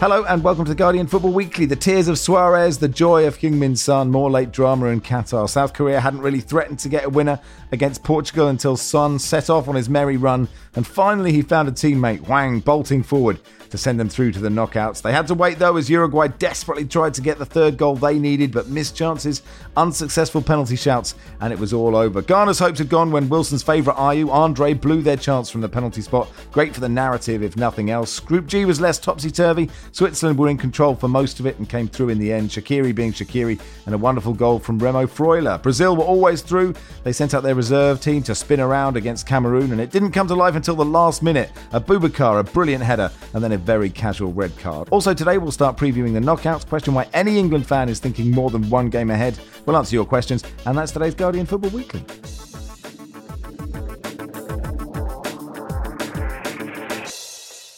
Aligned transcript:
Hello 0.00 0.24
and 0.24 0.42
welcome 0.42 0.64
to 0.64 0.70
the 0.70 0.74
Guardian 0.74 1.06
Football 1.06 1.34
Weekly. 1.34 1.66
The 1.66 1.76
tears 1.76 2.08
of 2.08 2.18
Suarez, 2.18 2.78
the 2.78 2.88
joy 2.88 3.26
of 3.26 3.36
Heung-min 3.36 3.76
Son, 3.76 4.10
more 4.10 4.30
late 4.30 4.50
drama 4.50 4.86
in 4.86 5.02
Qatar. 5.02 5.46
South 5.46 5.74
Korea 5.74 6.00
hadn't 6.00 6.22
really 6.22 6.40
threatened 6.40 6.78
to 6.78 6.88
get 6.88 7.04
a 7.04 7.10
winner 7.10 7.38
against 7.70 8.02
Portugal 8.02 8.48
until 8.48 8.78
Son 8.78 9.18
set 9.18 9.50
off 9.50 9.68
on 9.68 9.74
his 9.74 9.90
merry 9.90 10.16
run, 10.16 10.48
and 10.74 10.86
finally 10.86 11.32
he 11.32 11.42
found 11.42 11.68
a 11.68 11.72
teammate, 11.72 12.20
Hwang, 12.20 12.60
bolting 12.60 13.02
forward 13.02 13.40
to 13.68 13.78
send 13.78 14.00
them 14.00 14.08
through 14.08 14.32
to 14.32 14.40
the 14.40 14.48
knockouts. 14.48 15.00
They 15.00 15.12
had 15.12 15.28
to 15.28 15.34
wait 15.34 15.58
though 15.58 15.76
as 15.76 15.88
Uruguay 15.88 16.26
desperately 16.26 16.84
tried 16.86 17.14
to 17.14 17.20
get 17.20 17.38
the 17.38 17.46
third 17.46 17.76
goal 17.76 17.94
they 17.94 18.18
needed, 18.18 18.52
but 18.52 18.68
missed 18.68 18.96
chances, 18.96 19.42
unsuccessful 19.76 20.42
penalty 20.42 20.76
shouts, 20.76 21.14
and 21.40 21.52
it 21.52 21.58
was 21.58 21.72
all 21.72 21.94
over. 21.94 22.22
Ghana's 22.22 22.58
hopes 22.58 22.78
had 22.78 22.88
gone 22.88 23.12
when 23.12 23.28
Wilson's 23.28 23.62
favourite 23.62 23.98
Ayew, 23.98 24.32
Andre, 24.32 24.72
blew 24.72 25.02
their 25.02 25.16
chance 25.16 25.50
from 25.50 25.60
the 25.60 25.68
penalty 25.68 26.00
spot. 26.00 26.28
Great 26.50 26.74
for 26.74 26.80
the 26.80 26.88
narrative, 26.88 27.42
if 27.42 27.56
nothing 27.56 27.90
else. 27.90 28.18
Group 28.18 28.46
G 28.46 28.64
was 28.64 28.80
less 28.80 28.98
topsy 28.98 29.30
turvy. 29.30 29.68
Switzerland 29.92 30.38
were 30.38 30.48
in 30.48 30.56
control 30.56 30.94
for 30.94 31.08
most 31.08 31.40
of 31.40 31.46
it 31.46 31.58
and 31.58 31.68
came 31.68 31.88
through 31.88 32.10
in 32.10 32.18
the 32.18 32.32
end. 32.32 32.50
Shaqiri 32.50 32.94
being 32.94 33.12
Shaqiri, 33.12 33.60
and 33.86 33.94
a 33.94 33.98
wonderful 33.98 34.32
goal 34.32 34.58
from 34.58 34.78
Remo 34.78 35.06
Freuler. 35.06 35.62
Brazil 35.62 35.96
were 35.96 36.04
always 36.04 36.42
through. 36.42 36.74
They 37.04 37.12
sent 37.12 37.34
out 37.34 37.42
their 37.42 37.54
reserve 37.54 38.00
team 38.00 38.22
to 38.24 38.34
spin 38.34 38.60
around 38.60 38.96
against 38.96 39.26
Cameroon, 39.26 39.72
and 39.72 39.80
it 39.80 39.90
didn't 39.90 40.12
come 40.12 40.28
to 40.28 40.34
life 40.34 40.54
until 40.54 40.76
the 40.76 40.84
last 40.84 41.22
minute. 41.22 41.50
Aboubakar, 41.72 42.38
a 42.40 42.44
brilliant 42.44 42.84
header, 42.84 43.10
and 43.34 43.42
then 43.42 43.52
a 43.52 43.58
very 43.58 43.90
casual 43.90 44.32
red 44.32 44.56
card. 44.58 44.88
Also, 44.90 45.14
today 45.14 45.38
we'll 45.38 45.50
start 45.50 45.76
previewing 45.76 46.12
the 46.12 46.20
knockouts. 46.20 46.66
Question 46.66 46.94
why 46.94 47.08
any 47.12 47.38
England 47.38 47.66
fan 47.66 47.88
is 47.88 47.98
thinking 47.98 48.30
more 48.30 48.50
than 48.50 48.68
one 48.70 48.90
game 48.90 49.10
ahead. 49.10 49.38
We'll 49.66 49.76
answer 49.76 49.96
your 49.96 50.04
questions, 50.04 50.44
and 50.66 50.76
that's 50.76 50.92
today's 50.92 51.14
Guardian 51.14 51.46
Football 51.46 51.70
Weekly. 51.70 52.04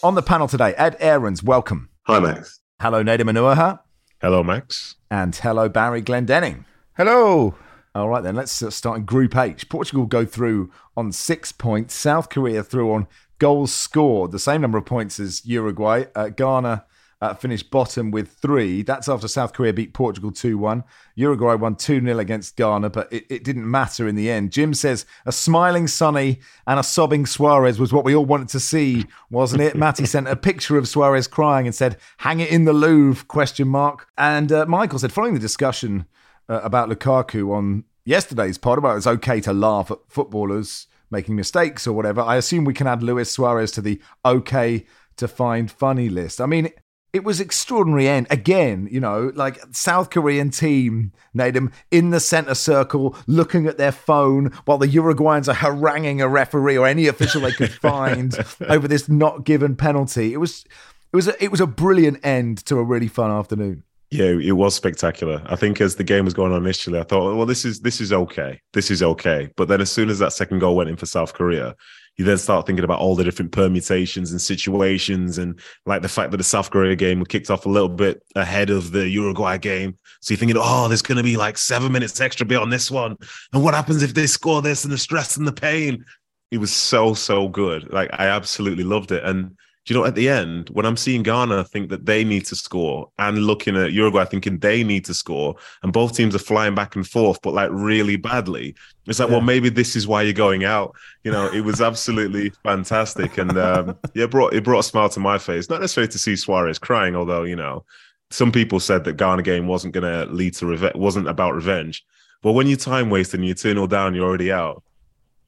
On 0.05 0.17
the 0.17 0.23
panel 0.23 0.49
today, 0.49 0.75
Ed 0.75 0.97
Aarons, 0.99 1.45
welcome. 1.45 1.92
Hi, 2.07 2.19
Max. 2.19 2.59
Hello, 2.81 3.05
Nedum 3.05 3.31
Onuoha. 3.31 3.79
Hello, 4.21 4.43
Max. 4.43 4.97
And 5.09 5.37
hello, 5.37 5.69
Barry 5.69 6.03
Glendenning. 6.03 6.65
Hello. 6.97 7.55
All 7.95 8.09
right, 8.09 8.25
then, 8.25 8.35
let's 8.35 8.51
start 8.75 8.99
in 8.99 9.05
Group 9.05 9.37
H. 9.37 9.69
Portugal 9.69 10.07
go 10.07 10.25
through 10.27 10.73
on 10.97 11.13
six 11.13 11.53
points. 11.53 11.95
South 11.95 12.29
Korea 12.29 12.65
through 12.65 12.93
on 12.93 13.07
goals 13.39 13.73
scored, 13.73 14.33
the 14.33 14.41
same 14.41 14.61
number 14.61 14.79
of 14.79 14.85
points 14.85 15.21
as 15.21 15.47
Uruguay. 15.47 16.07
Uh, 16.17 16.31
Ghana 16.31 16.85
uh, 17.23 17.35
finished 17.35 17.71
bottom 17.71 18.11
with 18.11 18.33
three. 18.33 18.83
That's 18.83 19.09
after 19.09 19.29
South 19.29 19.53
Korea 19.53 19.73
beat 19.73 19.95
Portugal 19.95 20.33
2 20.33 20.59
1. 20.59 20.83
Uruguay 21.15 21.55
won 21.55 21.77
2 21.77 22.01
0 22.01 22.19
against 22.19 22.57
Ghana, 22.57 22.91
but 22.91 23.13
it, 23.13 23.25
it, 23.31 23.45
didn't 23.45 23.71
matter 23.71 24.09
in 24.09 24.17
the 24.17 24.29
end. 24.29 24.51
Jim 24.51 24.75
says 24.75 25.07
a 25.25 25.31
smiling 25.31 25.87
Sonny 25.87 26.41
and 26.67 26.81
a 26.81 26.83
sobbing 26.83 27.25
Suarez 27.25 27.79
was 27.79 27.93
what 27.93 28.05
we 28.05 28.17
all 28.17 28.25
wanted 28.25 28.49
to 28.49 28.59
see, 28.59 29.07
wasn't 29.31 29.63
it? 29.63 29.77
Matty 29.77 30.05
sent 30.05 30.27
a 30.27 30.35
picture 30.35 30.77
of 30.77 30.89
Suarez 30.89 31.29
crying 31.29 31.65
and 31.65 31.75
said, 31.75 31.97
hang 32.19 32.41
it 32.41 32.51
in 32.51 32.65
the 32.65 32.73
Louvre, 32.73 33.25
question 33.27 33.69
mark. 33.69 34.09
And 34.19 34.51
uh, 34.51 34.67
Michael 34.67 34.99
said, 34.99 35.13
following 35.13 35.35
the 35.35 35.41
discussion 35.41 36.07
uh, 36.49 36.61
about 36.65 36.89
Lukaku 36.89 37.55
on 37.55 37.85
yesterday's 38.05 38.59
pod 38.59 38.79
about 38.79 38.97
it's 38.97 39.07
okay 39.07 39.41
to 39.43 39.53
laugh 39.53 39.93
at 39.93 39.99
footballers 40.09 40.89
making 41.09 41.37
mistakes 41.37 41.87
or 41.87 41.93
whatever, 41.93 42.21
I 42.21 42.35
assume 42.35 42.65
we 42.65 42.75
can 42.75 42.89
add 42.89 43.01
Luis 43.01 43.31
Suarez 43.31 43.71
to 43.73 43.81
the 43.81 44.01
okay 44.25 44.87
to 45.19 45.29
find 45.29 45.71
funny 45.71 46.09
list. 46.09 46.41
I 46.41 46.47
mean, 46.47 46.71
it 47.13 47.25
was 47.25 47.41
extraordinary 47.41 48.09
end 48.09 48.27
again 48.31 48.89
you 48.91 49.01
know 49.01 49.33
like 49.35 49.63
south 49.71 50.11
korean 50.11 50.51
team 50.51 51.13
Nedum 51.37 51.73
in 51.91 52.11
the 52.11 52.21
center 52.21 52.55
circle 52.55 53.17
looking 53.27 53.67
at 53.67 53.79
their 53.79 53.93
phone 53.93 54.47
while 54.65 54.79
the 54.79 54.89
uruguayans 54.89 55.49
are 55.49 55.55
haranguing 55.55 56.21
a 56.21 56.29
referee 56.29 56.79
or 56.79 56.87
any 56.87 57.07
official 57.07 57.43
they 57.43 57.53
could 57.53 57.73
find 57.83 58.35
over 58.69 58.89
this 58.89 59.09
not 59.09 59.45
given 59.45 59.77
penalty 59.77 60.33
it 60.33 60.39
was 60.39 60.65
it 61.13 61.17
was 61.17 61.29
a, 61.29 61.45
it 61.45 61.51
was 61.51 61.61
a 61.61 61.67
brilliant 61.67 62.25
end 62.25 62.65
to 62.65 62.79
a 62.79 62.85
really 62.85 63.09
fun 63.09 63.31
afternoon 63.31 63.83
yeah, 64.13 64.27
it 64.27 64.53
was 64.53 64.75
spectacular. 64.75 65.41
I 65.47 65.57
think 65.57 65.81
as 65.81 65.97
the 65.97 66.05
game 66.05 66.27
was 66.27 66.35
going 66.35 66.53
on 66.53 66.63
initially, 66.63 67.01
I 67.01 67.03
thought, 67.03 67.35
well, 67.35 67.47
this 67.47 67.65
is 67.65 67.81
this 67.81 67.99
is 67.99 68.13
okay, 68.13 68.61
this 68.75 68.91
is 68.91 69.03
okay. 69.03 69.49
But 69.57 69.69
then 69.69 69.81
as 69.81 69.91
soon 69.91 70.11
as 70.11 70.19
that 70.19 70.35
second 70.35 70.59
goal 70.59 70.77
went 70.77 70.91
in 70.91 70.97
for 70.97 71.07
South 71.07 71.33
Korea, 71.33 71.75
you 72.17 72.25
then 72.25 72.39
start 72.39 72.67
thinking 72.67 72.85
about 72.85 72.99
all 72.99 73.15
the 73.15 73.25
different 73.25 73.53
permutations 73.53 74.31
and 74.31 74.41
situations, 74.41 75.39
and 75.39 75.59
like 75.87 76.03
the 76.03 76.09
fact 76.09 76.31
that 76.31 76.37
the 76.37 76.45
South 76.45 76.71
Korea 76.71 76.95
game 76.97 77.25
kicked 77.25 77.51
off 77.51 77.67
a 77.67 77.71
little 77.71 77.89
bit 77.89 78.23
ahead 78.37 78.71
of 78.71 78.93
the 78.93 79.09
Uruguay 79.09 79.59
game. 79.59 79.97
So 80.21 80.33
you're 80.33 80.39
thinking, 80.39 80.59
oh, 80.61 80.89
there's 80.89 81.03
going 81.03 81.17
to 81.17 81.23
be 81.23 81.37
like 81.37 81.57
seven 81.57 81.91
minutes 81.91 82.21
extra 82.21 82.47
bit 82.47 82.59
on 82.59 82.71
this 82.71 82.91
one, 82.91 83.17
and 83.53 83.63
what 83.63 83.75
happens 83.75 84.03
if 84.03 84.15
they 84.15 84.27
score 84.27 84.63
this 84.63 84.85
and 84.85 84.93
the 84.93 84.99
stress 84.99 85.37
and 85.37 85.47
the 85.47 85.53
pain? 85.53 86.05
It 86.51 86.59
was 86.59 86.73
so 86.73 87.15
so 87.15 87.49
good. 87.49 87.93
Like 87.93 88.11
I 88.13 88.27
absolutely 88.27 88.85
loved 88.85 89.13
it, 89.13 89.25
and 89.25 89.57
do 89.85 89.93
you 89.93 89.99
know 89.99 90.07
at 90.07 90.15
the 90.15 90.29
end 90.29 90.69
when 90.71 90.87
I'm 90.87 90.97
seeing 90.97 91.23
Ghana 91.23 91.65
think 91.65 91.91
that 91.91 92.07
they 92.07 92.23
need 92.23 92.47
to 92.47 92.57
score 92.57 93.11
and 93.19 93.39
looking 93.39 93.77
at 93.77 93.93
Uruguay 93.93 94.25
thinking 94.25 94.59
they 94.59 94.85
need 94.85 95.05
to 95.07 95.15
score 95.15 95.57
and 95.83 95.93
both 95.93 96.17
teams 96.17 96.35
are 96.35 96.41
flying 96.41 96.75
back 96.75 96.95
and 96.95 97.07
forth 97.07 97.41
but 97.43 97.53
like 97.53 97.71
really 97.73 98.17
badly. 98.17 98.77
It's 99.07 99.19
like 99.19 99.29
yeah. 99.29 99.35
well 99.35 99.41
maybe 99.43 99.69
this 99.69 99.97
is 99.97 100.07
why 100.07 100.23
you're 100.23 100.33
going 100.33 100.65
out. 100.65 100.95
You 101.25 101.33
know 101.33 101.51
it 101.51 101.63
was 101.63 101.81
absolutely 101.81 102.51
fantastic 102.63 103.39
and 103.39 103.59
um, 103.59 103.99
yeah 104.15 104.25
it 104.25 104.31
brought 104.31 104.55
it 104.55 104.63
brought 104.63 104.81
a 104.81 104.85
smile 104.85 105.09
to 105.11 105.21
my 105.21 105.39
face. 105.39 105.69
Not 105.69 105.81
necessarily 105.81 106.13
to 106.13 106.19
see 106.19 106.37
Suarez 106.37 106.79
crying 106.79 107.17
although 107.17 107.43
you 107.43 107.57
know 107.57 107.85
some 108.31 108.53
people 108.53 108.79
said 108.79 109.05
that 109.05 109.17
Ghana 109.17 109.43
game 109.43 109.67
wasn't 109.67 109.95
going 109.95 110.11
to 110.11 110.33
lead 110.33 110.55
to 110.55 110.67
revenge 110.67 110.95
wasn't 110.95 111.29
about 111.29 111.55
revenge. 111.55 112.05
But 112.41 112.53
when 112.53 112.67
you're 112.67 112.77
time 112.77 113.11
waste 113.11 113.35
and 113.35 113.45
you 113.45 113.55
turn 113.55 113.79
all 113.79 113.89
down 113.89 114.15
you're 114.15 114.29
already 114.29 114.53
out 114.53 114.83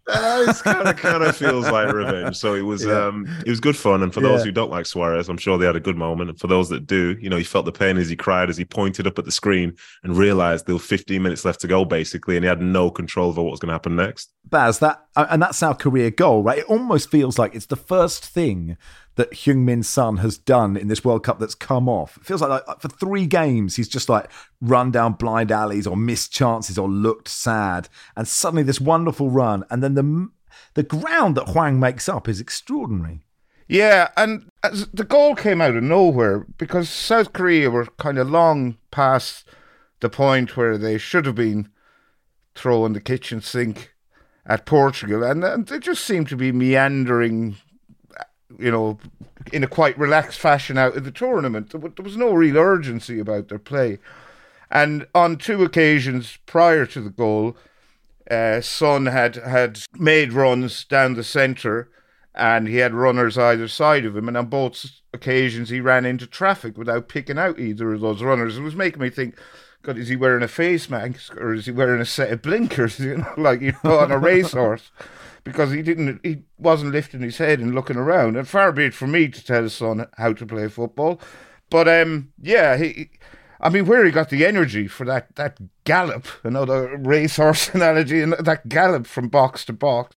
uh, 0.06 0.44
it 0.48 0.56
kind 0.62 0.88
of 0.88 0.96
kind 0.96 1.22
of 1.22 1.36
feels 1.36 1.68
like 1.70 1.92
revenge. 1.92 2.36
So 2.36 2.54
it 2.54 2.62
was 2.72 2.84
yeah. 2.84 3.06
um 3.06 3.26
it 3.46 3.50
was 3.50 3.60
good 3.60 3.76
fun. 3.76 4.02
And 4.02 4.12
for 4.12 4.20
those 4.20 4.44
who 4.44 4.52
don't 4.52 4.70
like 4.70 4.86
Suarez, 4.86 5.28
I'm 5.28 5.38
sure 5.38 5.56
they 5.56 5.66
had 5.66 5.76
a 5.76 5.80
good 5.80 5.96
moment. 5.96 6.30
And 6.30 6.38
for 6.38 6.46
those 6.46 6.68
that 6.68 6.86
do, 6.86 7.16
you 7.20 7.30
know, 7.30 7.36
he 7.36 7.44
felt 7.44 7.64
the 7.64 7.72
pain 7.72 7.96
as 7.96 8.08
he 8.08 8.16
cried 8.16 8.50
as 8.50 8.56
he 8.56 8.64
pointed 8.64 9.06
up 9.06 9.18
at 9.18 9.24
the 9.24 9.32
screen 9.32 9.76
and 10.02 10.16
realized 10.16 10.66
there 10.66 10.74
were 10.74 10.78
15 10.78 11.22
minutes 11.22 11.44
left 11.44 11.60
to 11.60 11.68
go, 11.68 11.84
basically, 11.84 12.36
and 12.36 12.44
he 12.44 12.48
had 12.48 12.60
no 12.60 12.90
control 12.90 13.28
over 13.28 13.42
what 13.42 13.52
was 13.52 13.60
going 13.60 13.68
to 13.68 13.74
happen 13.74 13.96
next. 13.96 14.32
Baz, 14.44 14.78
that 14.80 15.04
and 15.16 15.40
that 15.42 15.54
South 15.54 15.78
Korea 15.78 16.10
goal, 16.10 16.42
right? 16.42 16.58
It 16.58 16.66
almost 16.66 17.10
feels 17.10 17.38
like 17.38 17.54
it's 17.54 17.66
the 17.66 17.76
first 17.76 18.24
thing 18.24 18.76
that 19.16 19.30
Heung-min 19.32 19.82
Son 19.82 20.18
has 20.18 20.36
done 20.38 20.76
in 20.76 20.88
this 20.88 21.04
World 21.04 21.24
Cup 21.24 21.38
that's 21.38 21.54
come 21.54 21.88
off. 21.88 22.16
It 22.16 22.24
feels 22.24 22.40
like, 22.40 22.66
like, 22.66 22.80
for 22.80 22.88
three 22.88 23.26
games 23.26 23.76
he's 23.76 23.88
just 23.88 24.08
like 24.08 24.30
run 24.60 24.90
down 24.90 25.12
blind 25.12 25.52
alleys 25.52 25.86
or 25.86 25.96
missed 25.96 26.32
chances 26.32 26.78
or 26.78 26.88
looked 26.88 27.28
sad, 27.28 27.88
and 28.16 28.26
suddenly 28.26 28.62
this 28.62 28.80
wonderful 28.80 29.30
run, 29.30 29.64
and 29.70 29.82
then 29.82 29.94
the 29.94 30.28
the 30.74 30.82
ground 30.82 31.36
that 31.36 31.48
Hwang 31.48 31.78
makes 31.78 32.08
up 32.08 32.28
is 32.28 32.40
extraordinary. 32.40 33.20
Yeah, 33.66 34.08
and 34.16 34.50
the 34.92 35.04
goal 35.04 35.34
came 35.34 35.60
out 35.60 35.76
of 35.76 35.82
nowhere 35.82 36.46
because 36.58 36.88
South 36.88 37.32
Korea 37.32 37.70
were 37.70 37.86
kind 37.98 38.18
of 38.18 38.30
long 38.30 38.76
past 38.90 39.48
the 40.00 40.10
point 40.10 40.56
where 40.56 40.76
they 40.76 40.98
should 40.98 41.24
have 41.24 41.34
been 41.34 41.70
throwing 42.54 42.92
the 42.92 43.00
kitchen 43.00 43.40
sink 43.40 43.94
at 44.46 44.66
Portugal, 44.66 45.24
and, 45.24 45.42
and 45.42 45.66
they 45.66 45.78
just 45.78 46.04
seemed 46.04 46.28
to 46.28 46.36
be 46.36 46.52
meandering 46.52 47.56
you 48.58 48.70
know, 48.70 48.98
in 49.52 49.62
a 49.62 49.68
quite 49.68 49.98
relaxed 49.98 50.38
fashion 50.38 50.78
out 50.78 50.96
of 50.96 51.04
the 51.04 51.10
tournament. 51.10 51.70
There 51.70 52.04
was 52.04 52.16
no 52.16 52.32
real 52.32 52.56
urgency 52.56 53.18
about 53.18 53.48
their 53.48 53.58
play. 53.58 53.98
And 54.70 55.06
on 55.14 55.36
two 55.36 55.62
occasions 55.62 56.38
prior 56.46 56.86
to 56.86 57.00
the 57.00 57.10
goal, 57.10 57.56
uh, 58.30 58.60
Son 58.60 59.06
had, 59.06 59.36
had 59.36 59.80
made 59.94 60.32
runs 60.32 60.84
down 60.84 61.14
the 61.14 61.24
centre 61.24 61.90
and 62.34 62.66
he 62.66 62.78
had 62.78 62.94
runners 62.94 63.38
either 63.38 63.68
side 63.68 64.04
of 64.04 64.16
him. 64.16 64.26
And 64.28 64.36
on 64.36 64.46
both 64.46 64.86
occasions, 65.12 65.68
he 65.68 65.80
ran 65.80 66.04
into 66.04 66.26
traffic 66.26 66.76
without 66.76 67.08
picking 67.08 67.38
out 67.38 67.60
either 67.60 67.92
of 67.92 68.00
those 68.00 68.22
runners. 68.22 68.58
It 68.58 68.62
was 68.62 68.74
making 68.74 69.00
me 69.00 69.10
think, 69.10 69.36
God, 69.82 69.98
is 69.98 70.08
he 70.08 70.16
wearing 70.16 70.42
a 70.42 70.48
face 70.48 70.90
mask 70.90 71.36
or 71.36 71.54
is 71.54 71.66
he 71.66 71.72
wearing 71.72 72.00
a 72.00 72.06
set 72.06 72.32
of 72.32 72.42
blinkers, 72.42 72.98
you 73.00 73.18
know, 73.18 73.34
like 73.36 73.60
you 73.60 73.74
know, 73.84 73.98
on 73.98 74.10
a 74.10 74.18
racehorse? 74.18 74.90
Because 75.44 75.70
he 75.72 75.82
didn't 75.82 76.20
he 76.22 76.42
wasn't 76.58 76.92
lifting 76.92 77.20
his 77.20 77.38
head 77.38 77.60
and 77.60 77.74
looking 77.74 77.96
around. 77.96 78.36
And 78.36 78.48
far 78.48 78.72
be 78.72 78.86
it 78.86 78.94
from 78.94 79.12
me 79.12 79.28
to 79.28 79.44
tell 79.44 79.62
his 79.62 79.74
son 79.74 80.06
how 80.16 80.32
to 80.32 80.46
play 80.46 80.68
football. 80.68 81.20
But 81.70 81.86
um 81.86 82.32
yeah, 82.40 82.76
he 82.76 83.10
I 83.60 83.68
mean 83.68 83.86
where 83.86 84.04
he 84.04 84.10
got 84.10 84.30
the 84.30 84.46
energy 84.46 84.88
for 84.88 85.04
that 85.04 85.34
that 85.36 85.58
gallop, 85.84 86.26
another 86.42 86.96
racehorse 86.96 87.68
analogy, 87.74 88.22
and 88.22 88.32
that 88.32 88.68
gallop 88.68 89.06
from 89.06 89.28
box 89.28 89.64
to 89.66 89.72
box. 89.72 90.16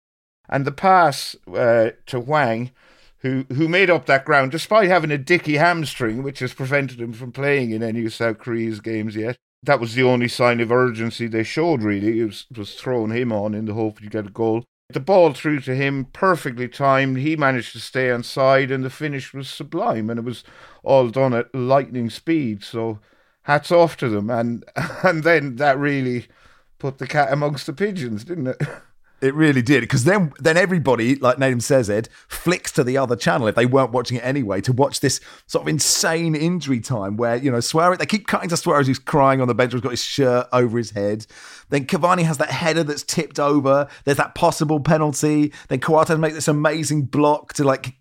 And 0.50 0.66
the 0.66 0.72
pass 0.72 1.36
uh, 1.54 1.92
to 2.06 2.20
Hwang, 2.22 2.72
who 3.20 3.46
who 3.54 3.68
made 3.68 3.90
up 3.90 4.06
that 4.06 4.26
ground 4.26 4.52
despite 4.52 4.88
having 4.90 5.12
a 5.12 5.18
dicky 5.18 5.58
hamstring, 5.58 6.24
which 6.24 6.40
has 6.40 6.54
prevented 6.54 7.02
him 7.02 7.14
from 7.14 7.32
playing 7.32 7.72
in 7.72 7.84
any 7.84 8.06
of 8.06 8.14
South 8.14 8.38
Korea's 8.40 8.80
games 8.80 9.16
yet. 9.16 9.38
That 9.64 9.80
was 9.80 9.96
the 9.96 10.04
only 10.04 10.28
sign 10.28 10.62
of 10.62 10.72
urgency 10.72 11.28
they 11.28 11.44
showed. 11.44 11.82
Really, 11.82 12.22
it 12.22 12.26
was, 12.26 12.46
was 12.56 12.76
throwing 12.76 13.12
him 13.12 13.32
on 13.32 13.54
in 13.54 13.66
the 13.66 13.74
hope 13.74 14.00
he'd 14.00 14.12
get 14.12 14.28
a 14.28 14.30
goal. 14.30 14.64
The 14.90 15.00
ball 15.02 15.34
through 15.34 15.60
to 15.62 15.76
him, 15.76 16.06
perfectly 16.06 16.68
timed. 16.70 17.18
He 17.18 17.36
managed 17.36 17.74
to 17.74 17.80
stay 17.80 18.10
on 18.10 18.24
side, 18.24 18.72
and 18.72 18.84
the 18.86 18.90
finish 18.90 19.34
was 19.34 19.50
sublime. 19.50 20.10
And 20.10 20.20
it 20.20 20.24
was 20.24 20.44
all 20.84 21.10
done 21.10 21.34
at 21.34 21.54
lightning 21.54 22.10
speed. 22.10 22.64
So 22.64 23.00
hats 23.44 23.72
off 23.72 23.98
to 23.98 24.10
them. 24.10 24.30
And 24.30 24.64
and 25.04 25.24
then 25.24 25.58
that 25.58 25.78
really 25.78 26.28
put 26.80 27.00
the 27.00 27.08
cat 27.08 27.32
amongst 27.34 27.66
the 27.66 27.74
pigeons, 27.74 28.24
didn't 28.24 28.48
it? 28.48 28.62
It 29.20 29.34
really 29.34 29.64
did 29.64 29.82
because 29.82 30.04
then 30.04 30.32
then 30.40 30.58
everybody, 30.58 31.16
like 31.16 31.38
Nedum 31.38 31.62
says, 31.62 31.90
Ed, 31.90 32.08
flicks 32.28 32.72
to 32.74 32.84
the 32.84 32.98
other 32.98 33.16
channel 33.16 33.48
if 33.48 33.56
they 33.56 33.66
weren't 33.66 33.92
watching 33.92 34.18
it 34.18 34.24
anyway 34.24 34.62
to 34.62 34.72
watch 34.72 35.00
this 35.00 35.20
sort 35.48 35.64
of 35.64 35.68
insane 35.70 36.36
injury 36.36 36.80
time 36.80 37.18
where 37.18 37.36
you 37.36 37.50
know 37.50 37.60
Suarez 37.60 37.98
they 37.98 38.06
keep 38.06 38.28
cutting 38.28 38.50
to 38.50 38.58
Suarez 38.58 38.86
who's 38.86 39.00
crying 39.00 39.42
on 39.42 39.48
the 39.48 39.56
bench, 39.56 39.72
who's 39.72 39.82
got 39.82 39.90
his 39.90 40.04
shirt 40.04 40.48
over 40.54 40.78
his 40.78 40.92
head. 40.92 41.26
Then 41.70 41.86
Cavani 41.86 42.24
has 42.24 42.38
that 42.38 42.52
header 42.52 42.84
that's 42.84 43.02
tipped 43.02 43.40
over. 43.40 43.88
There's 44.06 44.18
that 44.18 44.36
possible 44.36 44.80
penalty. 44.80 45.52
Then 45.68 45.80
Coates 45.80 46.12
makes 46.12 46.36
this 46.36 46.48
amazing 46.48 47.06
block 47.06 47.54
to 47.54 47.64
like 47.64 47.96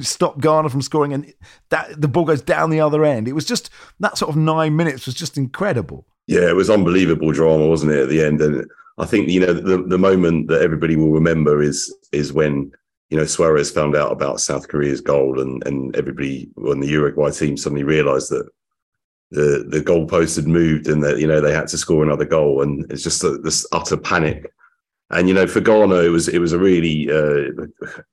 stop 0.00 0.40
Ghana 0.40 0.68
from 0.68 0.82
scoring, 0.82 1.12
and 1.12 1.32
that 1.68 2.00
the 2.00 2.08
ball 2.08 2.24
goes 2.24 2.42
down 2.42 2.70
the 2.70 2.80
other 2.80 3.04
end. 3.04 3.28
It 3.28 3.34
was 3.34 3.44
just 3.44 3.70
that 4.00 4.18
sort 4.18 4.30
of 4.30 4.36
nine 4.36 4.76
minutes 4.76 5.06
was 5.06 5.14
just 5.14 5.38
incredible. 5.38 6.06
Yeah, 6.30 6.48
it 6.48 6.54
was 6.54 6.70
unbelievable 6.70 7.32
drama, 7.32 7.66
wasn't 7.66 7.90
it, 7.90 8.04
at 8.04 8.08
the 8.08 8.22
end? 8.22 8.40
And 8.40 8.64
I 8.98 9.04
think 9.04 9.28
you 9.28 9.40
know 9.40 9.52
the 9.52 9.82
the 9.82 9.98
moment 9.98 10.46
that 10.46 10.62
everybody 10.62 10.94
will 10.94 11.10
remember 11.10 11.60
is 11.60 11.92
is 12.12 12.32
when 12.32 12.70
you 13.08 13.18
know 13.18 13.24
Suarez 13.24 13.72
found 13.72 13.96
out 13.96 14.12
about 14.12 14.40
South 14.40 14.68
Korea's 14.68 15.00
goal, 15.00 15.40
and 15.40 15.60
and 15.66 15.96
everybody 15.96 16.48
on 16.68 16.78
the 16.78 16.86
Uruguay 16.86 17.32
team 17.32 17.56
suddenly 17.56 17.82
realised 17.82 18.30
that 18.30 18.48
the 19.32 19.66
the 19.68 19.80
goalpost 19.80 20.36
had 20.36 20.46
moved 20.46 20.86
and 20.86 21.02
that 21.02 21.18
you 21.18 21.26
know 21.26 21.40
they 21.40 21.52
had 21.52 21.66
to 21.66 21.76
score 21.76 22.04
another 22.04 22.26
goal, 22.26 22.62
and 22.62 22.86
it's 22.92 23.02
just 23.02 23.24
a, 23.24 23.30
this 23.38 23.66
utter 23.72 23.96
panic. 23.96 24.52
And 25.10 25.26
you 25.26 25.34
know, 25.34 25.48
for 25.48 25.60
Ghana, 25.60 25.96
it 25.96 26.10
was 26.10 26.28
it 26.28 26.38
was 26.38 26.52
a 26.52 26.60
really 26.60 27.10
uh, 27.10 27.64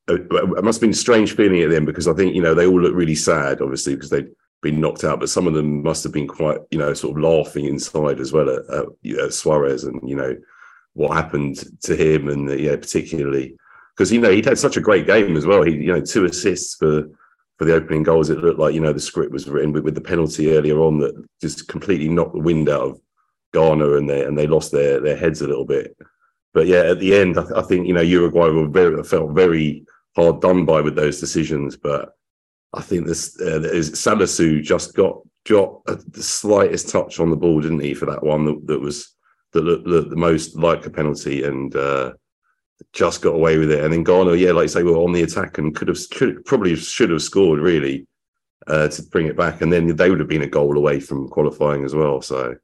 it 0.07 0.63
must 0.63 0.77
have 0.77 0.81
been 0.81 0.89
a 0.89 1.05
strange 1.05 1.35
feeling 1.35 1.61
at 1.61 1.69
the 1.69 1.75
end 1.75 1.85
because 1.85 2.07
I 2.07 2.15
think 2.15 2.33
you 2.33 2.41
know 2.41 2.55
they 2.55 2.65
all 2.65 2.81
look 2.81 2.95
really 2.95 3.13
sad, 3.13 3.61
obviously, 3.61 3.93
because 3.93 4.09
they'd 4.09 4.31
been 4.61 4.81
knocked 4.81 5.03
out, 5.03 5.19
but 5.19 5.29
some 5.29 5.47
of 5.47 5.53
them 5.53 5.83
must 5.83 6.03
have 6.03 6.13
been 6.13 6.27
quite 6.27 6.59
you 6.71 6.77
know 6.77 6.93
sort 6.93 7.17
of 7.17 7.23
laughing 7.23 7.65
inside 7.65 8.19
as 8.19 8.33
well 8.33 8.49
at, 8.49 8.63
at, 8.69 9.19
at 9.19 9.33
Suarez 9.33 9.83
and 9.83 9.99
you 10.07 10.15
know 10.15 10.35
what 10.93 11.15
happened 11.15 11.63
to 11.83 11.95
him, 11.95 12.27
and 12.27 12.59
yeah, 12.59 12.75
particularly 12.75 13.55
because 13.95 14.11
you 14.11 14.19
know 14.19 14.31
he'd 14.31 14.45
had 14.45 14.57
such 14.57 14.77
a 14.77 14.81
great 14.81 15.05
game 15.05 15.37
as 15.37 15.45
well. 15.45 15.63
He 15.63 15.75
you 15.75 15.93
know 15.93 16.01
two 16.01 16.25
assists 16.25 16.75
for 16.75 17.03
for 17.57 17.65
the 17.65 17.75
opening 17.75 18.03
goals. 18.03 18.29
It 18.29 18.39
looked 18.39 18.59
like 18.59 18.73
you 18.73 18.81
know 18.81 18.93
the 18.93 18.99
script 18.99 19.31
was 19.31 19.47
written 19.47 19.71
with, 19.71 19.83
with 19.83 19.95
the 19.95 20.01
penalty 20.01 20.51
earlier 20.51 20.79
on 20.79 20.99
that 20.99 21.27
just 21.39 21.67
completely 21.67 22.09
knocked 22.09 22.33
the 22.33 22.39
wind 22.39 22.67
out 22.67 22.81
of 22.81 23.01
Ghana, 23.53 23.93
and 23.93 24.09
they 24.09 24.25
and 24.25 24.37
they 24.37 24.47
lost 24.47 24.71
their 24.71 24.99
their 24.99 25.17
heads 25.17 25.41
a 25.41 25.47
little 25.47 25.65
bit. 25.65 25.95
But 26.53 26.65
yeah, 26.65 26.81
at 26.81 26.99
the 26.99 27.15
end, 27.15 27.37
I, 27.37 27.43
th- 27.43 27.53
I 27.55 27.61
think 27.61 27.87
you 27.87 27.93
know 27.93 28.01
Uruguay 28.01 28.49
were 28.49 28.67
very 28.67 29.03
felt 29.03 29.31
very 29.31 29.85
hard 30.15 30.41
done 30.41 30.65
by 30.65 30.81
with 30.81 30.95
those 30.95 31.19
decisions, 31.19 31.77
but. 31.77 32.16
I 32.77 32.81
think 32.81 33.05
this 33.05 33.39
uh, 33.41 33.59
Salisu 33.59 34.61
just 34.61 34.95
got 34.95 35.19
got 35.47 35.81
a, 35.87 35.95
the 35.95 36.23
slightest 36.23 36.89
touch 36.89 37.19
on 37.19 37.29
the 37.29 37.35
ball, 37.35 37.61
didn't 37.61 37.79
he, 37.79 37.93
for 37.93 38.05
that 38.05 38.23
one 38.23 38.45
that, 38.45 38.67
that 38.67 38.79
was 38.79 39.15
that 39.53 39.63
looked, 39.63 39.87
looked 39.87 40.09
the 40.09 40.15
most 40.15 40.55
like 40.55 40.85
a 40.85 40.89
penalty 40.89 41.43
and 41.43 41.75
uh, 41.75 42.13
just 42.93 43.21
got 43.21 43.33
away 43.33 43.57
with 43.57 43.71
it. 43.71 43.83
And 43.83 43.93
then 43.93 44.03
Ghana, 44.03 44.35
yeah, 44.35 44.51
like 44.51 44.63
you 44.63 44.69
say, 44.69 44.83
were 44.83 44.97
on 44.97 45.13
the 45.13 45.23
attack 45.23 45.57
and 45.57 45.75
could 45.75 45.87
have 45.87 45.97
probably 46.45 46.75
should 46.75 47.09
have 47.09 47.21
scored 47.21 47.59
really 47.59 48.05
uh, 48.67 48.89
to 48.89 49.03
bring 49.03 49.27
it 49.27 49.37
back. 49.37 49.61
And 49.61 49.71
then 49.71 49.95
they 49.95 50.09
would 50.09 50.19
have 50.19 50.29
been 50.29 50.43
a 50.43 50.47
goal 50.47 50.77
away 50.77 50.99
from 50.99 51.29
qualifying 51.29 51.83
as 51.83 51.95
well. 51.95 52.21
So 52.21 52.55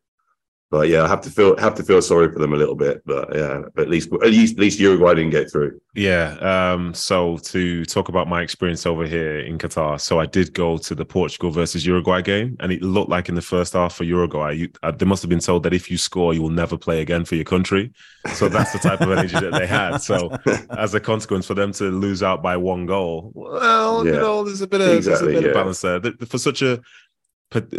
but 0.73 0.89
yeah, 0.89 1.03
I 1.03 1.07
have 1.07 1.21
to 1.21 1.29
feel 1.29 1.55
have 1.57 1.75
to 1.75 1.83
feel 1.83 2.01
sorry 2.01 2.31
for 2.33 2.39
them 2.39 2.51
a 2.51 2.55
little 2.55 2.73
bit. 2.73 3.03
But 3.05 3.35
yeah, 3.35 3.61
but 3.75 3.83
at 3.83 3.89
least 3.89 4.11
at 4.11 4.31
least 4.31 4.55
at 4.55 4.59
least 4.59 4.79
Uruguay 4.79 5.13
didn't 5.13 5.29
get 5.29 5.51
through. 5.51 5.79
Yeah. 5.93 6.33
Um, 6.41 6.95
so 6.95 7.37
to 7.37 7.85
talk 7.85 8.09
about 8.09 8.27
my 8.27 8.41
experience 8.41 8.87
over 8.87 9.05
here 9.05 9.41
in 9.41 9.59
Qatar, 9.59 10.01
so 10.01 10.19
I 10.19 10.25
did 10.25 10.51
go 10.55 10.79
to 10.79 10.95
the 10.95 11.05
Portugal 11.05 11.51
versus 11.51 11.85
Uruguay 11.85 12.23
game, 12.23 12.57
and 12.59 12.71
it 12.71 12.81
looked 12.81 13.11
like 13.11 13.29
in 13.29 13.35
the 13.35 13.41
first 13.41 13.73
half 13.73 13.93
for 13.93 14.03
Uruguay, 14.03 14.53
you, 14.53 14.69
uh, 14.81 14.89
they 14.89 15.05
must 15.05 15.21
have 15.21 15.29
been 15.29 15.37
told 15.37 15.61
that 15.61 15.75
if 15.75 15.91
you 15.91 15.97
score, 15.99 16.33
you 16.33 16.41
will 16.41 16.49
never 16.49 16.75
play 16.75 17.01
again 17.01 17.23
for 17.23 17.35
your 17.35 17.45
country. 17.45 17.93
So 18.33 18.49
that's 18.49 18.73
the 18.73 18.79
type 18.79 19.01
of 19.01 19.11
energy 19.11 19.39
that 19.39 19.51
they 19.51 19.67
had. 19.67 19.99
So 19.99 20.35
as 20.75 20.95
a 20.95 20.99
consequence, 20.99 21.45
for 21.45 21.53
them 21.53 21.71
to 21.73 21.91
lose 21.91 22.23
out 22.23 22.41
by 22.41 22.57
one 22.57 22.87
goal, 22.87 23.31
well, 23.35 24.03
yeah. 24.03 24.13
you 24.13 24.19
know, 24.19 24.43
there's 24.43 24.61
a 24.61 24.67
bit 24.67 24.81
of, 24.81 24.89
exactly, 24.89 25.33
a 25.33 25.41
bit 25.41 25.43
yeah. 25.43 25.49
of 25.49 25.53
balance 25.53 25.81
there. 25.81 26.01
For 26.25 26.39
such 26.39 26.63
a 26.63 26.81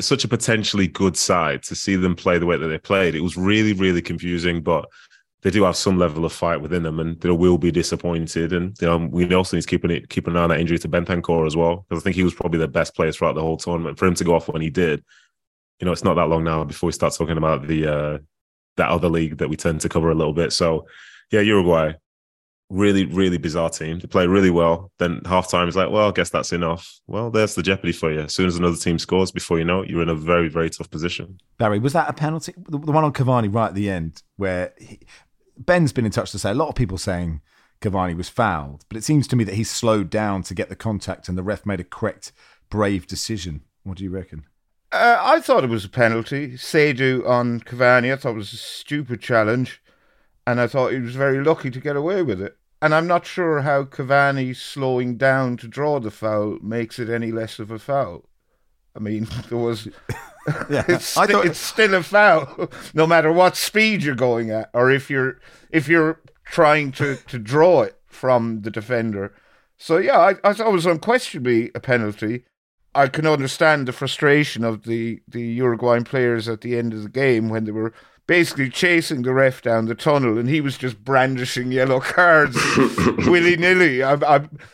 such 0.00 0.25
a 0.25 0.29
potentially 0.29 0.87
good 0.87 1.17
side 1.17 1.62
to 1.65 1.75
see 1.75 1.97
them 1.97 2.15
play 2.15 2.38
the 2.38 2.47
way 2.47 2.56
that 2.56 2.69
they 2.69 2.79
played. 2.79 3.15
It 3.15 3.21
was 3.21 3.37
really, 3.37 3.73
really 3.73 4.03
confusing, 4.03 4.62
but 4.62 4.87
they 5.43 5.50
do 5.50 5.65
have 5.65 5.76
some 5.76 5.99
level 5.99 6.25
of 6.25 6.32
fight 6.32 6.61
within 6.61 6.82
them, 6.82 7.00
and 7.00 7.21
they 7.21 7.31
will 7.31 7.59
be 7.59 7.71
disappointed. 7.71 8.53
And 8.53 8.76
you 8.81 8.87
know, 8.87 8.97
we 9.11 9.32
also 9.35 9.56
need 9.56 9.62
to 9.62 9.69
keep 9.69 9.85
an, 9.85 10.06
keep 10.09 10.26
an 10.26 10.37
eye 10.37 10.43
on 10.44 10.49
that 10.49 10.61
injury 10.61 10.79
to 10.79 10.88
Bentancur 10.88 11.47
as 11.47 11.56
well, 11.56 11.85
because 11.88 12.03
I 12.03 12.05
think 12.05 12.17
he 12.17 12.25
was 12.25 12.35
probably 12.35 12.59
the 12.59 12.69
best 12.69 12.94
player 12.94 13.12
throughout 13.12 13.35
the 13.35 13.43
whole 13.43 13.59
tournament. 13.59 13.99
For 13.99 14.06
him 14.06 14.15
to 14.15 14.25
go 14.25 14.35
off 14.35 14.49
when 14.49 14.62
he 14.62 14.71
did, 14.71 15.05
you 15.81 15.87
know, 15.87 15.93
it's 15.93 16.05
not 16.05 16.15
that 16.15 16.29
long 16.29 16.44
now 16.44 16.65
before 16.65 16.87
we 16.88 16.93
start 16.93 17.15
talking 17.15 17.37
about 17.37 17.67
the 17.67 17.87
uh, 17.87 18.19
that 18.77 18.88
other 18.88 19.09
league 19.09 19.38
that 19.38 19.49
we 19.49 19.56
tend 19.56 19.81
to 19.82 19.88
cover 19.88 20.11
a 20.11 20.15
little 20.15 20.32
bit. 20.32 20.53
So, 20.53 20.87
yeah, 21.31 21.41
Uruguay, 21.41 21.94
really, 22.75 23.06
really 23.06 23.38
bizarre 23.38 23.71
team. 23.71 23.99
They 24.00 24.09
play 24.09 24.26
really 24.26 24.50
well. 24.50 24.91
Then 24.99 25.21
halftime 25.21 25.69
is 25.69 25.76
like, 25.76 25.91
well, 25.91 26.09
I 26.09 26.12
guess 26.12 26.31
that's 26.31 26.53
enough. 26.53 27.00
Well, 27.06 27.31
there's 27.31 27.55
the 27.55 27.62
jeopardy 27.62 27.93
for 27.93 28.12
you. 28.12 28.21
As 28.21 28.35
soon 28.35 28.47
as 28.47 28.56
another 28.56 28.76
team 28.76 28.99
scores, 28.99 29.31
before 29.31 29.59
you 29.59 29.65
know 29.65 29.82
it, 29.82 29.91
you're 29.91 30.03
in 30.03 30.09
a 30.09 30.15
very, 30.15 30.49
very 30.49 30.71
tough 30.71 30.91
position. 30.91 31.38
Barry, 31.59 31.79
was 31.79 31.93
that 31.93 32.09
a 32.09 32.12
penalty? 32.12 32.53
The, 32.69 32.79
one 32.79 33.05
on 33.05 33.12
Cavani 33.12 33.55
right 33.55 33.69
at 33.69 33.75
the 33.75 33.88
end, 33.88 34.23
where 34.37 34.75
he, 34.79 35.00
Ben's 35.56 35.93
been 35.93 36.05
in 36.05 36.11
touch 36.11 36.32
to 36.32 36.38
say 36.38 36.50
a 36.50 36.55
lot 36.55 36.69
of 36.69 36.75
people 36.75 36.99
saying 36.99 37.41
Cavani 37.81 38.17
was 38.17 38.29
fouled, 38.29 38.85
but 38.88 38.97
it 38.97 39.05
seems 39.05 39.29
to 39.29 39.37
me 39.37 39.44
that 39.44 39.55
he 39.55 39.65
slowed 39.65 40.11
down 40.11 40.43
to 40.43 40.55
get 40.55 40.69
the 40.69 40.77
contact, 40.77 41.29
and 41.29 41.38
the 41.38 41.43
ref 41.43 41.65
made 41.65 41.81
a 41.81 41.85
correct, 41.85 42.32
brave 42.70 43.06
decision. 43.06 43.62
What 43.85 43.99
do 43.99 44.05
you 44.05 44.11
reckon? 44.11 44.44
Uh, 44.91 45.19
I 45.20 45.41
thought 45.41 45.65
it 45.65 45.70
was 45.70 45.85
a 45.85 45.88
penalty. 45.88 46.53
Seidu 46.53 47.27
on 47.29 47.61
Cavani, 47.61 48.12
I 48.12 48.17
thought 48.17 48.32
it 48.32 48.37
was 48.37 48.53
a 48.53 48.59
stupid 48.59 49.20
challenge 49.20 49.82
and 50.47 50.61
I 50.61 50.67
thought 50.67 50.93
he 50.93 51.00
was 51.00 51.17
very 51.17 51.43
lucky 51.43 51.70
to 51.70 51.81
get 51.81 51.97
away 51.97 52.23
with 52.23 52.41
it. 52.41 52.56
And 52.85 52.95
I'm 52.95 53.07
not 53.07 53.25
sure 53.25 53.63
how 53.63 53.85
Cavani 53.85 54.55
slowing 54.55 55.17
down 55.17 55.57
to 55.57 55.67
draw 55.67 56.01
the 56.01 56.11
foul 56.11 56.59
makes 56.61 56.99
it 56.99 57.09
any 57.09 57.33
less 57.33 57.59
of 57.59 57.71
a 57.71 57.79
foul. 57.79 58.29
I 58.95 58.99
mean, 58.99 59.27
there 59.49 59.57
was. 59.57 59.87
yeah, 60.69 60.85
it's, 60.87 61.17
I 61.17 61.27
thought... 61.27 61.47
it's 61.47 61.59
still 61.59 61.95
a 61.95 62.03
foul, 62.03 62.69
no 62.93 63.07
matter 63.07 63.33
what 63.33 63.57
speed 63.57 64.03
you're 64.03 64.15
going 64.15 64.51
at, 64.51 64.69
or 64.75 64.91
if 64.91 65.09
you're 65.09 65.41
if 65.71 65.89
you're 65.89 66.21
trying 66.45 66.93
to, 66.93 67.17
to 67.17 67.39
draw 67.39 67.81
it 67.81 67.99
from 68.07 68.61
the 68.61 68.71
defender. 68.71 69.35
So 69.79 69.97
yeah, 69.97 70.19
I, 70.19 70.35
I 70.45 70.53
thought 70.53 70.69
it 70.69 70.73
was 70.73 70.85
unquestionably 70.85 71.71
a 71.75 71.81
penalty. 71.81 72.45
I 72.95 73.09
can 73.09 73.27
understand 73.27 73.89
the 73.89 73.93
frustration 73.93 74.63
of 74.63 74.83
the 74.83 75.23
the 75.27 75.41
Uruguayan 75.41 76.05
players 76.05 76.51
at 76.51 76.61
the 76.61 76.77
end 76.77 76.93
of 76.93 77.03
the 77.03 77.09
game 77.09 77.49
when 77.49 77.65
they 77.65 77.73
were 77.73 77.94
basically 78.27 78.71
chasing 78.71 79.23
the 79.23 79.35
ref 79.35 79.61
down 79.61 79.87
the 79.87 79.95
tunnel, 79.95 80.39
and 80.39 80.49
he 80.49 80.61
was 80.61 80.79
just 80.79 81.05
brandishing 81.05 81.71
yellow 81.71 82.01
cards 82.01 82.57
willy 83.27 83.57
nilly. 83.57 84.03
I'd, 84.03 84.25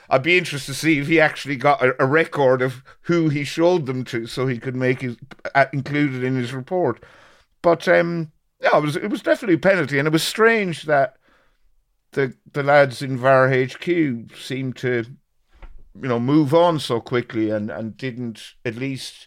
I'd, 0.09 0.23
be 0.23 0.38
interested 0.38 0.73
to 0.73 0.78
see 0.78 0.99
if 0.99 1.09
he 1.09 1.21
actually 1.21 1.57
got 1.57 1.83
a, 1.83 2.00
a, 2.02 2.07
record 2.07 2.62
of 2.62 2.83
who 3.02 3.28
he 3.28 3.42
showed 3.45 3.87
them 3.87 4.04
to, 4.04 4.26
so 4.26 4.47
he 4.47 4.59
could 4.59 4.76
make 4.76 5.02
it 5.02 5.19
uh, 5.54 5.66
included 5.73 6.23
in 6.23 6.37
his 6.37 6.52
report. 6.52 7.02
But 7.62 7.88
um, 7.88 8.30
yeah, 8.61 8.78
it 8.78 8.83
was 8.83 8.97
it 8.97 9.11
was 9.11 9.23
definitely 9.23 9.57
a 9.57 9.59
penalty, 9.59 9.99
and 9.99 10.07
it 10.07 10.12
was 10.12 10.23
strange 10.23 10.85
that 10.85 11.16
the 12.12 12.35
the 12.52 12.62
lads 12.62 13.02
in 13.02 13.16
VAR 13.16 13.50
HQ 13.50 14.37
seemed 14.37 14.76
to, 14.76 15.04
you 16.00 16.09
know, 16.09 16.21
move 16.21 16.54
on 16.54 16.78
so 16.78 17.00
quickly 17.00 17.50
and 17.50 17.71
and 17.71 17.97
didn't 17.97 18.54
at 18.64 18.76
least 18.76 19.26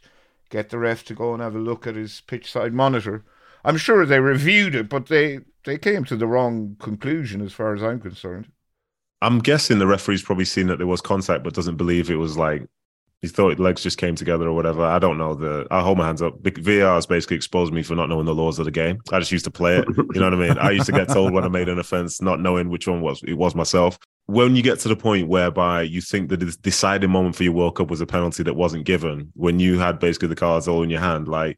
get 0.49 0.69
the 0.69 0.77
ref 0.77 1.03
to 1.05 1.13
go 1.13 1.33
and 1.33 1.41
have 1.41 1.55
a 1.55 1.59
look 1.59 1.87
at 1.87 1.95
his 1.95 2.21
pitch 2.21 2.51
side 2.51 2.73
monitor. 2.73 3.25
I'm 3.63 3.77
sure 3.77 4.05
they 4.05 4.19
reviewed 4.19 4.75
it, 4.75 4.89
but 4.89 5.07
they 5.07 5.39
they 5.65 5.77
came 5.77 6.03
to 6.05 6.15
the 6.15 6.27
wrong 6.27 6.75
conclusion 6.79 7.41
as 7.41 7.53
far 7.53 7.73
as 7.73 7.83
I'm 7.83 7.99
concerned. 7.99 8.47
I'm 9.21 9.39
guessing 9.39 9.79
the 9.79 9.87
referee's 9.87 10.21
probably 10.21 10.45
seen 10.45 10.67
that 10.67 10.77
there 10.77 10.87
was 10.87 10.99
contact, 10.99 11.43
but 11.43 11.53
doesn't 11.53 11.77
believe 11.77 12.09
it 12.09 12.17
was 12.17 12.37
like 12.37 12.67
he 13.21 13.29
thought 13.29 13.57
legs 13.57 13.81
just 13.81 13.97
came 13.97 14.15
together 14.15 14.49
or 14.49 14.53
whatever. 14.53 14.83
I 14.83 14.99
don't 14.99 15.17
know. 15.17 15.33
The 15.33 15.65
I 15.71 15.79
hold 15.81 15.97
my 15.97 16.05
hands 16.05 16.21
up. 16.21 16.33
VAR 16.43 16.95
has 16.95 17.05
basically 17.05 17.37
exposed 17.37 17.71
me 17.71 17.81
for 17.81 17.95
not 17.95 18.09
knowing 18.09 18.25
the 18.25 18.35
laws 18.35 18.59
of 18.59 18.65
the 18.65 18.71
game. 18.71 18.99
I 19.13 19.19
just 19.19 19.31
used 19.31 19.45
to 19.45 19.51
play 19.51 19.77
it. 19.77 19.87
You 20.13 20.19
know 20.19 20.29
what 20.29 20.33
I 20.33 20.47
mean? 20.49 20.57
I 20.57 20.71
used 20.71 20.87
to 20.87 20.91
get 20.91 21.07
told 21.07 21.31
when 21.31 21.45
I 21.45 21.47
made 21.47 21.69
an 21.69 21.79
offense, 21.79 22.21
not 22.21 22.41
knowing 22.41 22.69
which 22.69 22.85
one 22.85 22.99
was 22.99 23.23
it 23.23 23.35
was 23.35 23.55
myself. 23.55 23.97
When 24.25 24.57
you 24.57 24.61
get 24.61 24.79
to 24.79 24.89
the 24.89 24.97
point 24.97 25.29
whereby 25.29 25.83
you 25.83 26.01
think 26.01 26.29
that 26.29 26.41
the 26.41 26.55
deciding 26.61 27.11
moment 27.11 27.37
for 27.37 27.43
your 27.43 27.53
World 27.53 27.77
Cup 27.77 27.89
was 27.89 28.01
a 28.01 28.05
penalty 28.05 28.43
that 28.43 28.55
wasn't 28.55 28.85
given, 28.85 29.31
when 29.35 29.57
you 29.57 29.79
had 29.79 29.99
basically 29.99 30.27
the 30.27 30.35
cards 30.35 30.67
all 30.67 30.83
in 30.83 30.89
your 30.89 30.99
hand, 30.99 31.29
like 31.29 31.57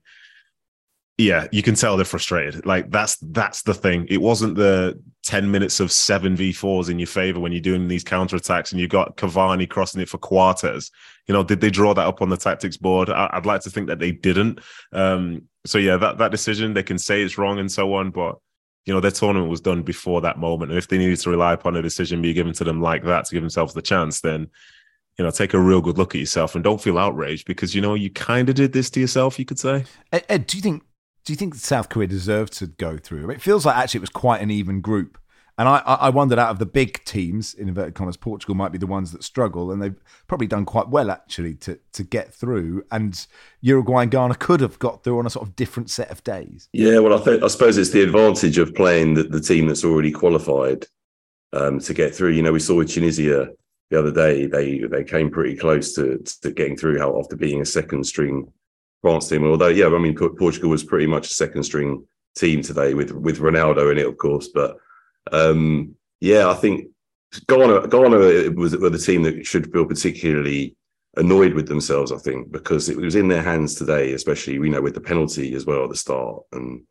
yeah, 1.18 1.48
you 1.52 1.64
can 1.64 1.76
tell 1.76 1.96
they're 1.96 2.06
frustrated. 2.06 2.66
Like 2.66 2.92
that's 2.92 3.18
that's 3.18 3.62
the 3.62 3.74
thing. 3.74 4.06
It 4.10 4.22
wasn't 4.22 4.56
the 4.56 5.02
10 5.24 5.50
minutes 5.50 5.80
of 5.80 5.92
seven 5.92 6.36
v4s 6.36 6.90
in 6.90 7.00
your 7.00 7.08
favor 7.08 7.40
when 7.40 7.52
you're 7.52 7.62
doing 7.62 7.88
these 7.88 8.04
counter 8.04 8.36
attacks 8.36 8.72
and 8.72 8.82
you 8.82 8.88
got 8.88 9.16
Cavani 9.16 9.70
crossing 9.70 10.02
it 10.02 10.10
for 10.10 10.18
Coates. 10.18 10.92
You 11.28 11.34
know, 11.34 11.44
did 11.44 11.62
they 11.62 11.70
draw 11.70 11.94
that 11.94 12.06
up 12.06 12.22
on 12.22 12.30
the 12.30 12.38
tactics 12.38 12.78
board? 12.78 13.10
I, 13.10 13.32
would 13.34 13.46
like 13.46 13.62
to 13.62 13.70
think 13.70 13.88
that 13.88 14.00
they 14.00 14.12
didn't. 14.12 14.60
Um, 14.92 15.44
so 15.66 15.78
yeah, 15.78 15.98
that 15.98 16.18
that 16.18 16.32
decision 16.32 16.74
they 16.74 16.84
can 16.84 17.00
say 17.00 17.24
it's 17.24 17.38
wrong 17.38 17.60
and 17.60 17.72
so 17.72 17.94
on, 17.94 18.12
but 18.12 18.36
you 18.86 18.94
know, 18.94 19.00
their 19.00 19.12
tournament 19.12 19.50
was 19.50 19.62
done 19.62 19.82
before 19.82 20.22
that 20.22 20.38
moment. 20.38 20.72
And 20.72 20.78
if 20.78 20.88
they 20.88 20.98
needed 20.98 21.20
to 21.20 21.30
rely 21.30 21.54
upon 21.54 21.76
a 21.76 21.82
decision 21.82 22.22
be 22.22 22.34
given 22.34 22.54
to 22.54 22.64
them 22.64 22.82
like 22.82 23.04
that 23.06 23.26
to 23.26 23.36
give 23.36 23.42
themselves 23.42 23.74
the 23.74 23.82
chance, 23.82 24.22
then, 24.22 24.48
you 25.18 25.26
know, 25.26 25.32
take 25.32 25.56
a 25.56 25.60
real 25.60 25.82
good 25.82 25.98
look 25.98 26.14
at 26.14 26.20
yourself 26.20 26.54
and 26.54 26.64
don't 26.64 26.82
feel 26.82 27.00
outraged 27.00 27.48
because, 27.48 27.74
you 27.74 27.82
know, 27.82 27.96
you 27.96 28.12
kind 28.12 28.48
of 28.48 28.54
did 28.54 28.74
this 28.74 28.92
to 28.92 29.00
yourself, 29.00 29.40
you 29.40 29.46
could 29.46 29.58
say. 29.58 29.86
Ed, 30.12 30.26
Ed, 30.30 30.46
do 30.46 30.58
you 30.58 30.62
think 30.62 30.84
do 31.26 31.34
you 31.34 31.38
think 31.38 31.56
South 31.56 31.90
Korea 31.90 32.08
deserved 32.08 32.54
to 32.54 32.68
go 32.68 32.98
through? 32.98 33.30
It 33.32 33.42
feels 33.42 33.66
like 33.66 33.76
actually 33.76 34.00
it 34.00 34.02
was 34.02 34.10
quite 34.12 34.42
an 34.42 34.52
even 34.52 34.80
group. 34.80 35.18
And 35.58 35.70
I, 35.70 35.78
I 35.78 36.10
wondered 36.10 36.38
out 36.38 36.50
of 36.50 36.60
the 36.60 36.66
big 36.66 37.04
teams, 37.06 37.54
in 37.54 37.70
inverted 37.70 37.96
commas, 37.96 38.18
Portugal 38.18 38.56
might 38.56 38.74
be 38.74 38.78
the 38.78 38.86
ones 38.86 39.14
that 39.14 39.24
struggle, 39.24 39.72
and 39.72 39.82
they've 39.82 39.96
probably 40.28 40.48
done 40.48 40.66
quite 40.66 40.90
well 40.90 41.10
actually 41.10 41.56
to 41.56 41.80
to 41.94 42.04
get 42.04 42.34
through. 42.34 42.84
And 42.92 43.26
Uruguay 43.62 44.04
and 44.04 44.12
Ghana 44.12 44.36
could 44.36 44.60
have 44.60 44.78
got 44.80 45.06
through 45.06 45.18
on 45.18 45.26
a 45.26 45.30
sort 45.30 45.48
of 45.48 45.56
different 45.56 45.90
set 45.90 46.12
of 46.12 46.22
days. 46.26 46.68
Yeah, 46.74 47.00
well, 47.00 47.18
I 47.18 47.24
think 47.24 47.42
I 47.42 47.48
suppose 47.48 47.78
it's 47.78 47.92
the 47.92 48.04
advantage 48.04 48.58
of 48.58 48.76
playing 48.76 49.14
the, 49.14 49.24
the 49.24 49.40
team 49.40 49.68
that's 49.68 49.86
already 49.86 50.12
qualified 50.12 50.88
um, 51.54 51.80
to 51.80 51.94
get 51.94 52.14
through. 52.14 52.32
You 52.32 52.42
know, 52.42 52.52
we 52.52 52.60
saw 52.60 52.76
with 52.76 52.90
Tunisia 52.90 53.48
the 53.92 54.00
other 54.00 54.12
day; 54.12 54.48
they 54.48 54.80
they 54.80 55.06
came 55.06 55.32
pretty 55.32 55.56
close 55.56 55.94
to 55.94 56.18
to 56.42 56.52
getting 56.52 56.76
through 56.76 57.02
after 57.18 57.38
being 57.38 57.62
a 57.62 57.66
second 57.66 58.04
string 58.04 58.52
France 59.06 59.30
team. 59.30 59.46
Although, 59.46 59.68
yeah, 59.68 59.86
I 59.86 60.00
mean, 60.00 60.16
Portugal 60.16 60.72
was 60.72 60.84
pretty 60.84 61.06
much 61.06 61.28
a 61.28 61.34
second 61.36 61.62
string 61.62 62.04
team 62.36 62.64
today 62.64 62.96
with 62.96 63.12
with 63.12 63.38
Ronaldo 63.38 63.92
in 63.92 64.00
it, 64.00 64.08
of 64.08 64.18
course, 64.18 64.48
but 64.48 64.78
um, 65.32 65.94
yeah, 66.22 66.50
I 66.50 66.56
think 66.56 66.88
Ghana, 67.48 67.88
Ghana 67.88 68.52
was 68.56 68.76
were 68.76 68.90
the 68.90 68.98
team 68.98 69.22
that 69.22 69.46
should 69.46 69.72
feel 69.72 69.86
particularly 69.86 70.76
annoyed 71.18 71.54
with 71.54 71.68
themselves. 71.68 72.12
I 72.12 72.18
think 72.18 72.52
because 72.52 72.90
it 72.90 72.98
was 72.98 73.16
in 73.16 73.28
their 73.28 73.44
hands 73.44 73.76
today, 73.76 74.14
especially 74.14 74.54
you 74.54 74.70
know 74.70 74.82
with 74.82 74.96
the 74.96 75.02
penalty 75.02 75.54
as 75.54 75.68
well 75.68 75.84
at 75.84 75.92
the 75.92 75.96
start. 75.96 76.42
And 76.52 76.82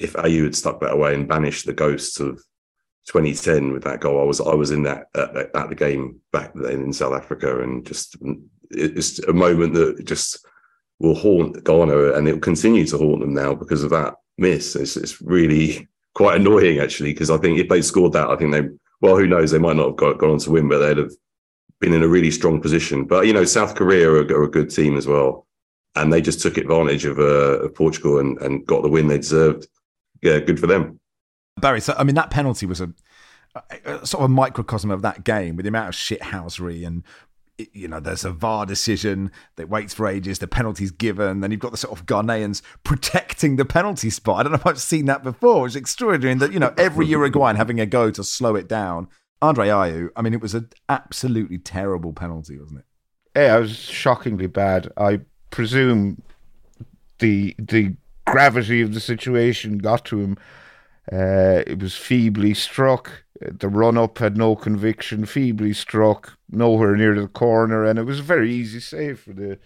if 0.00 0.14
Ayew 0.14 0.42
had 0.42 0.56
stuck 0.56 0.80
that 0.80 0.94
away 0.94 1.14
and 1.14 1.28
banished 1.28 1.66
the 1.66 1.72
ghosts 1.72 2.18
of 2.18 2.42
2010 3.06 3.72
with 3.72 3.84
that 3.84 4.00
goal, 4.00 4.20
I 4.20 4.24
was 4.24 4.40
I 4.40 4.54
was 4.54 4.72
in 4.72 4.82
that 4.82 5.04
at, 5.14 5.54
at 5.54 5.68
the 5.68 5.76
game 5.76 6.20
back 6.32 6.50
then 6.52 6.82
in 6.82 6.92
South 6.92 7.14
Africa, 7.14 7.62
and 7.62 7.86
just 7.86 8.16
it's 8.70 9.20
a 9.20 9.32
moment 9.32 9.74
that 9.74 10.04
just 10.04 10.44
will 11.00 11.14
haunt 11.14 11.64
Ghana, 11.64 12.12
and 12.12 12.28
it 12.28 12.34
will 12.34 12.40
continue 12.40 12.86
to 12.86 12.98
haunt 12.98 13.20
them 13.20 13.34
now 13.34 13.54
because 13.54 13.82
of 13.82 13.90
that 13.90 14.14
miss. 14.38 14.76
It's, 14.76 14.96
it's 14.96 15.20
really 15.20 15.88
quite 16.14 16.40
annoying 16.40 16.78
actually 16.78 17.12
because 17.12 17.30
I 17.30 17.38
think 17.38 17.58
if 17.58 17.68
they 17.68 17.82
scored 17.82 18.12
that, 18.12 18.28
I 18.28 18.36
think 18.36 18.52
they 18.52 18.68
well, 19.00 19.16
who 19.16 19.26
knows, 19.26 19.50
they 19.50 19.58
might 19.58 19.76
not 19.76 19.88
have 19.88 19.96
got, 19.96 20.18
gone 20.18 20.30
on 20.30 20.38
to 20.40 20.50
win, 20.50 20.68
but 20.68 20.78
they'd 20.78 20.98
have 20.98 21.12
been 21.80 21.94
in 21.94 22.02
a 22.02 22.08
really 22.08 22.30
strong 22.30 22.60
position. 22.60 23.04
But 23.04 23.26
you 23.26 23.32
know, 23.32 23.44
South 23.44 23.74
Korea 23.74 24.10
are, 24.10 24.24
are 24.24 24.44
a 24.44 24.50
good 24.50 24.70
team 24.70 24.96
as 24.96 25.06
well, 25.06 25.46
and 25.96 26.12
they 26.12 26.20
just 26.20 26.40
took 26.40 26.58
advantage 26.58 27.04
of, 27.06 27.18
uh, 27.18 27.60
of 27.62 27.74
Portugal 27.74 28.18
and, 28.18 28.38
and 28.42 28.66
got 28.66 28.82
the 28.82 28.88
win 28.88 29.08
they 29.08 29.16
deserved. 29.16 29.66
Yeah, 30.22 30.38
good 30.38 30.60
for 30.60 30.66
them. 30.66 31.00
Barry, 31.60 31.80
so 31.80 31.94
I 31.96 32.04
mean, 32.04 32.14
that 32.14 32.30
penalty 32.30 32.66
was 32.66 32.80
a, 32.80 32.92
sort 34.04 34.22
of 34.22 34.24
a 34.24 34.28
microcosm 34.28 34.90
of 34.90 35.02
that 35.02 35.24
game 35.24 35.56
with 35.56 35.64
the 35.64 35.68
amount 35.68 35.88
of 35.88 35.94
shithousery 35.94 36.86
and 36.86 37.02
you 37.72 37.88
know, 37.88 38.00
there's 38.00 38.24
a 38.24 38.30
VAR 38.30 38.66
decision 38.66 39.30
that 39.56 39.68
waits 39.68 39.94
for 39.94 40.06
ages, 40.06 40.38
the 40.38 40.46
penalty's 40.46 40.90
given, 40.90 41.40
then 41.40 41.50
you've 41.50 41.60
got 41.60 41.70
the 41.70 41.76
sort 41.76 41.98
of 41.98 42.06
Ghanaians 42.06 42.62
protecting 42.84 43.56
the 43.56 43.64
penalty 43.64 44.10
spot. 44.10 44.40
I 44.40 44.42
don't 44.42 44.52
know 44.52 44.56
if 44.56 44.66
I've 44.66 44.80
seen 44.80 45.06
that 45.06 45.22
before. 45.22 45.66
It's 45.66 45.76
extraordinary 45.76 46.34
that, 46.38 46.52
you 46.52 46.58
know, 46.58 46.74
every 46.76 47.06
Uruguayan 47.06 47.56
having 47.56 47.80
a 47.80 47.86
go 47.86 48.10
to 48.10 48.24
slow 48.24 48.56
it 48.56 48.68
down. 48.68 49.08
Andre 49.42 49.68
Ayew, 49.68 50.10
I 50.16 50.22
mean, 50.22 50.34
it 50.34 50.42
was 50.42 50.54
an 50.54 50.68
absolutely 50.88 51.58
terrible 51.58 52.12
penalty, 52.12 52.58
wasn't 52.58 52.80
it? 52.80 52.84
Yeah, 53.36 53.56
it 53.56 53.60
was 53.60 53.76
shockingly 53.76 54.48
bad. 54.48 54.92
I 54.96 55.20
presume 55.50 56.22
the 57.20 57.54
the 57.58 57.94
gravity 58.26 58.82
of 58.82 58.92
the 58.92 59.00
situation 59.00 59.78
got 59.78 60.04
to 60.06 60.20
him. 60.20 60.36
Uh, 61.10 61.62
it 61.66 61.80
was 61.80 61.96
feebly 61.96 62.54
struck 62.54 63.24
the 63.40 63.68
run 63.68 63.96
up 63.96 64.18
had 64.18 64.36
no 64.36 64.54
conviction, 64.54 65.24
feebly 65.24 65.72
struck, 65.72 66.36
nowhere 66.50 66.96
near 66.96 67.18
the 67.18 67.28
corner, 67.28 67.84
and 67.84 67.98
it 67.98 68.04
was 68.04 68.20
a 68.20 68.24
very 68.24 68.52
easy 68.52 68.80
save 68.80 69.20
for 69.20 69.32
the 69.32 69.58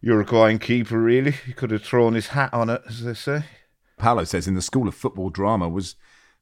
Uruguayan 0.00 0.58
keeper, 0.58 1.00
really. 1.00 1.32
He 1.32 1.52
could 1.52 1.70
have 1.70 1.82
thrown 1.82 2.14
his 2.14 2.28
hat 2.28 2.52
on 2.52 2.70
it, 2.70 2.82
as 2.88 3.02
they 3.02 3.14
say. 3.14 3.44
Paolo 3.98 4.24
says 4.24 4.46
in 4.46 4.54
the 4.54 4.62
School 4.62 4.88
of 4.88 4.94
Football 4.94 5.30
Drama 5.30 5.68
was 5.68 5.96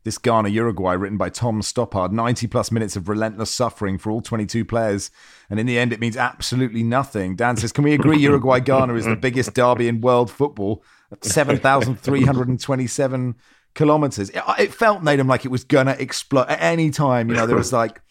this 0.04 0.18
Ghana 0.18 0.50
Uruguay 0.50 0.92
written 0.92 1.16
by 1.16 1.30
Tom 1.30 1.62
Stoppard, 1.62 2.12
90 2.12 2.46
plus 2.48 2.70
minutes 2.70 2.94
of 2.94 3.08
relentless 3.08 3.50
suffering 3.50 3.96
for 3.96 4.10
all 4.10 4.20
22 4.20 4.62
players. 4.64 5.10
And 5.48 5.58
in 5.58 5.64
the 5.66 5.78
end, 5.78 5.94
it 5.94 6.00
means 6.00 6.16
absolutely 6.16 6.82
nothing. 6.82 7.36
Dan 7.36 7.56
says, 7.56 7.72
Can 7.72 7.84
we 7.84 7.94
agree 7.94 8.18
Uruguay 8.18 8.60
Ghana 8.60 8.94
is 8.94 9.06
the 9.06 9.16
biggest 9.16 9.54
derby 9.54 9.88
in 9.88 10.02
world 10.02 10.30
football? 10.30 10.84
7,327 11.22 13.36
kilometers. 13.74 14.30
It, 14.30 14.42
it 14.58 14.74
felt 14.74 15.02
Nedum 15.02 15.28
like 15.28 15.46
it 15.46 15.50
was 15.50 15.64
gonna 15.64 15.96
explode 15.98 16.48
at 16.48 16.60
any 16.60 16.90
time. 16.90 17.30
You 17.30 17.36
know, 17.36 17.46
there 17.46 17.56
was 17.56 17.72
like, 17.72 18.02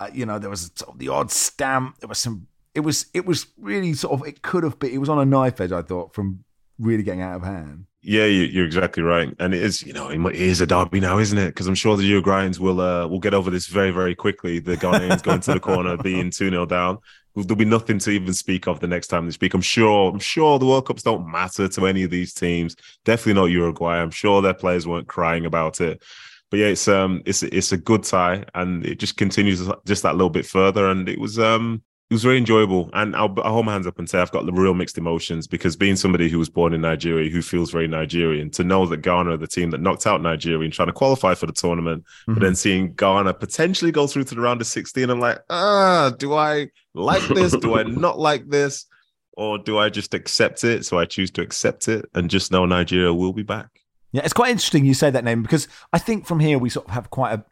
uh, 0.00 0.08
you 0.12 0.26
know, 0.26 0.38
there 0.38 0.50
was 0.50 0.70
sort 0.74 0.94
of 0.94 0.98
the 0.98 1.08
odd 1.08 1.30
stamp. 1.30 1.98
There 2.00 2.08
was 2.08 2.18
some. 2.18 2.46
It 2.74 2.80
was 2.80 3.06
it 3.12 3.26
was 3.26 3.46
really 3.58 3.92
sort 3.92 4.18
of 4.18 4.26
it 4.26 4.42
could 4.42 4.64
have 4.64 4.78
been. 4.78 4.90
It 4.92 4.98
was 4.98 5.08
on 5.08 5.18
a 5.18 5.24
knife 5.24 5.60
edge. 5.60 5.72
I 5.72 5.82
thought 5.82 6.14
from 6.14 6.44
really 6.78 7.02
getting 7.02 7.20
out 7.20 7.36
of 7.36 7.42
hand. 7.42 7.84
Yeah, 8.02 8.24
you're 8.24 8.64
exactly 8.64 9.02
right, 9.02 9.34
and 9.38 9.52
it 9.52 9.62
is. 9.62 9.82
You 9.82 9.92
know, 9.92 10.08
it 10.08 10.34
is 10.34 10.62
a 10.62 10.66
derby 10.66 11.00
now, 11.00 11.18
isn't 11.18 11.36
it? 11.36 11.48
Because 11.48 11.66
I'm 11.66 11.74
sure 11.74 11.98
the 11.98 12.10
Uruguayans 12.10 12.58
will 12.58 12.80
uh, 12.80 13.06
will 13.06 13.18
get 13.18 13.34
over 13.34 13.50
this 13.50 13.66
very, 13.66 13.90
very 13.90 14.14
quickly. 14.14 14.58
The 14.58 14.76
Ghanaians 14.76 15.22
going 15.22 15.40
to 15.40 15.52
the 15.52 15.60
corner, 15.60 15.96
being 16.02 16.30
two 16.30 16.48
0 16.48 16.64
down. 16.64 16.98
There'll 17.36 17.56
be 17.56 17.64
nothing 17.66 17.98
to 18.00 18.10
even 18.10 18.32
speak 18.32 18.66
of 18.66 18.80
the 18.80 18.88
next 18.88 19.08
time 19.08 19.26
they 19.26 19.32
speak. 19.32 19.52
I'm 19.52 19.60
sure. 19.60 20.10
I'm 20.10 20.18
sure 20.18 20.58
the 20.58 20.64
World 20.64 20.86
Cups 20.86 21.02
don't 21.02 21.30
matter 21.30 21.68
to 21.68 21.86
any 21.86 22.02
of 22.02 22.10
these 22.10 22.32
teams. 22.32 22.74
Definitely 23.04 23.34
not 23.34 23.46
Uruguay. 23.50 23.98
I'm 23.98 24.10
sure 24.10 24.40
their 24.40 24.54
players 24.54 24.86
weren't 24.86 25.06
crying 25.06 25.44
about 25.44 25.82
it. 25.82 26.02
But 26.50 26.58
yeah, 26.58 26.66
it's 26.66 26.88
um, 26.88 27.22
it's 27.26 27.42
it's 27.42 27.72
a 27.72 27.76
good 27.76 28.02
tie, 28.02 28.44
and 28.54 28.84
it 28.84 28.98
just 28.98 29.16
continues 29.16 29.66
just 29.86 30.02
that 30.02 30.16
little 30.16 30.30
bit 30.30 30.46
further. 30.46 30.88
And 30.88 31.08
it 31.08 31.18
was 31.18 31.38
um, 31.38 31.82
it 32.10 32.14
was 32.14 32.24
very 32.24 32.38
enjoyable. 32.38 32.90
And 32.92 33.14
I'll, 33.14 33.32
I'll, 33.40 33.52
hold 33.52 33.66
my 33.66 33.72
hands 33.72 33.86
up 33.86 34.00
and 34.00 34.10
say 34.10 34.18
I've 34.18 34.32
got 34.32 34.44
the 34.44 34.52
real 34.52 34.74
mixed 34.74 34.98
emotions 34.98 35.46
because 35.46 35.76
being 35.76 35.94
somebody 35.94 36.28
who 36.28 36.40
was 36.40 36.48
born 36.48 36.74
in 36.74 36.80
Nigeria, 36.80 37.30
who 37.30 37.40
feels 37.40 37.70
very 37.70 37.86
Nigerian, 37.86 38.50
to 38.50 38.64
know 38.64 38.84
that 38.86 38.98
Ghana 38.98 39.34
are 39.34 39.36
the 39.36 39.46
team 39.46 39.70
that 39.70 39.80
knocked 39.80 40.08
out 40.08 40.20
Nigeria 40.20 40.64
and 40.64 40.72
trying 40.72 40.88
to 40.88 40.92
qualify 40.92 41.34
for 41.34 41.46
the 41.46 41.52
tournament, 41.52 42.02
mm-hmm. 42.02 42.34
but 42.34 42.42
then 42.42 42.56
seeing 42.56 42.94
Ghana 42.94 43.34
potentially 43.34 43.92
go 43.92 44.08
through 44.08 44.24
to 44.24 44.34
the 44.34 44.40
round 44.40 44.60
of 44.60 44.66
16, 44.66 45.08
I'm 45.08 45.20
like, 45.20 45.38
ah, 45.50 46.12
do 46.18 46.34
I 46.34 46.66
like 46.94 47.22
this? 47.28 47.56
do 47.56 47.78
I 47.78 47.84
not 47.84 48.18
like 48.18 48.48
this? 48.48 48.86
Or 49.34 49.58
do 49.58 49.78
I 49.78 49.88
just 49.88 50.12
accept 50.12 50.64
it? 50.64 50.84
So 50.84 50.98
I 50.98 51.04
choose 51.04 51.30
to 51.32 51.42
accept 51.42 51.86
it 51.86 52.06
and 52.14 52.28
just 52.28 52.50
know 52.50 52.66
Nigeria 52.66 53.14
will 53.14 53.32
be 53.32 53.44
back. 53.44 53.68
Yeah, 54.12 54.22
it's 54.24 54.32
quite 54.32 54.50
interesting 54.50 54.84
you 54.84 54.94
say 54.94 55.10
that 55.10 55.24
name 55.24 55.42
because 55.42 55.68
I 55.92 55.98
think 55.98 56.26
from 56.26 56.40
here 56.40 56.58
we 56.58 56.70
sort 56.70 56.86
of 56.86 56.92
have 56.92 57.10
quite 57.10 57.32
a 57.32 57.44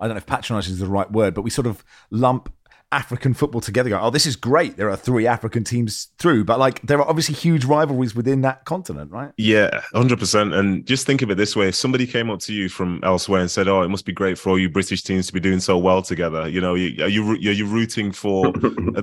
I 0.00 0.06
don't 0.06 0.14
know 0.14 0.18
if 0.18 0.26
patronizing 0.26 0.72
is 0.72 0.80
the 0.80 0.86
right 0.86 1.10
word, 1.10 1.34
but 1.34 1.42
we 1.42 1.50
sort 1.50 1.66
of 1.66 1.84
lump 2.10 2.52
African 2.94 3.34
football 3.34 3.60
together. 3.60 3.90
Go, 3.90 3.98
oh, 4.00 4.10
this 4.10 4.24
is 4.24 4.36
great. 4.36 4.76
There 4.76 4.88
are 4.88 4.96
three 4.96 5.26
African 5.26 5.64
teams 5.64 6.08
through, 6.18 6.44
but 6.44 6.58
like 6.58 6.80
there 6.82 6.98
are 6.98 7.08
obviously 7.08 7.34
huge 7.34 7.64
rivalries 7.64 8.14
within 8.14 8.42
that 8.42 8.64
continent, 8.64 9.10
right? 9.10 9.32
Yeah, 9.36 9.82
hundred 9.92 10.20
percent. 10.20 10.54
And 10.54 10.86
just 10.86 11.04
think 11.06 11.20
of 11.20 11.30
it 11.30 11.36
this 11.36 11.56
way: 11.56 11.68
if 11.68 11.74
somebody 11.74 12.06
came 12.06 12.30
up 12.30 12.40
to 12.40 12.52
you 12.52 12.68
from 12.68 13.00
elsewhere 13.02 13.40
and 13.40 13.50
said, 13.50 13.66
"Oh, 13.66 13.82
it 13.82 13.88
must 13.88 14.06
be 14.06 14.12
great 14.12 14.38
for 14.38 14.50
all 14.50 14.58
you 14.58 14.70
British 14.70 15.02
teams 15.02 15.26
to 15.26 15.32
be 15.32 15.40
doing 15.40 15.60
so 15.60 15.76
well 15.76 16.02
together," 16.02 16.48
you 16.48 16.60
know, 16.60 16.74
you, 16.74 17.04
are 17.04 17.08
you 17.08 17.32
are 17.32 17.36
you 17.36 17.66
rooting 17.66 18.12
for? 18.12 18.46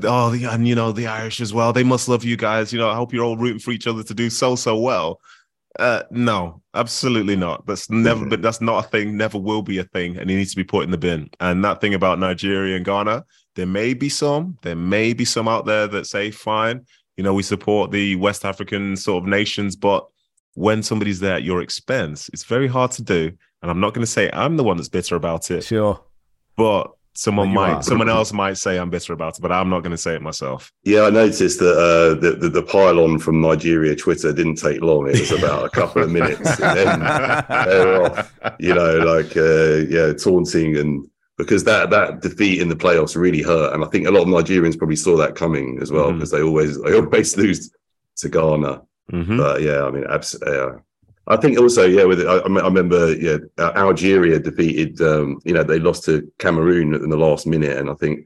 oh, 0.03 0.29
the, 0.29 0.45
and 0.49 0.67
you 0.67 0.75
know 0.75 0.91
the 0.91 1.07
Irish 1.07 1.41
as 1.41 1.53
well. 1.53 1.73
They 1.73 1.83
must 1.83 2.07
love 2.07 2.23
you 2.23 2.37
guys. 2.37 2.71
You 2.71 2.79
know, 2.79 2.89
I 2.89 2.95
hope 2.95 3.13
you're 3.13 3.25
all 3.25 3.37
rooting 3.37 3.59
for 3.59 3.71
each 3.71 3.87
other 3.87 4.03
to 4.03 4.13
do 4.13 4.29
so 4.29 4.55
so 4.55 4.77
well. 4.77 5.19
Uh, 5.79 6.03
no, 6.11 6.61
absolutely 6.73 7.35
not. 7.35 7.65
That's 7.65 7.89
never, 7.89 8.25
but 8.25 8.41
that's 8.41 8.61
not 8.61 8.85
a 8.85 8.87
thing. 8.89 9.15
Never 9.15 9.37
will 9.37 9.61
be 9.61 9.77
a 9.77 9.83
thing, 9.85 10.17
and 10.17 10.29
it 10.29 10.35
needs 10.35 10.51
to 10.51 10.57
be 10.57 10.63
put 10.63 10.83
in 10.83 10.91
the 10.91 10.97
bin. 10.97 11.29
And 11.39 11.63
that 11.63 11.79
thing 11.79 11.93
about 11.93 12.19
Nigeria 12.19 12.75
and 12.75 12.85
Ghana, 12.85 13.23
there 13.55 13.65
may 13.65 13.93
be 13.93 14.09
some, 14.09 14.57
there 14.63 14.75
may 14.75 15.13
be 15.13 15.25
some 15.25 15.47
out 15.47 15.65
there 15.65 15.87
that 15.87 16.07
say, 16.07 16.29
fine, 16.31 16.85
you 17.17 17.23
know, 17.23 17.33
we 17.33 17.43
support 17.43 17.91
the 17.91 18.15
West 18.17 18.45
African 18.45 18.95
sort 18.97 19.23
of 19.23 19.29
nations, 19.29 19.75
but 19.75 20.07
when 20.55 20.83
somebody's 20.83 21.19
there 21.19 21.35
at 21.35 21.43
your 21.43 21.61
expense, 21.61 22.29
it's 22.33 22.43
very 22.43 22.67
hard 22.67 22.91
to 22.91 23.03
do. 23.03 23.31
And 23.61 23.69
I'm 23.71 23.79
not 23.79 23.93
going 23.93 24.03
to 24.03 24.11
say 24.11 24.29
I'm 24.33 24.57
the 24.57 24.63
one 24.63 24.77
that's 24.77 24.89
bitter 24.89 25.15
about 25.15 25.51
it. 25.51 25.63
Sure. 25.63 26.03
But 26.57 26.91
someone 27.13 27.49
might, 27.49 27.83
someone 27.83 28.09
else 28.09 28.31
might 28.33 28.57
say 28.57 28.77
I'm 28.77 28.89
bitter 28.89 29.13
about 29.13 29.37
it, 29.37 29.41
but 29.41 29.51
I'm 29.51 29.69
not 29.69 29.81
going 29.81 29.91
to 29.91 29.97
say 29.97 30.15
it 30.15 30.21
myself. 30.21 30.71
Yeah, 30.83 31.03
I 31.03 31.09
noticed 31.09 31.59
that 31.59 31.77
uh, 31.77 32.19
the, 32.19 32.37
the, 32.37 32.49
the 32.49 32.63
pile 32.63 32.99
on 32.99 33.19
from 33.19 33.41
Nigeria 33.41 33.95
Twitter 33.95 34.31
didn't 34.33 34.55
take 34.55 34.81
long. 34.81 35.07
It 35.07 35.19
was 35.19 35.31
about 35.31 35.65
a 35.65 35.69
couple 35.69 36.03
of 36.03 36.11
minutes, 36.19 36.59
and 36.59 36.77
then 36.77 36.99
they 36.99 37.85
were 37.85 38.03
off. 38.05 38.33
You 38.59 38.73
know, 38.73 38.97
like 38.99 39.35
uh, 39.35 39.85
yeah, 39.89 40.13
taunting 40.13 40.77
and 40.77 41.07
because 41.37 41.63
that 41.63 41.89
that 41.89 42.21
defeat 42.21 42.61
in 42.61 42.69
the 42.69 42.75
playoffs 42.75 43.15
really 43.15 43.41
hurt, 43.41 43.73
and 43.73 43.83
I 43.83 43.87
think 43.87 44.07
a 44.07 44.11
lot 44.11 44.21
of 44.21 44.27
Nigerians 44.27 44.77
probably 44.77 44.95
saw 44.95 45.17
that 45.17 45.35
coming 45.35 45.79
as 45.81 45.91
well 45.91 46.11
because 46.11 46.31
mm-hmm. 46.31 46.41
they 46.41 46.47
always 46.47 46.81
they 46.81 46.93
always 46.93 47.37
lose 47.43 47.71
to 48.17 48.29
Ghana. 48.29 48.81
Mm-hmm. 49.11 49.37
But 49.37 49.61
yeah, 49.61 49.83
I 49.83 49.91
mean, 49.91 50.05
absolutely. 50.09 50.53
Yeah. 50.55 50.71
I 51.27 51.37
think 51.37 51.59
also, 51.59 51.85
yeah, 51.85 52.03
with 52.03 52.21
it, 52.21 52.27
I, 52.27 52.37
I, 52.37 52.65
remember, 52.65 53.15
yeah, 53.15 53.37
Algeria 53.59 54.39
defeated, 54.39 54.99
um, 55.01 55.39
you 55.45 55.53
know, 55.53 55.63
they 55.63 55.79
lost 55.79 56.03
to 56.05 56.29
Cameroon 56.39 56.95
in 56.95 57.09
the 57.09 57.17
last 57.17 57.45
minute, 57.45 57.77
and 57.77 57.89
I 57.89 57.93
think 57.93 58.25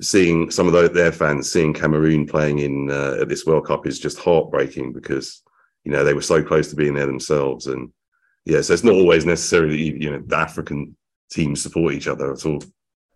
seeing 0.00 0.50
some 0.50 0.66
of 0.66 0.72
the, 0.72 0.88
their 0.88 1.12
fans 1.12 1.50
seeing 1.50 1.72
Cameroon 1.72 2.26
playing 2.26 2.58
in 2.58 2.90
uh, 2.90 3.18
at 3.20 3.28
this 3.28 3.46
World 3.46 3.66
Cup 3.66 3.86
is 3.86 3.98
just 3.98 4.18
heartbreaking 4.18 4.92
because 4.92 5.42
you 5.84 5.92
know 5.92 6.04
they 6.04 6.14
were 6.14 6.22
so 6.22 6.42
close 6.42 6.68
to 6.70 6.76
being 6.76 6.94
there 6.94 7.06
themselves, 7.06 7.66
and 7.66 7.90
yeah, 8.44 8.60
so 8.60 8.74
it's 8.74 8.84
not 8.84 8.94
always 8.94 9.24
necessarily 9.24 9.78
you 9.78 10.10
know 10.10 10.22
the 10.26 10.36
African 10.36 10.96
teams 11.30 11.62
support 11.62 11.94
each 11.94 12.08
other 12.08 12.32
at 12.32 12.44
all. 12.44 12.60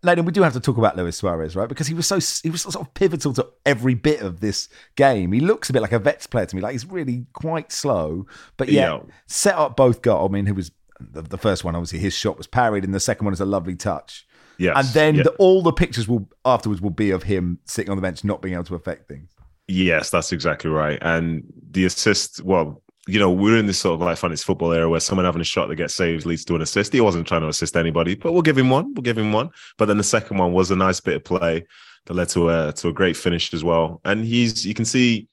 Leighton, 0.01 0.23
we 0.23 0.31
do 0.31 0.43
have 0.43 0.53
to 0.53 0.61
talk 0.61 0.77
about 0.77 0.95
Luis 0.95 1.17
Suarez, 1.17 1.55
right? 1.55 1.67
Because 1.67 1.87
he 1.87 1.93
was 1.93 2.07
so 2.07 2.19
he 2.43 2.49
was 2.49 2.61
sort 2.61 2.75
of 2.75 2.93
pivotal 2.93 3.33
to 3.33 3.47
every 3.65 3.95
bit 3.95 4.21
of 4.21 4.39
this 4.39 4.69
game. 4.95 5.31
He 5.33 5.41
looks 5.41 5.69
a 5.69 5.73
bit 5.73 5.81
like 5.81 5.91
a 5.91 5.99
vets 5.99 6.25
player 6.25 6.45
to 6.45 6.55
me. 6.55 6.61
Like 6.61 6.71
he's 6.71 6.85
really 6.85 7.25
quite 7.33 7.71
slow, 7.71 8.25
but 8.55 8.69
yeah, 8.69 8.95
yeah. 8.95 9.01
set 9.27 9.55
up 9.55 9.75
both 9.75 10.01
goals. 10.01 10.29
I 10.29 10.33
mean, 10.33 10.45
who 10.45 10.53
was 10.53 10.71
the, 10.99 11.21
the, 11.21 11.37
first 11.37 11.65
one? 11.65 11.75
Obviously, 11.75 11.99
his 11.99 12.13
shot 12.13 12.37
was 12.37 12.47
parried, 12.47 12.85
and 12.85 12.93
the 12.93 12.99
second 12.99 13.25
one 13.25 13.33
is 13.33 13.41
a 13.41 13.45
lovely 13.45 13.75
touch. 13.75 14.25
Yes. 14.57 14.75
and 14.75 14.87
then 14.89 15.15
the, 15.23 15.31
all 15.39 15.61
the 15.61 15.71
pictures 15.71 16.05
will 16.05 16.29
afterwards 16.43 16.81
will 16.81 16.89
be 16.89 17.11
of 17.11 17.23
him 17.23 17.59
sitting 17.65 17.89
on 17.89 17.97
the 17.97 18.01
bench, 18.01 18.23
not 18.23 18.41
being 18.41 18.55
able 18.55 18.65
to 18.65 18.75
affect 18.75 19.07
things. 19.07 19.31
Yes, 19.69 20.09
that's 20.09 20.31
exactly 20.31 20.69
right. 20.69 20.97
And 21.01 21.43
the 21.71 21.85
assist, 21.85 22.41
well, 22.43 22.81
you 23.11 23.19
know, 23.19 23.31
we're 23.31 23.57
in 23.57 23.65
this 23.65 23.79
sort 23.79 23.95
of 23.95 24.01
like 24.01 24.17
fantasy 24.17 24.43
football 24.43 24.71
era 24.71 24.89
where 24.89 24.99
someone 24.99 25.25
having 25.25 25.41
a 25.41 25.45
shot 25.45 25.67
that 25.67 25.75
gets 25.75 25.95
saved 25.95 26.25
leads 26.25 26.45
to 26.45 26.55
an 26.55 26.61
assist. 26.61 26.93
He 26.93 27.01
wasn't 27.01 27.27
trying 27.27 27.41
to 27.41 27.47
assist 27.47 27.75
anybody, 27.75 28.15
but 28.15 28.31
we'll 28.31 28.41
give 28.41 28.57
him 28.57 28.69
one. 28.69 28.93
We'll 28.93 29.03
give 29.03 29.17
him 29.17 29.31
one. 29.31 29.49
But 29.77 29.85
then 29.85 29.97
the 29.97 30.03
second 30.03 30.37
one 30.37 30.53
was 30.53 30.71
a 30.71 30.75
nice 30.75 30.99
bit 30.99 31.15
of 31.15 31.23
play 31.23 31.65
that 32.05 32.13
led 32.13 32.29
to 32.29 32.49
a 32.49 32.73
to 32.73 32.89
a 32.89 32.93
great 32.93 33.17
finish 33.17 33.53
as 33.53 33.63
well. 33.63 34.01
And 34.05 34.23
he's 34.25 34.65
you 34.65 34.73
can 34.73 34.85
see 34.85 35.27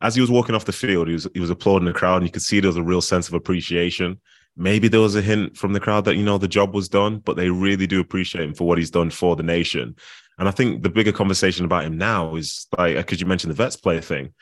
as 0.00 0.14
he 0.14 0.20
was 0.20 0.30
walking 0.30 0.54
off 0.54 0.64
the 0.64 0.72
field, 0.72 1.08
he 1.08 1.14
was 1.14 1.28
he 1.34 1.40
was 1.40 1.50
applauding 1.50 1.86
the 1.86 1.92
crowd, 1.92 2.16
and 2.16 2.26
you 2.26 2.32
could 2.32 2.42
see 2.42 2.60
there 2.60 2.68
was 2.68 2.76
a 2.76 2.82
real 2.82 3.02
sense 3.02 3.28
of 3.28 3.34
appreciation. 3.34 4.20
Maybe 4.56 4.88
there 4.88 5.00
was 5.00 5.16
a 5.16 5.22
hint 5.22 5.56
from 5.56 5.72
the 5.72 5.80
crowd 5.80 6.04
that 6.04 6.16
you 6.16 6.24
know 6.24 6.38
the 6.38 6.48
job 6.48 6.74
was 6.74 6.88
done, 6.88 7.18
but 7.18 7.36
they 7.36 7.48
really 7.48 7.86
do 7.86 8.00
appreciate 8.00 8.44
him 8.44 8.54
for 8.54 8.66
what 8.66 8.78
he's 8.78 8.90
done 8.90 9.10
for 9.10 9.36
the 9.36 9.42
nation. 9.42 9.96
And 10.38 10.48
I 10.48 10.50
think 10.50 10.82
the 10.82 10.90
bigger 10.90 11.12
conversation 11.12 11.64
about 11.64 11.84
him 11.84 11.96
now 11.96 12.34
is 12.36 12.66
like 12.76 12.96
because 12.96 13.20
you 13.20 13.26
mentioned 13.26 13.50
the 13.50 13.56
vets 13.56 13.76
player 13.76 14.00
thing 14.00 14.34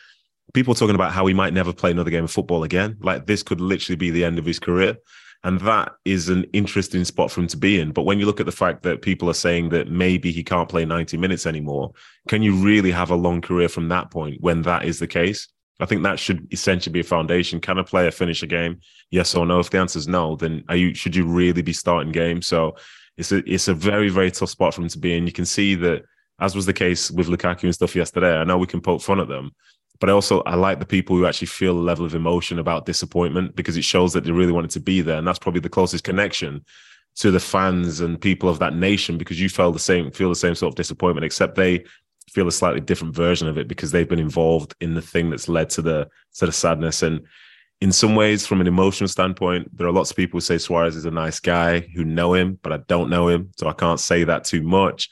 people 0.55 0.75
talking 0.75 0.95
about 0.95 1.13
how 1.13 1.27
he 1.27 1.35
might 1.35 1.53
never 1.53 1.73
play 1.73 1.91
another 1.91 2.11
game 2.11 2.25
of 2.25 2.31
football 2.31 2.65
again. 2.65 2.97
Like 3.01 3.27
this 3.27 3.43
could 3.43 3.61
literally 3.61 3.97
be 3.97 4.11
the 4.11 4.25
end 4.25 4.39
of 4.39 4.45
his 4.45 4.59
career. 4.59 4.97
And 5.43 5.59
that 5.61 5.93
is 6.05 6.29
an 6.29 6.45
interesting 6.53 7.05
spot 7.05 7.31
for 7.31 7.41
him 7.41 7.47
to 7.49 7.57
be 7.57 7.81
in. 7.81 7.93
But 7.93 8.03
when 8.03 8.19
you 8.19 8.27
look 8.27 8.41
at 8.41 8.47
the 8.47 8.53
fact 8.53 8.83
that 8.83 9.01
people 9.01 9.31
are 9.31 9.35
saying 9.35 9.71
that 9.71 9.91
maybe 9.91 10.33
he 10.33 10.45
can't 10.45 10.69
play 10.69 10.85
90 10.85 11.17
minutes 11.17 11.47
anymore, 11.47 11.93
can 12.29 12.43
you 12.43 12.55
really 12.57 12.91
have 12.91 13.11
a 13.11 13.17
long 13.17 13.41
career 13.41 13.69
from 13.69 13.89
that 13.89 14.11
point 14.11 14.41
when 14.41 14.63
that 14.63 14.85
is 14.85 14.99
the 14.99 15.07
case? 15.07 15.49
I 15.81 15.87
think 15.87 16.03
that 16.03 16.19
should 16.19 16.53
essentially 16.53 16.93
be 16.93 17.01
a 17.01 17.05
foundation. 17.05 17.59
Can 17.59 17.79
a 17.79 17.85
player 17.85 18.11
finish 18.11 18.43
a 18.43 18.47
game? 18.47 18.81
Yes 19.11 19.35
or 19.35 19.47
no? 19.47 19.61
If 19.61 19.71
the 19.71 19.79
answer 19.79 19.99
is 19.99 20.07
no, 20.07 20.37
then 20.37 20.63
are 20.69 20.77
you 20.77 20.95
should 20.95 21.17
you 21.17 21.25
really 21.25 21.63
be 21.63 21.73
starting 21.73 22.13
games? 22.13 22.47
So 22.47 22.77
it's 23.17 23.33
a 23.33 23.39
it's 23.51 23.69
a 23.69 23.75
very, 23.75 24.11
very 24.11 24.31
tough 24.31 24.51
spot 24.51 24.75
for 24.75 24.83
him 24.83 24.89
to 24.89 24.99
be 24.99 25.17
in. 25.17 25.27
You 25.27 25.33
can 25.33 25.47
see 25.47 25.75
that 25.77 26.05
as 26.39 26.55
was 26.55 26.67
the 26.67 26.73
case 26.73 27.11
with 27.11 27.29
Lukaku 27.29 27.65
and 27.65 27.75
stuff 27.75 27.97
yesterday. 27.97 28.37
I 28.37 28.45
know 28.45 28.59
we 28.59 28.67
can 28.67 28.81
poke 28.81 29.03
fun 29.03 29.21
at 29.21 29.29
them, 29.29 29.53
but 30.01 30.09
I 30.09 30.13
also 30.13 30.41
I 30.43 30.55
like 30.55 30.81
the 30.81 30.87
people 30.87 31.15
who 31.15 31.27
actually 31.27 31.49
feel 31.49 31.79
a 31.79 31.79
level 31.79 32.07
of 32.07 32.15
emotion 32.15 32.59
about 32.59 32.87
disappointment 32.87 33.55
because 33.55 33.77
it 33.77 33.85
shows 33.85 34.15
that 34.15 34.25
they 34.25 34.33
really 34.33 34.53
wanted 34.53 34.71
to 34.73 34.81
be 34.81 35.03
there, 35.03 35.19
and 35.19 35.29
that's 35.29 35.39
probably 35.39 35.61
the 35.61 35.69
closest 35.69 36.05
connection 36.05 36.65
to 37.17 37.31
the 37.31 37.41
fans 37.41 38.01
and 38.01 38.21
people 38.21 38.49
of 38.49 38.59
that 38.61 38.75
nation 38.75 39.19
because 39.19 39.41
you 39.41 39.49
feel 39.49 39.73
the 39.73 39.79
same 39.79 40.11
feel 40.11 40.31
the 40.31 40.35
same 40.35 40.55
sort 40.55 40.73
of 40.73 40.77
disappointment, 40.77 41.25
except 41.25 41.55
they 41.55 41.85
feel 42.31 42.49
a 42.49 42.53
slightly 42.53 42.81
different 42.81 43.15
version 43.15 43.47
of 43.47 43.59
it 43.59 43.69
because 43.69 43.91
they've 43.91 44.09
been 44.09 44.19
involved 44.19 44.75
in 44.81 44.95
the 44.95 45.03
thing 45.03 45.29
that's 45.31 45.49
led 45.49 45.69
to 45.71 45.83
the 45.83 46.09
to 46.35 46.47
the 46.47 46.53
sadness 46.53 47.03
and. 47.03 47.21
In 47.83 47.93
some 47.93 48.15
ways, 48.15 48.47
from 48.47 48.61
an 48.61 48.67
emotional 48.67 49.09
standpoint, 49.09 49.75
there 49.75 49.87
are 49.87 49.91
lots 49.91 50.11
of 50.11 50.17
people 50.19 50.37
who 50.37 50.43
say 50.43 50.59
Suarez 50.59 50.97
is 50.97 51.07
a 51.07 51.11
nice 51.11 51.41
guy 51.41 51.81
who 51.81 52.05
know 52.05 52.35
him, 52.35 52.59
but 52.63 52.75
I 52.75 52.77
don't 52.89 53.09
know 53.09 53.29
him, 53.29 53.53
so 53.57 53.69
I 53.69 53.73
can't 53.73 53.99
say 53.99 54.23
that 54.25 54.45
too 54.45 54.61
much. 54.61 55.09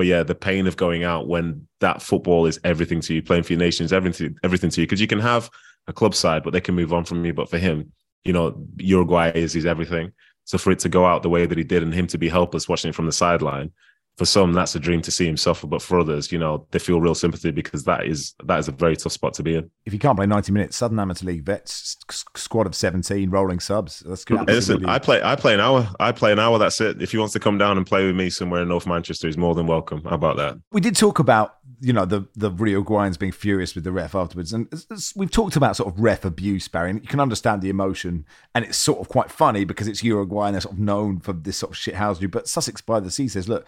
But 0.00 0.06
yeah, 0.06 0.22
the 0.22 0.34
pain 0.34 0.66
of 0.66 0.78
going 0.78 1.04
out 1.04 1.28
when 1.28 1.68
that 1.80 2.00
football 2.00 2.46
is 2.46 2.58
everything 2.64 3.02
to 3.02 3.12
you, 3.12 3.22
playing 3.22 3.42
for 3.42 3.52
your 3.52 3.60
nation 3.60 3.84
is 3.84 3.92
everything, 3.92 4.34
everything 4.42 4.70
to 4.70 4.80
you. 4.80 4.86
Because 4.86 4.98
you 4.98 5.06
can 5.06 5.20
have 5.20 5.50
a 5.88 5.92
club 5.92 6.14
side, 6.14 6.42
but 6.42 6.54
they 6.54 6.60
can 6.62 6.74
move 6.74 6.94
on 6.94 7.04
from 7.04 7.22
you. 7.22 7.34
But 7.34 7.50
for 7.50 7.58
him, 7.58 7.92
you 8.24 8.32
know, 8.32 8.66
Uruguay 8.78 9.32
is 9.34 9.52
his 9.52 9.66
everything. 9.66 10.12
So 10.44 10.56
for 10.56 10.70
it 10.70 10.78
to 10.78 10.88
go 10.88 11.04
out 11.04 11.22
the 11.22 11.28
way 11.28 11.44
that 11.44 11.58
he 11.58 11.64
did 11.64 11.82
and 11.82 11.92
him 11.92 12.06
to 12.06 12.16
be 12.16 12.30
helpless 12.30 12.66
watching 12.66 12.88
it 12.88 12.94
from 12.94 13.04
the 13.04 13.12
sideline, 13.12 13.72
for 14.20 14.26
some 14.26 14.52
that's 14.52 14.74
a 14.74 14.78
dream 14.78 15.00
to 15.00 15.10
see 15.10 15.26
him 15.26 15.34
suffer 15.34 15.66
but 15.66 15.80
for 15.80 15.98
others 15.98 16.30
you 16.30 16.38
know 16.38 16.66
they 16.72 16.78
feel 16.78 17.00
real 17.00 17.14
sympathy 17.14 17.50
because 17.50 17.84
that 17.84 18.04
is 18.04 18.34
that 18.44 18.58
is 18.58 18.68
a 18.68 18.72
very 18.72 18.94
tough 18.94 19.12
spot 19.12 19.32
to 19.32 19.42
be 19.42 19.54
in. 19.54 19.70
If 19.86 19.94
you 19.94 19.98
can't 19.98 20.14
play 20.14 20.26
90 20.26 20.52
minutes 20.52 20.76
southern 20.76 20.98
amateur 20.98 21.24
league 21.24 21.42
vets 21.42 21.96
squad 22.10 22.66
of 22.66 22.74
17 22.74 23.30
rolling 23.30 23.60
subs. 23.60 24.00
That's 24.00 24.26
good. 24.26 24.46
Listen 24.46 24.84
i 24.84 24.98
play 24.98 25.22
i 25.22 25.36
play 25.36 25.54
an 25.54 25.60
hour 25.60 25.88
i 26.00 26.12
play 26.12 26.32
an 26.32 26.38
hour 26.38 26.58
that's 26.58 26.82
it. 26.82 27.00
If 27.00 27.12
he 27.12 27.16
wants 27.16 27.32
to 27.32 27.40
come 27.40 27.56
down 27.56 27.78
and 27.78 27.86
play 27.86 28.04
with 28.04 28.14
me 28.14 28.28
somewhere 28.28 28.60
in 28.60 28.68
north 28.68 28.86
manchester 28.86 29.26
he's 29.26 29.38
more 29.38 29.54
than 29.54 29.66
welcome. 29.66 30.04
How 30.04 30.16
about 30.16 30.36
that? 30.36 30.58
We 30.70 30.82
did 30.82 30.96
talk 30.96 31.18
about 31.18 31.54
you 31.80 31.94
know 31.94 32.04
the 32.04 32.26
the 32.36 32.50
Uruguayans 32.50 33.18
being 33.18 33.32
furious 33.32 33.74
with 33.74 33.84
the 33.84 33.92
ref 33.92 34.14
afterwards, 34.14 34.52
and 34.52 34.68
we've 35.16 35.30
talked 35.30 35.56
about 35.56 35.76
sort 35.76 35.88
of 35.90 35.98
ref 35.98 36.26
abuse, 36.26 36.68
Barry. 36.68 36.90
And 36.90 37.00
you 37.00 37.08
can 37.08 37.20
understand 37.20 37.62
the 37.62 37.70
emotion, 37.70 38.26
and 38.54 38.66
it's 38.66 38.76
sort 38.76 39.00
of 39.00 39.08
quite 39.08 39.30
funny 39.30 39.64
because 39.64 39.88
it's 39.88 40.04
Uruguay 40.04 40.48
and 40.48 40.54
they're 40.54 40.60
sort 40.60 40.74
of 40.74 40.78
known 40.78 41.20
for 41.20 41.32
this 41.32 41.56
sort 41.56 41.72
of 41.72 41.78
shithousery. 41.78 42.30
But 42.30 42.48
Sussex 42.48 42.82
by 42.82 43.00
the 43.00 43.10
Sea 43.10 43.28
says, 43.28 43.48
look, 43.48 43.66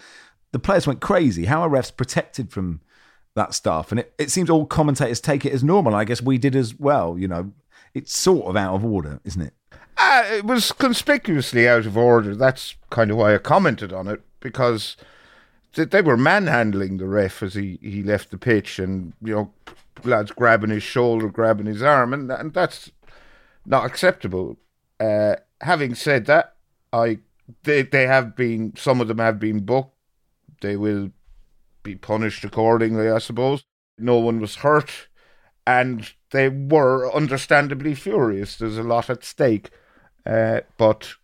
the 0.53 0.59
players 0.59 0.87
went 0.87 1.01
crazy. 1.01 1.47
How 1.47 1.62
are 1.62 1.69
refs 1.69 1.95
protected 1.95 2.53
from 2.53 2.81
that 3.35 3.55
stuff? 3.55 3.91
And 3.91 4.01
it, 4.01 4.15
it 4.19 4.31
seems 4.31 4.49
all 4.49 4.67
commentators 4.67 5.21
take 5.21 5.45
it 5.45 5.53
as 5.53 5.65
normal. 5.65 5.95
I 5.95 6.05
guess 6.05 6.23
we 6.23 6.38
did 6.38 6.55
as 6.55 6.79
well. 6.79 7.19
You 7.19 7.29
know, 7.29 7.53
it's 7.95 8.17
sort 8.17 8.47
of 8.47 8.57
out 8.57 8.75
of 8.75 8.85
order, 8.85 9.21
isn't 9.25 9.43
it? 9.43 9.55
Uh, 9.97 10.25
it 10.31 10.45
was 10.45 10.73
conspicuously 10.73 11.69
out 11.69 11.87
of 11.87 11.97
order. 11.97 12.35
That's 12.35 12.77
kind 12.91 13.11
of 13.11 13.17
why 13.17 13.35
I 13.35 13.38
commented 13.38 13.93
on 13.93 14.09
it 14.09 14.23
because 14.41 14.97
they 15.75 16.03
were 16.03 16.17
manhandling 16.17 16.99
the 16.99 17.07
ref 17.07 17.43
as 17.43 17.55
he, 17.55 17.79
he 17.81 18.03
left 18.03 18.31
the 18.31 18.38
pitch, 18.38 18.79
and 18.79 19.15
you 19.23 19.35
know, 19.35 19.51
lads 20.05 20.31
grabbing 20.33 20.71
his 20.71 20.83
shoulder, 20.83 21.29
grabbing 21.29 21.67
his 21.67 21.83
arm, 21.83 22.12
and, 22.12 22.31
and 22.31 22.53
that's 22.53 22.91
not 23.65 23.87
acceptable. 23.87 24.59
Uh, 25.01 25.37
having 25.61 25.95
said 25.95 26.27
that, 26.27 26.57
I 26.93 27.19
they 27.62 27.83
they 27.83 28.07
have 28.07 28.37
been 28.37 28.75
some 28.77 29.01
of 29.01 29.09
them 29.09 29.19
have 29.19 29.38
been 29.38 29.61
booked 29.61 29.95
they 30.62 30.77
will 30.77 31.11
be 31.83 31.94
punished 31.94 32.44
accordingly, 32.44 33.11
I 33.11 33.18
suppose. 33.18 33.64
No 33.98 34.18
one 34.18 34.40
was 34.40 34.57
hurt, 34.57 35.09
and 35.66 36.11
they 36.31 36.48
were 36.48 37.12
understandably 37.12 37.94
furious. 37.94 38.57
There's 38.57 38.79
a 38.79 38.83
lot 38.83 39.11
at 39.11 39.25
stake, 39.25 39.70
uh, 40.25 40.61
but 40.79 41.14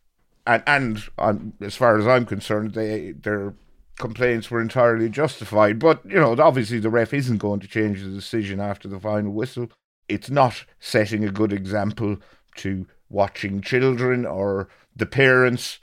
and 0.46 0.62
and 0.66 1.03
um, 1.18 1.53
as 1.61 1.74
far 1.74 1.98
as 1.98 2.07
I'm 2.07 2.27
concerned, 2.27 2.74
they 2.74 3.12
their 3.12 3.55
complaints 3.98 4.51
were 4.51 4.61
entirely 4.61 5.09
justified. 5.09 5.79
But 5.79 6.05
you 6.05 6.16
know, 6.16 6.37
obviously, 6.38 6.79
the 6.79 6.90
ref 6.90 7.14
isn't 7.14 7.38
going 7.38 7.61
to 7.61 7.68
change 7.68 8.03
the 8.03 8.11
decision 8.11 8.61
after 8.61 8.88
the 8.88 9.01
final 9.01 9.33
whistle. 9.33 9.70
It's 10.09 10.31
not 10.31 10.64
setting 10.81 11.24
a 11.24 11.31
good 11.31 11.53
example 11.53 12.18
to 12.57 12.87
watching 13.11 13.61
children 13.61 14.27
or 14.27 14.68
the 14.94 15.07
parents 15.07 15.79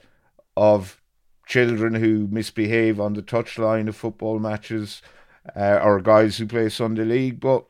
of 0.57 1.01
children 1.45 1.93
who 1.93 2.27
misbehave 2.31 2.99
on 2.99 3.13
the 3.13 3.21
touchline 3.21 3.88
of 3.88 3.95
football 3.95 4.39
matches 4.39 5.01
uh, 5.55 5.79
or 5.84 6.01
guys 6.01 6.38
who 6.38 6.47
play 6.47 6.69
Sunday 6.69 7.03
league, 7.03 7.39
but 7.39 7.65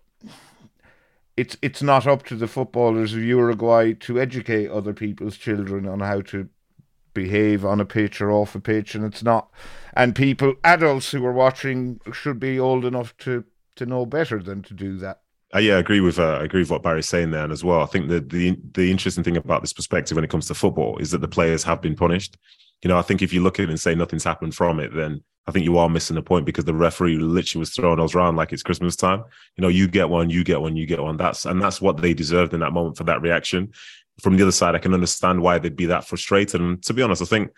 it's 1.37 1.57
it's 1.61 1.81
not 1.81 2.07
up 2.07 2.23
to 2.23 2.35
the 2.35 2.47
footballers 2.47 3.13
of 3.13 3.21
Uruguay 3.23 3.93
to 3.93 4.19
educate 4.19 4.69
other 4.69 4.93
people's 4.93 5.37
children 5.37 5.87
on 5.87 5.99
how 5.99 6.21
to 6.21 6.47
behave 7.13 7.65
on 7.65 7.81
a 7.81 7.85
pitch 7.85 8.21
or 8.21 8.31
off 8.31 8.55
a 8.55 8.59
pitch, 8.59 8.95
and 8.95 9.03
it's 9.03 9.23
not. 9.23 9.49
And 9.93 10.15
people, 10.15 10.55
adults 10.63 11.11
who 11.11 11.25
are 11.25 11.33
watching, 11.33 11.99
should 12.13 12.39
be 12.39 12.59
old 12.59 12.85
enough 12.85 13.15
to 13.17 13.43
to 13.75 13.85
know 13.85 14.05
better 14.05 14.41
than 14.41 14.61
to 14.63 14.73
do 14.73 14.97
that. 14.97 15.21
Uh, 15.53 15.59
yeah, 15.59 15.75
I 15.75 15.79
agree 15.79 15.99
with 15.99 16.17
uh, 16.17 16.37
I 16.39 16.45
agree 16.45 16.61
with 16.61 16.71
what 16.71 16.83
Barry's 16.83 17.09
saying 17.09 17.31
there, 17.31 17.43
and 17.43 17.51
as 17.51 17.63
well, 17.63 17.81
I 17.81 17.85
think 17.85 18.07
that 18.07 18.29
the 18.29 18.57
the 18.73 18.89
interesting 18.89 19.23
thing 19.23 19.35
about 19.37 19.61
this 19.61 19.73
perspective 19.73 20.15
when 20.15 20.23
it 20.23 20.29
comes 20.29 20.47
to 20.47 20.53
football 20.53 20.97
is 20.99 21.11
that 21.11 21.19
the 21.19 21.27
players 21.27 21.63
have 21.63 21.81
been 21.81 21.95
punished 21.95 22.37
you 22.85 22.89
know, 22.89 22.99
I 22.99 23.01
think 23.01 23.23
if 23.23 23.33
you 23.33 23.41
look 23.41 23.59
at 23.59 23.63
it 23.63 23.69
and 23.69 23.79
say 23.79 23.95
nothing's 23.95 24.23
happened 24.23 24.53
from 24.53 24.79
it, 24.79 24.93
then 24.93 25.23
I 25.47 25.51
think 25.51 25.65
you 25.65 25.79
are 25.79 25.89
missing 25.89 26.17
the 26.17 26.21
point 26.21 26.45
because 26.45 26.65
the 26.65 26.75
referee 26.75 27.17
literally 27.17 27.61
was 27.61 27.71
throwing 27.71 27.99
us 27.99 28.13
around 28.13 28.35
like 28.35 28.53
it's 28.53 28.61
Christmas 28.61 28.95
time. 28.95 29.23
You 29.57 29.63
know, 29.63 29.69
you 29.69 29.87
get 29.87 30.07
one, 30.07 30.29
you 30.29 30.43
get 30.43 30.61
one, 30.61 30.75
you 30.75 30.85
get 30.85 31.01
one. 31.01 31.17
That's 31.17 31.47
and 31.47 31.59
that's 31.59 31.81
what 31.81 31.97
they 31.97 32.13
deserved 32.13 32.53
in 32.53 32.59
that 32.59 32.73
moment 32.73 32.95
for 32.95 33.03
that 33.05 33.23
reaction. 33.23 33.71
From 34.21 34.37
the 34.37 34.43
other 34.43 34.51
side, 34.51 34.75
I 34.75 34.77
can 34.77 34.93
understand 34.93 35.41
why 35.41 35.57
they'd 35.57 35.75
be 35.75 35.87
that 35.87 36.05
frustrated. 36.05 36.61
And 36.61 36.83
to 36.83 36.93
be 36.93 37.01
honest, 37.01 37.23
I 37.23 37.25
think 37.25 37.49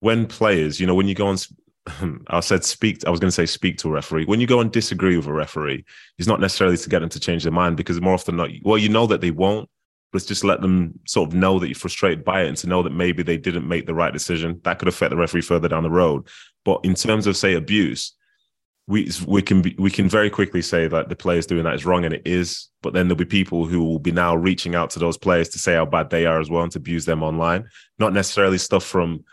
when 0.00 0.26
players, 0.26 0.78
you 0.78 0.86
know, 0.86 0.94
when 0.94 1.08
you 1.08 1.14
go 1.14 1.28
on 1.28 1.38
I 2.26 2.40
said 2.40 2.62
speak. 2.62 3.06
I 3.06 3.10
was 3.10 3.20
going 3.20 3.28
to 3.28 3.34
say 3.34 3.46
speak 3.46 3.78
to 3.78 3.88
a 3.88 3.92
referee. 3.92 4.26
When 4.26 4.38
you 4.38 4.46
go 4.46 4.60
and 4.60 4.70
disagree 4.70 5.16
with 5.16 5.28
a 5.28 5.32
referee, 5.32 5.86
it's 6.18 6.28
not 6.28 6.40
necessarily 6.40 6.76
to 6.76 6.88
get 6.90 6.98
them 6.98 7.08
to 7.08 7.20
change 7.20 7.44
their 7.44 7.52
mind 7.52 7.78
because 7.78 8.02
more 8.02 8.12
often 8.12 8.36
not. 8.36 8.50
Well, 8.62 8.76
you 8.76 8.90
know 8.90 9.06
that 9.06 9.22
they 9.22 9.30
won't, 9.30 9.70
but 10.12 10.24
just 10.24 10.44
let 10.44 10.60
them 10.60 10.98
sort 11.06 11.28
of 11.28 11.34
know 11.34 11.58
that 11.58 11.68
you're 11.68 11.74
frustrated 11.74 12.24
by 12.24 12.42
it 12.42 12.48
and 12.48 12.56
to 12.58 12.66
know 12.66 12.82
that 12.82 12.90
maybe 12.90 13.22
they 13.22 13.36
didn't 13.36 13.68
make 13.68 13.86
the 13.86 13.94
right 13.94 14.12
decision. 14.12 14.60
That 14.64 14.78
could 14.78 14.88
affect 14.88 15.10
the 15.10 15.16
referee 15.16 15.42
further 15.42 15.68
down 15.68 15.82
the 15.82 15.90
road. 15.90 16.28
But 16.64 16.80
in 16.84 16.94
terms 16.94 17.26
of 17.26 17.36
say 17.36 17.54
abuse, 17.54 18.14
we 18.86 19.10
we 19.26 19.42
can 19.42 19.60
be, 19.60 19.74
we 19.78 19.90
can 19.90 20.08
very 20.08 20.30
quickly 20.30 20.62
say 20.62 20.88
that 20.88 21.10
the 21.10 21.16
players 21.16 21.46
doing 21.46 21.64
that 21.64 21.74
is 21.74 21.84
wrong 21.84 22.04
and 22.04 22.14
it 22.14 22.22
is. 22.24 22.68
But 22.82 22.94
then 22.94 23.06
there'll 23.06 23.18
be 23.18 23.26
people 23.26 23.66
who 23.66 23.84
will 23.84 23.98
be 23.98 24.12
now 24.12 24.34
reaching 24.34 24.74
out 24.74 24.90
to 24.90 24.98
those 24.98 25.18
players 25.18 25.50
to 25.50 25.58
say 25.58 25.74
how 25.74 25.84
bad 25.84 26.08
they 26.08 26.24
are 26.24 26.40
as 26.40 26.48
well 26.48 26.62
and 26.62 26.72
to 26.72 26.78
abuse 26.78 27.04
them 27.04 27.22
online. 27.22 27.68
Not 27.98 28.14
necessarily 28.14 28.58
stuff 28.58 28.84
from 28.84 29.24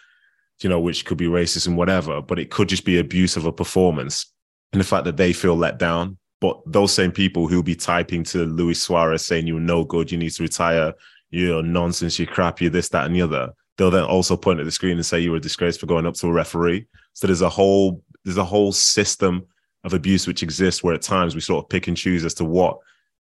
you 0.61 0.69
know 0.69 0.79
which 0.79 1.05
could 1.05 1.17
be 1.17 1.27
racist 1.27 1.67
and 1.67 1.77
whatever, 1.77 2.21
but 2.21 2.37
it 2.37 2.51
could 2.51 2.67
just 2.67 2.85
be 2.85 2.99
abuse 2.99 3.37
of 3.37 3.45
a 3.45 3.51
performance 3.51 4.31
and 4.73 4.81
the 4.81 4.85
fact 4.85 5.05
that 5.05 5.15
they 5.15 5.31
feel 5.31 5.55
let 5.55 5.79
down 5.79 6.17
but 6.45 6.61
those 6.67 6.93
same 6.93 7.11
people 7.11 7.47
who'll 7.47 7.63
be 7.63 7.75
typing 7.75 8.23
to 8.23 8.45
Luis 8.45 8.79
Suarez 8.79 9.25
saying 9.25 9.47
you're 9.47 9.59
no 9.59 9.83
good, 9.83 10.11
you 10.11 10.17
need 10.19 10.29
to 10.29 10.43
retire, 10.43 10.93
you're 11.31 11.63
nonsense, 11.63 12.19
you're 12.19 12.27
crap, 12.27 12.61
you're 12.61 12.69
this, 12.69 12.89
that, 12.89 13.05
and 13.05 13.15
the 13.15 13.21
other, 13.23 13.51
they'll 13.77 13.89
then 13.89 14.03
also 14.03 14.37
point 14.37 14.59
at 14.59 14.65
the 14.65 14.71
screen 14.71 14.95
and 14.95 15.05
say 15.05 15.19
you 15.19 15.31
were 15.31 15.37
a 15.37 15.41
disgrace 15.41 15.75
for 15.75 15.87
going 15.87 16.05
up 16.05 16.13
to 16.13 16.27
a 16.27 16.31
referee. 16.31 16.85
So 17.13 17.25
there's 17.25 17.41
a 17.41 17.49
whole 17.49 18.03
there's 18.23 18.37
a 18.37 18.45
whole 18.45 18.71
system 18.71 19.47
of 19.83 19.95
abuse 19.95 20.27
which 20.27 20.43
exists 20.43 20.83
where 20.83 20.93
at 20.93 21.01
times 21.01 21.33
we 21.33 21.41
sort 21.41 21.63
of 21.63 21.69
pick 21.69 21.87
and 21.87 21.97
choose 21.97 22.23
as 22.23 22.35
to 22.35 22.45
what 22.45 22.77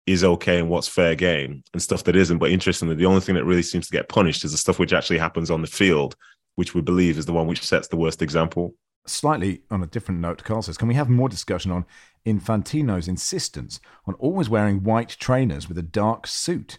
is 0.07 0.23
okay 0.23 0.61
and 0.61 0.69
what's 0.69 0.87
fair 0.87 1.17
game 1.17 1.65
and 1.73 1.83
stuff 1.83 2.05
that 2.05 2.15
isn't. 2.15 2.39
But 2.39 2.53
interestingly, 2.53 2.95
the 2.95 3.07
only 3.07 3.21
thing 3.21 3.35
that 3.35 3.45
really 3.45 3.63
seems 3.65 3.87
to 3.89 3.93
get 3.93 4.09
punished 4.09 4.45
is 4.45 4.53
the 4.53 4.59
stuff 4.59 4.79
which 4.79 4.93
actually 4.93 5.19
happens 5.19 5.51
on 5.51 5.61
the 5.61 5.67
field, 5.67 6.15
which 6.55 6.73
we 6.73 6.83
believe 6.83 7.19
is 7.19 7.27
the 7.27 7.33
one 7.33 7.49
which 7.49 7.67
sets 7.67 7.89
the 7.89 7.97
worst 7.97 8.23
example. 8.23 8.77
Slightly 9.07 9.63
on 9.71 9.83
a 9.83 9.87
different 9.87 10.21
note, 10.21 10.45
Carl 10.45 10.63
says, 10.63 10.77
can 10.77 10.89
we 10.89 10.95
have 10.95 11.09
more 11.09 11.29
discussion 11.29 11.71
on 11.71 11.87
Infantino's 12.27 13.09
insistence 13.09 13.81
on 14.07 14.15
always 14.15 14.51
wearing 14.51 14.83
white 14.83 15.17
trainers 15.19 15.69
with 15.69 15.79
a 15.79 15.83
dark 15.83 16.27
suit? 16.27 16.79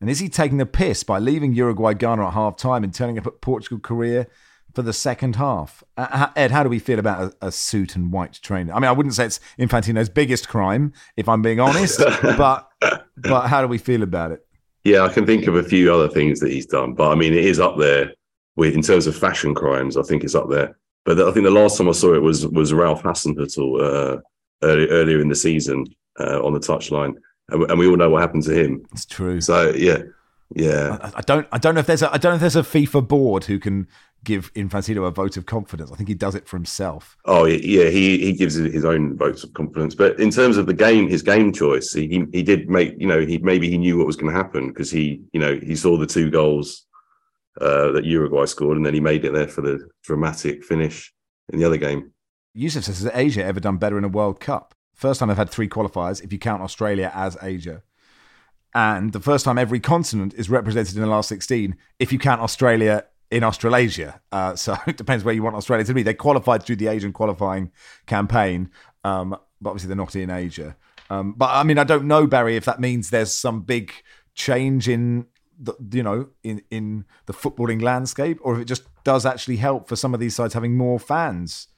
And 0.00 0.10
is 0.10 0.18
he 0.18 0.28
taking 0.28 0.58
the 0.58 0.66
piss 0.66 1.02
by 1.02 1.18
leaving 1.18 1.54
Uruguay 1.54 1.94
Ghana 1.94 2.26
at 2.26 2.32
half 2.34 2.56
time 2.56 2.84
and 2.84 2.92
turning 2.92 3.18
up 3.18 3.26
at 3.26 3.40
Portugal 3.40 3.78
Korea 3.78 4.26
for 4.74 4.82
the 4.82 4.92
second 4.92 5.36
half? 5.36 5.82
Uh, 5.96 6.28
Ed, 6.36 6.50
how 6.50 6.62
do 6.62 6.68
we 6.68 6.78
feel 6.78 6.98
about 6.98 7.34
a, 7.40 7.46
a, 7.46 7.52
suit 7.52 7.96
and 7.96 8.12
white 8.12 8.38
trainer? 8.42 8.72
I 8.72 8.76
mean, 8.76 8.88
I 8.88 8.92
wouldn't 8.92 9.14
say 9.14 9.24
it's 9.24 9.40
Infantino's 9.58 10.10
biggest 10.10 10.48
crime, 10.48 10.92
if 11.16 11.28
I'm 11.28 11.40
being 11.40 11.60
honest, 11.60 11.98
but 12.22 12.70
but 13.16 13.48
how 13.48 13.62
do 13.62 13.68
we 13.68 13.78
feel 13.78 14.02
about 14.02 14.32
it? 14.32 14.46
Yeah, 14.84 15.02
I 15.02 15.08
can 15.08 15.26
think 15.26 15.46
of 15.46 15.56
a 15.56 15.62
few 15.62 15.92
other 15.92 16.08
things 16.08 16.40
that 16.40 16.52
he's 16.52 16.66
done, 16.66 16.94
but 16.94 17.10
I 17.10 17.14
mean, 17.14 17.32
it 17.32 17.44
is 17.44 17.58
up 17.58 17.78
there 17.78 18.12
with 18.54 18.74
in 18.74 18.82
terms 18.82 19.06
of 19.06 19.16
fashion 19.16 19.54
crimes. 19.54 19.96
I 19.96 20.02
think 20.02 20.24
it's 20.24 20.34
up 20.34 20.50
there. 20.50 20.76
But 21.06 21.20
I 21.20 21.30
think 21.30 21.44
the 21.44 21.50
last 21.50 21.78
time 21.78 21.88
I 21.88 21.92
saw 21.92 22.14
it 22.14 22.22
was 22.22 22.46
was 22.46 22.74
Ralph 22.74 23.02
Hasenhüttl 23.02 23.80
uh, 23.80 24.20
early, 24.62 24.88
earlier 24.88 25.20
in 25.20 25.28
the 25.28 25.34
season 25.34 25.86
uh, 26.20 26.44
on 26.44 26.52
the 26.52 26.60
touchline 26.60 27.14
and, 27.48 27.70
and 27.70 27.78
we 27.78 27.86
all 27.86 27.96
know 27.96 28.10
what 28.10 28.22
happened 28.22 28.42
to 28.44 28.54
him. 28.54 28.84
It's 28.92 29.06
true. 29.06 29.40
So 29.40 29.70
yeah, 29.70 29.98
yeah. 30.54 30.98
I, 31.00 31.12
I, 31.16 31.20
don't. 31.22 31.46
I 31.52 31.58
don't 31.58 31.74
know 31.74 31.80
if 31.80 31.86
there's. 31.86 32.02
A, 32.02 32.12
I 32.12 32.18
don't 32.18 32.32
know 32.32 32.36
if 32.36 32.40
there's 32.40 32.56
a 32.56 32.62
FIFA 32.62 33.06
board 33.06 33.44
who 33.44 33.58
can 33.58 33.88
give 34.24 34.52
Infantino 34.54 35.06
a 35.06 35.10
vote 35.10 35.36
of 35.36 35.46
confidence. 35.46 35.92
I 35.92 35.96
think 35.96 36.08
he 36.08 36.14
does 36.14 36.34
it 36.34 36.48
for 36.48 36.56
himself. 36.56 37.16
Oh 37.24 37.44
yeah, 37.44 37.88
he 37.88 38.18
he 38.18 38.32
gives 38.32 38.54
his 38.54 38.84
own 38.84 39.16
votes 39.16 39.44
of 39.44 39.52
confidence. 39.54 39.94
But 39.94 40.18
in 40.18 40.30
terms 40.30 40.56
of 40.56 40.66
the 40.66 40.74
game, 40.74 41.08
his 41.08 41.22
game 41.22 41.52
choice, 41.52 41.92
he 41.92 42.26
he 42.32 42.42
did 42.42 42.68
make. 42.68 42.94
You 42.98 43.06
know, 43.06 43.24
he 43.24 43.38
maybe 43.38 43.70
he 43.70 43.78
knew 43.78 43.98
what 43.98 44.06
was 44.06 44.16
going 44.16 44.32
to 44.32 44.36
happen 44.36 44.68
because 44.68 44.90
he 44.90 45.22
you 45.32 45.40
know 45.40 45.58
he 45.62 45.76
saw 45.76 45.96
the 45.96 46.06
two 46.06 46.30
goals 46.30 46.85
uh, 47.60 47.92
that 47.92 48.04
Uruguay 48.04 48.44
scored, 48.44 48.76
and 48.76 48.86
then 48.86 48.94
he 48.94 49.00
made 49.00 49.24
it 49.24 49.32
there 49.32 49.48
for 49.48 49.62
the 49.62 49.88
dramatic 50.02 50.64
finish 50.64 51.12
in 51.52 51.58
the 51.58 51.64
other 51.64 51.76
game. 51.76 52.12
Yusuf 52.54 52.84
says, 52.84 53.02
has 53.02 53.12
Asia 53.14 53.44
ever 53.44 53.60
done 53.60 53.76
better 53.76 53.98
in 53.98 54.04
a 54.04 54.08
World 54.08 54.40
Cup? 54.40 54.74
First 54.94 55.20
time 55.20 55.30
I've 55.30 55.36
had 55.36 55.50
three 55.50 55.68
qualifiers, 55.68 56.24
if 56.24 56.32
you 56.32 56.38
count 56.38 56.62
Australia 56.62 57.12
as 57.14 57.36
Asia. 57.42 57.82
And 58.74 59.12
the 59.12 59.20
first 59.20 59.44
time 59.44 59.58
every 59.58 59.80
continent 59.80 60.34
is 60.34 60.50
represented 60.50 60.96
in 60.96 61.02
the 61.02 61.08
last 61.08 61.28
16, 61.28 61.76
if 61.98 62.12
you 62.12 62.18
count 62.18 62.40
Australia 62.40 63.04
in 63.30 63.42
Australasia. 63.42 64.20
Uh, 64.32 64.56
so 64.56 64.76
it 64.86 64.96
depends 64.96 65.24
where 65.24 65.34
you 65.34 65.42
want 65.42 65.56
Australia 65.56 65.84
to 65.84 65.94
be. 65.94 66.02
They 66.02 66.14
qualified 66.14 66.62
through 66.62 66.76
the 66.76 66.88
Asian 66.88 67.12
qualifying 67.12 67.72
campaign, 68.06 68.70
um, 69.04 69.36
but 69.60 69.70
obviously 69.70 69.88
they're 69.88 69.96
not 69.96 70.16
in 70.16 70.30
Asia. 70.30 70.76
Um, 71.10 71.34
but 71.36 71.50
I 71.50 71.62
mean, 71.62 71.78
I 71.78 71.84
don't 71.84 72.06
know, 72.06 72.26
Barry, 72.26 72.56
if 72.56 72.64
that 72.64 72.80
means 72.80 73.10
there's 73.10 73.32
some 73.32 73.62
big 73.62 73.92
change 74.34 74.88
in 74.88 75.26
the, 75.58 75.74
you 75.92 76.02
know, 76.02 76.28
in, 76.42 76.62
in 76.70 77.04
the 77.26 77.32
footballing 77.32 77.82
landscape, 77.82 78.38
or 78.42 78.54
if 78.54 78.60
it 78.60 78.64
just 78.66 78.84
does 79.04 79.24
actually 79.24 79.56
help 79.56 79.88
for 79.88 79.96
some 79.96 80.14
of 80.14 80.20
these 80.20 80.34
sides 80.34 80.54
having 80.54 80.76
more 80.76 80.98
fans 80.98 81.68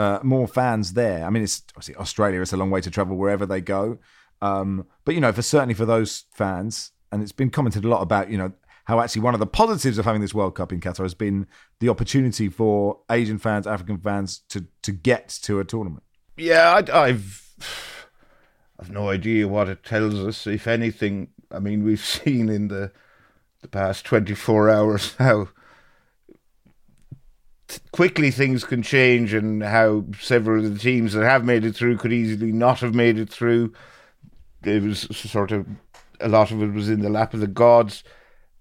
uh, 0.00 0.18
more 0.22 0.48
fans 0.48 0.94
there. 0.94 1.26
I 1.26 1.30
mean, 1.30 1.42
it's 1.42 1.62
obviously 1.76 1.94
Australia. 1.96 2.40
It's 2.40 2.54
a 2.54 2.56
long 2.56 2.70
way 2.70 2.80
to 2.80 2.90
travel 2.90 3.18
wherever 3.18 3.44
they 3.44 3.60
go. 3.60 3.98
Um, 4.40 4.86
but 5.04 5.14
you 5.14 5.20
know, 5.20 5.30
for 5.30 5.42
certainly 5.42 5.74
for 5.74 5.84
those 5.84 6.24
fans, 6.32 6.92
and 7.12 7.22
it's 7.22 7.32
been 7.32 7.50
commented 7.50 7.84
a 7.84 7.88
lot 7.88 8.00
about, 8.00 8.30
you 8.30 8.38
know, 8.38 8.52
how 8.86 9.00
actually 9.00 9.20
one 9.20 9.34
of 9.34 9.40
the 9.40 9.46
positives 9.46 9.98
of 9.98 10.06
having 10.06 10.22
this 10.22 10.32
World 10.32 10.54
Cup 10.54 10.72
in 10.72 10.80
Qatar 10.80 11.02
has 11.02 11.12
been 11.12 11.46
the 11.80 11.90
opportunity 11.90 12.48
for 12.48 13.00
Asian 13.10 13.36
fans, 13.36 13.66
African 13.66 13.98
fans 13.98 14.38
to 14.48 14.64
to 14.80 14.92
get 14.92 15.28
to 15.42 15.60
a 15.60 15.66
tournament. 15.66 16.02
Yeah, 16.38 16.82
I, 16.88 17.08
I've 17.08 17.54
I've 18.80 18.90
no 18.90 19.10
idea 19.10 19.48
what 19.48 19.68
it 19.68 19.84
tells 19.84 20.14
us. 20.14 20.46
If 20.46 20.66
anything, 20.66 21.28
I 21.50 21.58
mean, 21.58 21.84
we've 21.84 22.04
seen 22.04 22.48
in 22.48 22.68
the 22.68 22.90
the 23.62 23.68
past 23.68 24.04
twenty 24.04 24.34
four 24.34 24.70
hours 24.70 25.14
how 25.18 25.48
quickly 27.92 28.30
things 28.30 28.64
can 28.64 28.82
change 28.82 29.32
and 29.32 29.62
how 29.62 30.04
several 30.20 30.64
of 30.64 30.72
the 30.72 30.78
teams 30.78 31.12
that 31.12 31.24
have 31.24 31.44
made 31.44 31.64
it 31.64 31.74
through 31.74 31.96
could 31.96 32.12
easily 32.12 32.52
not 32.52 32.80
have 32.80 32.94
made 32.94 33.18
it 33.18 33.30
through. 33.30 33.72
It 34.64 34.82
was 34.82 35.00
sort 35.16 35.52
of 35.52 35.66
a 36.20 36.28
lot 36.28 36.50
of 36.50 36.62
it 36.62 36.72
was 36.72 36.88
in 36.88 37.00
the 37.00 37.08
lap 37.08 37.34
of 37.34 37.40
the 37.40 37.46
gods. 37.46 38.04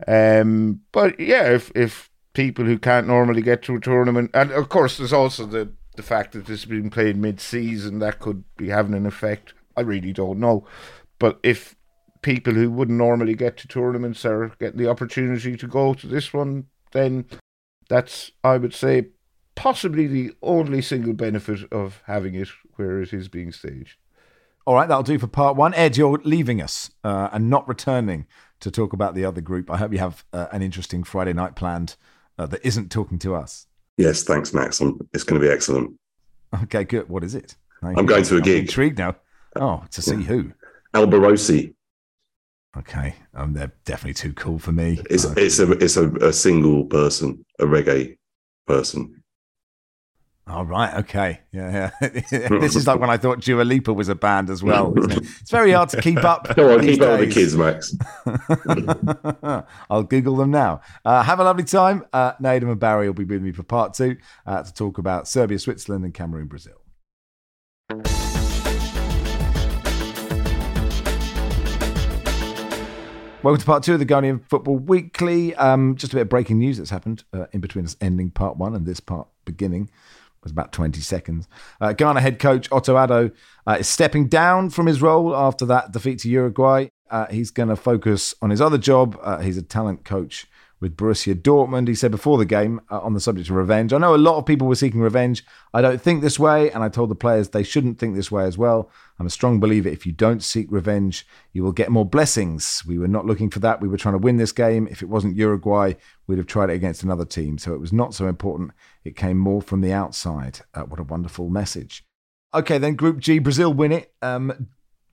Um, 0.08 0.82
but 0.92 1.20
yeah, 1.20 1.50
if 1.50 1.72
if 1.76 2.10
people 2.34 2.66
who 2.66 2.80
can't 2.80 3.08
normally 3.08 3.42
get 3.42 3.62
to 3.64 3.76
a 3.76 3.82
tournament, 3.82 4.32
and 4.34 4.52
of 4.52 4.70
course 4.70 4.98
there's 4.98 5.14
also 5.14 5.46
the 5.46 5.72
the 5.96 6.04
fact 6.04 6.32
that 6.32 6.46
this 6.46 6.62
has 6.62 6.66
been 6.66 6.90
played 6.90 7.18
mid-season, 7.18 8.00
that 8.00 8.20
could 8.20 8.44
be 8.56 8.70
having 8.70 8.94
an 8.94 9.06
effect. 9.06 9.54
I 9.76 9.82
really 9.82 10.14
don't 10.14 10.40
know, 10.40 10.66
but 11.20 11.40
if 11.44 11.76
people 12.22 12.54
who 12.54 12.70
wouldn't 12.70 12.98
normally 12.98 13.34
get 13.34 13.58
to 13.58 13.68
tournaments 13.68 14.26
are 14.26 14.52
getting 14.60 14.80
the 14.80 14.90
opportunity 14.90 15.56
to 15.56 15.68
go 15.68 15.94
to 15.94 16.08
this 16.08 16.34
one, 16.34 16.66
then 16.92 17.26
that's, 17.88 18.32
I 18.44 18.58
would 18.58 18.74
say, 18.74 19.08
possibly 19.56 20.08
the 20.08 20.32
only 20.42 20.82
single 20.82 21.14
benefit 21.14 21.72
of 21.72 22.02
having 22.06 22.36
it 22.36 22.50
where 22.76 23.02
it 23.02 23.14
is 23.14 23.28
being 23.28 23.52
staged. 23.52 23.98
All 24.66 24.76
right, 24.76 24.88
that'll 24.88 25.04
do 25.04 25.18
for 25.18 25.28
part 25.28 25.56
one. 25.56 25.74
Ed, 25.74 25.98
you're 25.98 26.20
leaving 26.24 26.62
us 26.62 26.92
uh, 27.04 27.30
and 27.32 27.50
not 27.50 27.68
returning 27.68 28.28
to 28.60 28.70
talk 28.70 28.94
about 28.94 29.16
the 29.16 29.26
other 29.26 29.42
group. 29.42 29.72
I 29.72 29.78
hope 29.78 29.92
you 29.92 30.00
have 30.00 30.24
uh, 30.32 30.48
an 30.52 30.62
interesting 30.62 31.04
Friday 31.04 31.34
night 31.34 31.56
planned 31.56 31.96
uh, 32.38 32.46
that 32.48 32.66
isn't 32.66 32.92
talking 32.92 33.18
to 33.20 33.36
us. 33.36 33.66
Yes, 33.98 34.24
thanks, 34.24 34.54
Max. 34.54 34.80
I'm, 34.80 35.00
it's 35.14 35.24
going 35.24 35.42
to 35.42 35.48
be 35.48 35.52
excellent. 35.52 35.98
Okay, 36.64 36.84
good. 36.84 37.10
What 37.10 37.24
is 37.24 37.36
it? 37.36 37.56
I'm 37.82 38.06
going 38.06 38.24
to 38.24 38.36
a 38.36 38.38
I'm 38.38 38.44
gig. 38.44 38.62
Intrigued 38.62 38.98
now. 38.98 39.16
Oh, 39.56 39.84
to 39.92 40.02
see 40.02 40.18
yeah. 40.18 40.22
who? 40.24 40.52
Alborosie. 40.94 41.74
Okay, 42.80 43.15
um, 43.34 43.54
they're 43.54 43.74
definitely 43.86 44.13
too 44.13 44.34
cool 44.34 44.58
for 44.58 44.72
me. 44.72 45.00
It's 45.10 45.26
uh, 45.26 45.34
it's 45.36 45.60
a 45.60 45.72
it's 45.72 45.98
a, 45.98 46.10
a 46.15 46.34
single 46.34 46.86
person, 46.86 47.46
a 47.60 47.65
reggae 47.65 48.18
person. 48.68 49.20
All 50.50 50.65
right. 50.65 50.96
Okay. 50.96 51.42
Yeah. 51.52 51.92
yeah. 52.02 52.10
this 52.50 52.76
is 52.76 52.88
like 52.88 53.00
when 53.00 53.10
I 53.12 53.18
thought 53.18 53.42
Dua 53.42 53.62
Lipa 53.62 53.94
was 53.94 54.10
a 54.10 54.15
band 54.15 54.50
as 54.50 54.63
well. 54.63 54.94
It? 54.98 55.18
It's 55.42 55.52
very 55.52 55.72
hard 55.72 55.89
to 55.89 56.02
keep 56.02 56.24
up. 56.24 56.48
Come 56.56 56.65
on, 56.65 56.80
keep 56.80 57.00
days. 57.00 57.02
up 57.02 57.20
with 57.20 57.30
the 57.30 57.36
kids, 57.36 57.56
Max. 57.56 57.96
I'll 59.92 60.04
Google 60.04 60.38
them 60.38 60.50
now. 60.50 60.82
Uh, 61.06 61.22
have 61.22 61.39
a 61.39 61.44
lovely 61.44 61.65
time. 61.65 62.04
Uh, 62.12 62.34
Nedum 62.42 62.72
and 62.72 62.80
Barry 62.80 63.08
will 63.08 63.13
be 63.13 63.26
with 63.26 63.44
me 63.44 63.52
for 63.52 63.62
part 63.62 63.94
two 63.94 64.18
uh, 64.48 64.63
to 64.63 64.74
talk 64.74 64.98
about 64.98 65.28
Serbia, 65.28 65.60
Switzerland, 65.60 66.04
and 66.04 66.15
Cameroon, 66.15 66.48
Brazil. 66.48 66.79
Welcome 73.41 73.62
to 73.62 73.65
part 73.65 73.84
two 73.84 73.93
of 73.93 73.99
the 73.99 74.06
Guardian 74.06 74.39
Football 74.39 74.80
Weekly. 74.80 75.56
Um, 75.56 75.95
just 75.95 76.12
a 76.12 76.17
bit 76.17 76.23
of 76.23 76.30
breaking 76.30 76.60
news 76.60 76.78
that's 76.78 76.89
happened 76.89 77.23
uh, 77.32 77.45
in 77.54 77.62
between 77.62 77.86
us 77.86 77.95
ending 78.02 78.32
part 78.32 78.58
one 78.58 78.75
and 78.75 78.86
this 78.86 78.99
part 78.99 79.30
beginning. 79.45 79.84
It 79.84 80.43
was 80.43 80.52
about 80.52 80.73
20 80.73 80.99
seconds. 80.99 81.47
Uh, 81.80 81.93
Ghana 81.93 82.19
head 82.19 82.38
coach 82.38 82.69
Otto 82.69 82.95
Addo 82.95 83.32
uh, 83.65 83.78
is 83.80 83.88
stepping 83.88 84.28
down 84.28 84.71
from 84.71 84.88
his 84.88 85.02
role 85.02 85.34
after 85.34 85.65
that 85.67 85.93
defeat 85.93 86.19
to 86.19 86.30
Uruguay. 86.30 86.89
Uh, 87.10 87.28
he's 87.28 87.49
going 87.49 87.69
to 87.69 87.78
focus 87.78 88.36
on 88.41 88.49
his 88.49 88.60
other 88.60 88.78
job. 88.78 89.17
Uh, 89.21 89.38
he's 89.38 89.58
a 89.58 89.63
talent 89.63 90.04
coach 90.04 90.45
with 90.80 90.96
Borussia 90.96 91.36
Dortmund. 91.36 91.88
He 91.88 91.96
said 91.96 92.12
before 92.12 92.38
the 92.38 92.46
game 92.46 92.82
uh, 92.89 93.00
on 93.00 93.13
the 93.13 93.20
subject 93.20 93.50
of 93.50 93.56
revenge, 93.56 93.94
I 93.94 93.98
know 93.98 94.15
a 94.15 94.18
lot 94.18 94.38
of 94.38 94.46
people 94.46 94.68
were 94.68 94.76
seeking 94.76 95.02
revenge. 95.02 95.44
I 95.74 95.82
don't 95.82 96.02
think 96.02 96.22
this 96.22 96.39
way, 96.39 96.72
and 96.72 96.84
I 96.84 96.89
told 96.89 97.10
the 97.10 97.15
players 97.15 97.50
they 97.50 97.63
shouldn't 97.63 98.00
think 98.00 98.15
this 98.15 98.32
way 98.32 98.46
as 98.46 98.58
well. 98.58 98.89
I'm 99.20 99.26
a 99.26 99.30
strong 99.30 99.60
believer 99.60 99.89
if 99.89 100.06
you 100.06 100.12
don't 100.12 100.44
seek 100.44 100.68
revenge, 100.72 101.28
you 101.52 101.63
will 101.63 101.72
get 101.72 101.92
more 101.92 102.06
blessings. 102.06 102.84
We 102.86 102.98
were 102.98 103.08
not 103.08 103.26
looking 103.26 103.50
for 103.50 103.60
that. 103.60 103.82
We 103.82 103.88
were 103.88 103.98
trying 103.98 104.13
to 104.13 104.20
win 104.20 104.38
this 104.38 104.52
game. 104.52 104.88
If 104.89 105.02
it 105.02 105.10
wasn't 105.10 105.36
Uruguay, 105.36 105.94
we'd 106.28 106.38
have 106.38 106.48
tried 106.48 106.70
it 106.70 106.76
against 106.76 107.04
another 107.04 107.26
team. 107.26 107.58
So 107.58 107.74
it 107.74 107.82
was 107.82 107.94
not 107.94 108.13
so 108.13 108.28
important. 108.28 108.72
It 109.04 109.15
came 109.15 109.38
more 109.38 109.62
from 109.62 109.82
the 109.82 109.92
outside. 109.92 110.62
Uh, 110.74 110.84
what 110.84 111.00
a 111.00 111.04
wonderful 111.04 111.50
message. 111.50 112.06
Okay, 112.54 112.78
then 112.78 112.96
Group 112.96 113.20
G, 113.20 113.39
Brazil 113.39 113.74
win 113.74 113.92
it. 113.92 114.13
Um, 114.22 114.70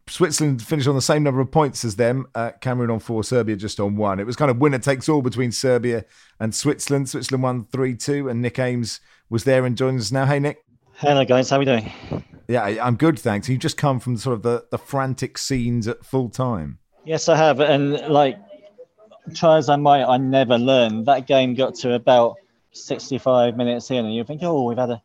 Switzerland 0.09 0.63
finished 0.63 0.87
on 0.87 0.95
the 0.95 1.03
same 1.03 1.25
number 1.25 1.41
of 1.41 1.51
points 1.51 1.85
as 1.85 1.97
them. 1.97 2.27
Uh, 2.35 2.53
Cameroon 2.61 2.91
on 2.91 3.01
four, 3.01 3.25
Serbia 3.25 3.57
just 3.57 3.81
on 3.81 3.97
one. 3.97 4.21
It 4.21 4.27
was 4.27 4.37
kind 4.37 4.51
of 4.51 4.59
winner 4.59 4.79
takes 4.79 5.09
all 5.09 5.21
between 5.21 5.51
Serbia 5.51 6.05
and 6.39 6.55
Switzerland. 6.55 7.09
Switzerland 7.09 7.43
won 7.43 7.65
3 7.73 7.97
2, 7.97 8.29
and 8.29 8.41
Nick 8.41 8.59
Ames 8.59 9.01
was 9.31 9.45
there 9.45 9.65
and 9.65 9.77
joins 9.77 10.03
us 10.03 10.13
now. 10.13 10.25
Hey, 10.25 10.39
Nick. 10.39 10.65
Hello, 10.95 11.25
guys. 11.25 11.51
How 11.51 11.57
are 11.57 11.59
we 11.59 11.65
doing? 11.65 11.93
Yeah, 12.49 12.65
I'm 12.65 12.97
good, 12.97 13.19
thanks. 13.19 13.49
You've 13.49 13.59
just 13.59 13.77
come 13.77 13.99
from 13.99 14.17
sort 14.17 14.35
of 14.35 14.43
the, 14.43 14.65
the 14.71 14.79
frantic 14.79 15.37
scenes 15.39 15.89
at 15.89 16.05
full 16.05 16.29
time. 16.29 16.79
Yes, 17.05 17.29
I 17.29 17.37
have. 17.37 17.59
And 17.59 17.95
like, 18.09 18.39
try 19.35 19.59
as 19.59 19.69
I 19.69 19.77
might, 19.77 20.05
I 20.05 20.17
never 20.19 20.57
learned. 20.57 21.07
That 21.07 21.27
game 21.27 21.55
got 21.55 21.75
to 21.77 21.95
about 21.95 22.37
65 22.71 23.57
minutes 23.57 23.91
in, 23.91 24.05
and 24.05 24.15
you 24.15 24.23
think, 24.23 24.43
oh, 24.45 24.63
we've 24.63 24.79
had 24.79 24.91
a 24.91 25.03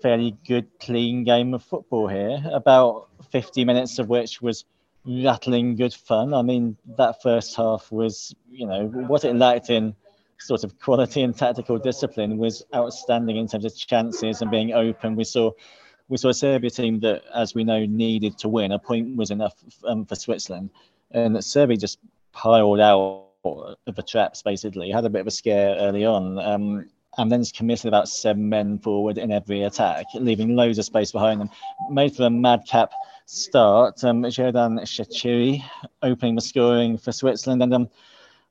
fairly 0.00 0.38
good, 0.48 0.66
clean 0.80 1.24
game 1.24 1.52
of 1.52 1.62
football 1.62 2.08
here. 2.08 2.42
About 2.50 3.09
50 3.30 3.64
minutes 3.64 3.98
of 3.98 4.08
which 4.08 4.42
was 4.42 4.64
rattling 5.04 5.76
good 5.76 5.94
fun. 5.94 6.34
I 6.34 6.42
mean, 6.42 6.76
that 6.96 7.22
first 7.22 7.56
half 7.56 7.90
was, 7.90 8.34
you 8.50 8.66
know, 8.66 8.86
what 8.86 9.24
it 9.24 9.34
lacked 9.34 9.70
in 9.70 9.94
sort 10.38 10.64
of 10.64 10.78
quality 10.78 11.22
and 11.22 11.36
tactical 11.36 11.78
discipline 11.78 12.38
was 12.38 12.64
outstanding 12.74 13.36
in 13.36 13.46
terms 13.46 13.64
of 13.64 13.76
chances 13.76 14.40
and 14.40 14.50
being 14.50 14.72
open. 14.72 15.16
We 15.16 15.24
saw 15.24 15.52
we 16.08 16.16
saw 16.16 16.30
a 16.30 16.34
Serbia 16.34 16.70
team 16.70 16.98
that, 17.00 17.22
as 17.32 17.54
we 17.54 17.62
know, 17.62 17.86
needed 17.86 18.36
to 18.38 18.48
win. 18.48 18.72
A 18.72 18.78
point 18.80 19.16
was 19.16 19.30
enough 19.30 19.54
um, 19.84 20.04
for 20.04 20.16
Switzerland, 20.16 20.70
and 21.12 21.36
that 21.36 21.44
Serbia 21.44 21.76
just 21.76 22.00
piled 22.32 22.80
out 22.80 23.28
of 23.44 23.94
the 23.94 24.02
traps. 24.02 24.42
Basically, 24.42 24.90
had 24.90 25.04
a 25.04 25.10
bit 25.10 25.20
of 25.20 25.28
a 25.28 25.30
scare 25.30 25.76
early 25.76 26.04
on. 26.04 26.38
Um, 26.40 26.90
and 27.18 27.30
then 27.30 27.44
committed 27.44 27.86
about 27.86 28.08
seven 28.08 28.48
men 28.48 28.78
forward 28.78 29.18
in 29.18 29.32
every 29.32 29.62
attack, 29.62 30.06
leaving 30.14 30.54
loads 30.54 30.78
of 30.78 30.84
space 30.84 31.12
behind 31.12 31.40
them. 31.40 31.50
Made 31.90 32.14
for 32.14 32.24
a 32.24 32.30
madcap 32.30 32.92
start. 33.26 34.02
Um, 34.04 34.22
Xherdan 34.22 34.80
Shaqiri 34.82 35.62
opening 36.02 36.34
the 36.34 36.40
scoring 36.40 36.98
for 36.98 37.12
Switzerland, 37.12 37.62
and 37.62 37.74
um, 37.74 37.88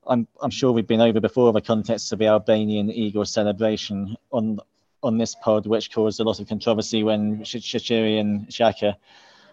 I'm 0.06 0.26
I'm 0.40 0.50
sure 0.50 0.72
we've 0.72 0.86
been 0.86 1.00
over 1.00 1.20
before 1.20 1.52
the 1.52 1.60
context 1.60 2.12
of 2.12 2.18
the 2.18 2.26
Albanian 2.26 2.90
Eagle 2.90 3.24
celebration 3.24 4.16
on 4.30 4.58
on 5.02 5.18
this 5.18 5.34
pod, 5.34 5.66
which 5.66 5.92
caused 5.92 6.20
a 6.20 6.24
lot 6.24 6.40
of 6.40 6.48
controversy 6.48 7.02
when 7.02 7.40
Shaqiri 7.40 8.20
and 8.20 8.46
Xhaka 8.48 8.96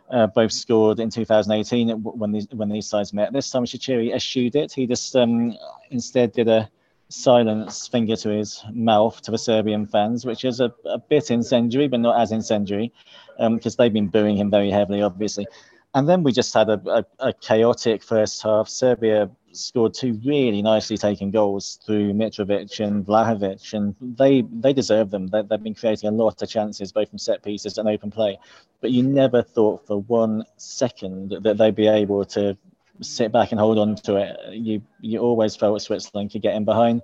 uh, 0.10 0.28
both 0.28 0.52
scored 0.52 1.00
in 1.00 1.10
2018 1.10 1.90
when 2.04 2.32
these 2.32 2.48
when 2.52 2.70
these 2.70 2.88
sides 2.88 3.14
met. 3.14 3.34
This 3.34 3.50
time 3.50 3.66
Shaqiri 3.66 4.14
eschewed 4.14 4.56
it. 4.56 4.74
He 4.74 4.88
just 4.88 5.16
um, 5.16 5.56
instead 5.92 6.34
did 6.34 6.48
a 6.48 6.70
silence 7.10 7.88
finger 7.88 8.16
to 8.18 8.30
his 8.30 8.64
mouth 8.74 9.22
to 9.22 9.32
the 9.32 9.38
Serbian 9.38 9.86
fans, 9.88 10.26
which 10.26 10.44
is 10.46 10.60
a, 10.60 10.74
a 10.86 10.98
bit 10.98 11.32
incendiary, 11.32 11.88
but 11.88 12.00
not 12.00 12.20
as 12.20 12.32
incendiary, 12.32 12.92
because 13.38 13.80
um, 13.80 13.84
they've 13.84 13.94
been 13.94 14.08
booing 14.08 14.38
him 14.38 14.50
very 14.50 14.72
heavily, 14.72 15.02
obviously. 15.02 15.48
And 15.94 16.08
then 16.08 16.22
we 16.22 16.32
just 16.32 16.54
had 16.54 16.70
a, 16.70 16.82
a, 16.86 17.30
a, 17.30 17.34
chaotic 17.34 18.04
first 18.04 18.44
half. 18.44 18.68
Serbia 18.68 19.32
scored 19.52 19.94
two 19.94 20.20
really 20.24 20.62
nicely 20.62 20.98
taken 20.98 21.32
goals 21.32 21.80
through 21.86 22.14
Mitrovic 22.14 22.86
and 22.86 23.06
Vlahovic, 23.06 23.74
and 23.74 23.96
they 24.00 24.42
they 24.42 24.74
deserve 24.74 25.10
them. 25.10 25.28
They, 25.28 25.42
they've 25.42 25.64
been 25.64 25.74
creating 25.74 26.10
a 26.10 26.12
lot 26.12 26.42
of 26.42 26.50
chances, 26.50 26.92
both 26.92 27.10
from 27.10 27.18
set 27.18 27.42
pieces 27.42 27.78
and 27.78 27.88
open 27.88 28.12
play. 28.12 28.38
But 28.82 28.92
you 28.92 29.02
never 29.02 29.42
thought 29.42 29.88
for 29.88 30.02
one 30.02 30.44
second 30.58 31.36
that 31.42 31.58
they'd 31.58 31.74
be 31.74 31.88
able 31.88 32.26
to 32.26 32.58
sit 33.02 33.32
back 33.32 33.52
and 33.52 33.60
hold 33.60 33.78
on 33.78 33.96
to 33.96 34.16
it. 34.18 34.38
You 34.54 34.82
you 35.02 35.20
always 35.20 35.56
felt 35.56 35.82
Switzerland 35.82 36.32
could 36.32 36.42
get 36.42 36.56
in 36.56 36.66
behind, 36.66 37.02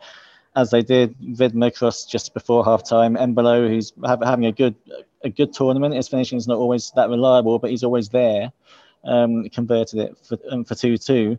as 0.56 0.72
they 0.72 0.82
did. 0.82 1.16
Widmer 1.20 2.10
just 2.10 2.34
before 2.34 2.64
half 2.66 2.84
time. 2.84 3.16
Embolo, 3.16 3.68
who's 3.68 3.94
have, 4.06 4.22
having 4.24 4.46
a 4.46 4.52
good 4.52 4.76
a 5.24 5.30
good 5.30 5.54
tournament. 5.54 5.96
His 5.96 6.08
finishing 6.08 6.38
is 6.38 6.48
not 6.48 6.58
always 6.58 6.92
that 6.96 7.10
reliable, 7.10 7.60
but 7.60 7.72
he's 7.72 7.84
always 7.84 8.10
there. 8.10 8.52
Um, 9.06 9.50
converted 9.50 10.00
it 10.00 10.18
for 10.24 10.38
um, 10.50 10.64
for 10.64 10.76
two 10.76 10.98
two, 10.98 11.38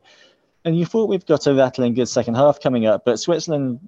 and 0.65 0.79
you 0.79 0.85
thought 0.85 1.09
we've 1.09 1.25
got 1.25 1.47
a 1.47 1.55
rattling 1.55 1.95
good 1.95 2.09
second 2.09 2.35
half 2.35 2.61
coming 2.61 2.87
up, 2.87 3.05
but 3.05 3.19
Switzerland 3.19 3.81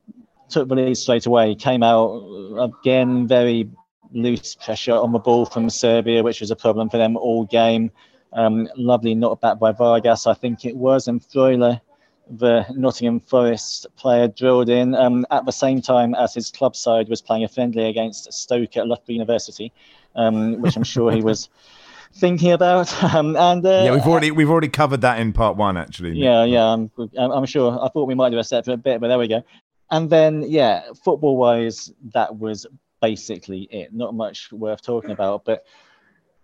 took 0.49 0.69
the 0.69 0.75
lead 0.75 0.97
straight 0.97 1.27
away. 1.27 1.55
Came 1.55 1.83
out 1.83 2.23
again 2.59 3.27
very 3.27 3.69
loose 4.13 4.55
pressure 4.55 4.95
on 4.95 5.13
the 5.13 5.19
ball 5.19 5.45
from 5.45 5.69
Serbia, 5.69 6.23
which 6.23 6.41
was 6.41 6.51
a 6.51 6.57
problem 6.57 6.89
for 6.89 6.97
them 6.97 7.17
all 7.17 7.45
game. 7.45 7.91
Um, 8.33 8.69
lovely 8.77 9.15
not 9.15 9.41
back 9.41 9.59
by 9.59 9.73
Vargas, 9.73 10.27
I 10.27 10.35
think 10.35 10.65
it 10.65 10.77
was, 10.77 11.09
and 11.09 11.23
Freuler, 11.23 11.81
the 12.29 12.67
Nottingham 12.75 13.21
Forest 13.21 13.87
player, 13.97 14.29
drilled 14.29 14.69
in 14.69 14.95
um, 14.95 15.25
at 15.31 15.45
the 15.47 15.53
same 15.53 15.81
time 15.81 16.15
as 16.15 16.35
his 16.35 16.51
club 16.51 16.77
side 16.77 17.09
was 17.09 17.23
playing 17.23 17.45
a 17.45 17.49
friendly 17.49 17.87
against 17.87 18.33
Stoke 18.33 18.77
at 18.77 18.87
Loughborough 18.87 19.15
University, 19.15 19.73
um, 20.17 20.61
which 20.61 20.77
I'm 20.77 20.85
sure 20.85 21.13
he 21.13 21.23
was 21.23 21.49
thinking 22.15 22.53
about. 22.53 22.93
Um, 23.17 23.37
and 23.37 23.65
uh, 23.65 23.83
yeah, 23.85 23.93
we've 23.93 24.07
already 24.07 24.31
we've 24.31 24.51
already 24.51 24.69
covered 24.69 25.03
that 25.03 25.21
in 25.21 25.33
part 25.33 25.57
one, 25.57 25.77
actually. 25.77 26.19
Yeah, 26.19 26.45
yeah, 26.45 26.65
I'm, 26.65 26.91
I'm 27.17 27.47
sure. 27.47 27.79
I 27.81 27.89
thought 27.89 28.07
we 28.07 28.15
might 28.15 28.31
do 28.31 28.39
a 28.39 28.45
separate 28.45 28.79
bit, 28.79 29.01
but 29.01 29.09
there 29.09 29.19
we 29.19 29.29
go. 29.29 29.43
And 29.91 30.11
then, 30.11 30.45
yeah, 30.49 30.83
football 31.05 31.37
wise, 31.37 31.93
that 32.13 32.37
was 32.37 32.67
basically 33.01 33.69
it. 33.71 33.95
Not 33.95 34.15
much 34.15 34.51
worth 34.53 34.83
talking 34.83 35.13
about, 35.13 35.45
but 35.45 35.65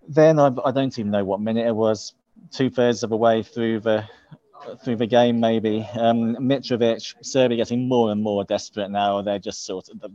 then 0.08 0.38
I, 0.38 0.50
I 0.64 0.70
don't 0.70 0.98
even 0.98 1.10
know 1.10 1.24
what 1.24 1.40
minute 1.40 1.66
it 1.66 1.74
was. 1.74 2.14
Two 2.50 2.70
thirds 2.70 3.02
of 3.02 3.10
the 3.10 3.16
way 3.16 3.42
through 3.42 3.80
the 3.80 4.04
through 4.84 4.96
the 4.96 5.06
game, 5.06 5.40
maybe. 5.40 5.88
Um, 5.94 6.36
Mitrovic, 6.36 7.14
Serbia 7.24 7.56
getting 7.56 7.88
more 7.88 8.12
and 8.12 8.22
more 8.22 8.44
desperate 8.44 8.90
now. 8.90 9.20
They're 9.22 9.38
just 9.38 9.64
sort 9.64 9.88
of 9.88 10.00
the, 10.00 10.10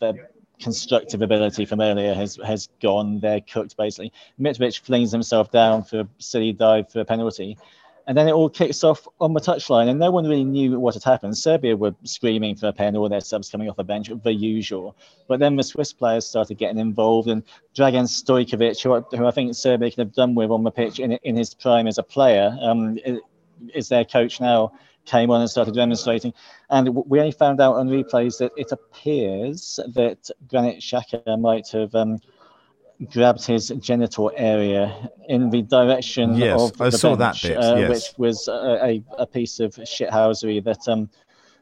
their 0.00 0.30
constructive 0.60 1.22
ability 1.22 1.64
from 1.64 1.80
earlier 1.80 2.14
has 2.14 2.38
has 2.44 2.68
gone. 2.80 3.20
They're 3.20 3.40
cooked 3.40 3.76
basically. 3.76 4.12
Mitrovic 4.40 4.80
flings 4.80 5.12
himself 5.12 5.50
down 5.50 5.84
for 5.84 6.00
a 6.00 6.08
silly 6.18 6.52
dive 6.52 6.90
for 6.90 7.00
a 7.00 7.04
penalty, 7.04 7.58
and 8.06 8.16
then 8.16 8.28
it 8.28 8.32
all 8.32 8.48
kicks 8.48 8.82
off 8.82 9.06
on 9.20 9.32
the 9.32 9.40
touchline, 9.40 9.88
and 9.88 9.98
no 9.98 10.10
one 10.10 10.24
really 10.24 10.44
knew 10.44 10.78
what 10.78 10.94
had 10.94 11.04
happened. 11.04 11.36
Serbia 11.36 11.76
were 11.76 11.94
screaming 12.04 12.56
for 12.56 12.68
a 12.68 12.72
pen, 12.72 12.96
all 12.96 13.08
their 13.08 13.20
subs 13.20 13.50
coming 13.50 13.68
off 13.68 13.76
the 13.76 13.84
bench, 13.84 14.10
the 14.24 14.32
usual. 14.32 14.96
But 15.28 15.40
then 15.40 15.56
the 15.56 15.62
Swiss 15.62 15.92
players 15.92 16.26
started 16.26 16.58
getting 16.58 16.78
involved, 16.78 17.28
and 17.28 17.42
Dragan 17.74 18.08
Stojkovic, 18.08 18.82
who, 18.82 19.16
who 19.16 19.26
I 19.26 19.30
think 19.30 19.54
Serbia 19.54 19.90
could 19.90 19.98
have 19.98 20.14
done 20.14 20.34
with 20.34 20.50
on 20.50 20.64
the 20.64 20.70
pitch 20.70 20.98
in, 20.98 21.12
in 21.12 21.36
his 21.36 21.54
prime 21.54 21.86
as 21.86 21.98
a 21.98 22.02
player, 22.02 22.56
um, 22.60 22.98
is 23.74 23.88
their 23.88 24.04
coach 24.04 24.40
now, 24.40 24.72
came 25.04 25.30
on 25.30 25.40
and 25.40 25.50
started 25.50 25.74
demonstrating. 25.74 26.32
And 26.70 26.94
we 26.94 27.18
only 27.18 27.32
found 27.32 27.60
out 27.60 27.76
on 27.76 27.88
replays 27.88 28.38
that 28.38 28.52
it 28.56 28.72
appears 28.72 29.78
that 29.94 30.30
Granit 30.48 30.78
Xhaka 30.78 31.40
might 31.40 31.68
have. 31.68 31.94
Um, 31.94 32.20
grabbed 33.10 33.44
his 33.44 33.68
genital 33.80 34.30
area 34.36 35.10
in 35.28 35.50
the 35.50 35.62
direction 35.62 36.36
yes, 36.36 36.60
of 36.60 36.80
I 36.80 36.90
the 36.90 36.98
saw 36.98 37.16
bench, 37.16 37.42
that 37.42 37.48
bit, 37.48 37.56
uh, 37.58 37.76
yes. 37.76 37.88
which 37.88 38.18
was 38.18 38.48
a, 38.48 39.02
a 39.18 39.26
piece 39.26 39.60
of 39.60 39.74
shithousery 39.74 40.62
that 40.64 40.86
um, 40.88 41.08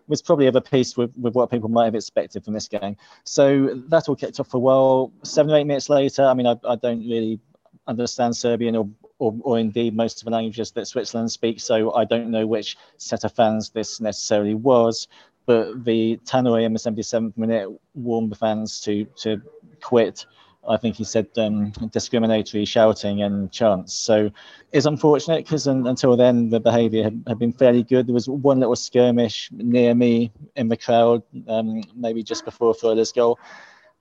was 0.09 0.20
probably 0.20 0.46
of 0.46 0.57
a 0.57 0.61
piece 0.61 0.96
with, 0.96 1.16
with 1.16 1.35
what 1.35 1.50
people 1.50 1.68
might 1.68 1.85
have 1.85 1.94
expected 1.94 2.44
from 2.44 2.55
this 2.55 2.68
game. 2.68 2.96
So 3.24 3.81
that 3.88 4.09
all 4.09 4.16
kicked 4.16 4.40
off 4.40 4.48
for 4.48 4.57
a 4.57 4.61
while. 4.61 5.12
Seven 5.22 5.53
or 5.53 5.57
eight 5.57 5.66
minutes 5.66 5.88
later, 5.88 6.24
I 6.24 6.35
mean, 6.35 6.46
I, 6.46 6.57
I 6.68 6.76
don't 6.76 7.09
really 7.09 7.38
understand 7.87 8.37
Serbian 8.37 8.76
or, 8.76 8.88
or, 9.18 9.35
or 9.42 9.59
indeed 9.59 9.94
most 9.94 10.20
of 10.20 10.24
the 10.24 10.33
languages 10.33 10.72
that 10.72 10.87
Switzerland 10.87 11.31
speaks, 11.31 11.62
so 11.64 11.94
I 11.94 12.05
don't 12.05 12.31
know 12.31 12.46
which 12.46 12.76
set 12.96 13.24
of 13.24 13.33
fans 13.33 13.70
this 13.70 14.00
necessarily 14.00 14.55
was. 14.55 15.07
But 15.46 15.85
the 15.85 16.18
tannoy 16.24 16.64
in 16.64 16.72
the 16.72 16.79
77th 16.79 17.37
minute 17.37 17.68
warned 17.94 18.31
the 18.31 18.37
fans 18.37 18.81
to 18.83 19.05
to 19.16 19.40
quit 19.81 20.26
I 20.68 20.76
think 20.76 20.96
he 20.96 21.04
said 21.04 21.28
um, 21.36 21.70
discriminatory 21.90 22.64
shouting 22.64 23.22
and 23.22 23.50
chants. 23.50 23.94
So 23.94 24.30
it's 24.72 24.86
unfortunate 24.86 25.44
because 25.44 25.66
un- 25.66 25.86
until 25.86 26.16
then 26.16 26.50
the 26.50 26.60
behaviour 26.60 27.04
had, 27.04 27.24
had, 27.26 27.38
been 27.38 27.52
fairly 27.52 27.82
good. 27.82 28.06
There 28.06 28.14
was 28.14 28.28
one 28.28 28.60
little 28.60 28.76
skirmish 28.76 29.48
near 29.52 29.94
me 29.94 30.32
in 30.56 30.68
the 30.68 30.76
crowd, 30.76 31.22
um, 31.48 31.82
maybe 31.94 32.22
just 32.22 32.44
before 32.44 32.74
Freuler's 32.74 33.12
goal, 33.12 33.38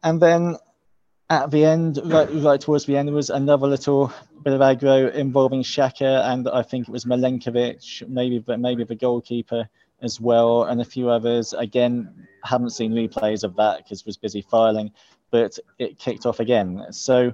and 0.04 0.22
then 0.22 0.58
at 1.30 1.52
the 1.52 1.64
end, 1.64 2.00
right, 2.06 2.28
right 2.34 2.60
towards 2.60 2.86
the 2.86 2.98
end, 2.98 3.08
there 3.08 3.16
was 3.16 3.30
another 3.30 3.68
little 3.68 4.12
bit 4.44 4.54
of 4.54 4.62
aggro 4.62 5.14
involving 5.14 5.62
Xhaka 5.62 6.26
and 6.26 6.50
I 6.50 6.64
think 6.64 6.88
it 6.88 6.92
was 6.92 7.06
Milenkovic, 7.06 8.08
maybe 8.08 8.44
maybe 8.58 8.84
the 8.84 8.96
goalkeeper 8.96 9.70
as 10.02 10.20
well, 10.20 10.64
and 10.64 10.82
a 10.82 10.86
few 10.86 11.10
others. 11.10 11.54
Again, 11.54 12.28
haven't 12.44 12.72
seen 12.72 12.94
replays 12.94 13.44
of 13.44 13.56
that 13.58 13.84
because 13.84 14.06
was 14.06 14.18
busy 14.18 14.42
filing 14.42 14.92
but 15.32 15.58
it 15.78 16.00
kicked 16.00 16.26
off 16.26 16.40
again. 16.40 16.86
So 16.92 17.34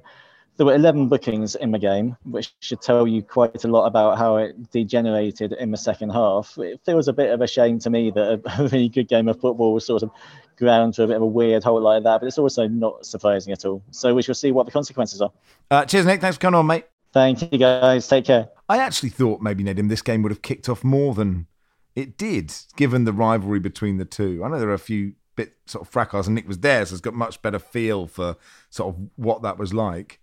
there 0.58 0.65
were 0.65 0.75
11 0.75 1.10
bookings 1.10 1.55
in 1.55 1.71
the 1.71 1.79
game, 1.79 2.15
which 2.23 2.53
should 2.62 2.81
tell 2.81 3.08
you 3.08 3.21
quite 3.21 3.63
a 3.63 3.67
lot 3.67 3.86
about 3.86 4.17
how 4.17 4.38
it 4.38 4.71
degenerated 4.71 5.51
in 5.53 5.71
the 5.71 5.77
second 5.77 6.12
half. 6.12 6.58
It 6.58 6.79
feels 6.86 7.08
a 7.08 7.13
bit 7.13 7.31
of 7.31 7.41
a 7.41 7.47
shame 7.47 7.79
to 7.79 7.89
me 7.89 8.12
that 8.12 8.41
a 8.45 8.63
really 8.63 8.89
good 8.89 9.08
game 9.08 9.27
of 9.27 9.39
football 9.39 9.73
was 9.73 9.86
sort 9.86 10.03
of 10.03 10.12
ground 10.58 10.93
to 10.93 11.03
a 11.03 11.08
bit 11.08 11.17
of 11.17 11.21
a 11.21 11.27
weird 11.27 11.63
hole 11.63 11.81
like 11.81 12.03
that, 12.03 12.21
but 12.21 12.27
it's 12.27 12.38
also 12.38 12.67
not 12.67 13.05
surprising 13.05 13.51
at 13.51 13.65
all. 13.65 13.84
So 13.91 14.13
we 14.13 14.21
shall 14.21 14.36
see 14.36 14.51
what 14.51 14.65
the 14.65 14.71
consequences 14.71 15.21
are. 15.21 15.31
Uh, 15.69 15.86
cheers, 15.86 16.05
Nick. 16.05 16.21
Thanks 16.21 16.38
for 16.38 16.41
coming 16.41 16.60
on, 16.60 16.67
mate. 16.67 16.86
Thank 17.12 17.51
you, 17.51 17.58
guys. 17.58 18.08
Take 18.08 18.25
care. 18.25 18.49
I 18.69 18.77
actually 18.77 19.10
thought 19.10 19.41
maybe, 19.41 19.63
Nedum, 19.63 19.89
this 19.89 20.01
game 20.01 20.21
would 20.23 20.31
have 20.31 20.41
kicked 20.41 20.69
off 20.69 20.84
more 20.84 21.13
than 21.13 21.47
it 21.95 22.17
did, 22.17 22.53
given 22.75 23.03
the 23.03 23.13
rivalry 23.13 23.60
between 23.60 23.97
the 23.97 24.05
two. 24.05 24.41
I 24.43 24.49
know 24.49 24.60
there 24.60 24.69
are 24.69 24.73
a 24.73 24.79
few 24.79 25.13
bit 25.36 25.54
sort 25.65 25.86
of 25.86 25.91
fracas, 25.91 26.28
and 26.28 26.36
Nick 26.36 26.48
was 26.48 26.60
there, 26.60 26.86
so 26.86 26.91
has 26.91 27.02
got 27.02 27.13
much 27.13 27.41
better 27.41 27.60
feel 27.60 28.08
for 28.08 28.38
sort 28.69 28.95
of 28.95 29.10
what 29.15 29.41
that 29.43 29.58
was 29.58 29.74
like. 29.74 30.19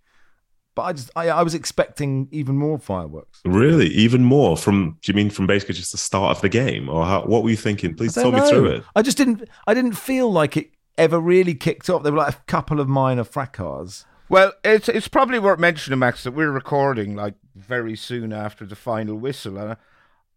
But 0.75 0.81
I 0.83 0.93
just 0.93 1.11
I, 1.15 1.29
I 1.29 1.43
was 1.43 1.53
expecting 1.53 2.27
even 2.31 2.57
more 2.57 2.79
fireworks. 2.79 3.41
Really, 3.45 3.87
even 3.87 4.23
more 4.23 4.57
from? 4.57 4.97
Do 5.01 5.11
you 5.11 5.15
mean 5.15 5.29
from 5.29 5.45
basically 5.45 5.75
just 5.75 5.91
the 5.91 5.97
start 5.97 6.35
of 6.35 6.41
the 6.41 6.49
game, 6.49 6.89
or 6.89 7.05
how, 7.05 7.23
what 7.25 7.43
were 7.43 7.49
you 7.49 7.57
thinking? 7.57 7.95
Please 7.95 8.15
tell 8.15 8.31
know. 8.31 8.43
me 8.43 8.49
through 8.49 8.65
it. 8.67 8.83
I 8.95 9.01
just 9.01 9.17
didn't 9.17 9.47
I 9.67 9.73
didn't 9.73 9.93
feel 9.93 10.31
like 10.31 10.57
it 10.57 10.71
ever 10.97 11.19
really 11.19 11.53
kicked 11.53 11.89
off. 11.89 12.03
There 12.03 12.11
were 12.11 12.19
like 12.19 12.35
a 12.35 12.41
couple 12.47 12.79
of 12.79 12.87
minor 12.87 13.23
fracas. 13.23 14.05
Well, 14.29 14.53
it's 14.63 14.89
it's 14.89 15.07
probably 15.07 15.37
worth 15.37 15.59
mentioning, 15.59 15.99
Max, 15.99 16.23
that 16.23 16.31
we're 16.31 16.49
recording 16.49 17.15
like 17.15 17.35
very 17.55 17.95
soon 17.95 18.33
after 18.33 18.65
the 18.65 18.75
final 18.75 19.15
whistle, 19.15 19.57
and 19.59 19.77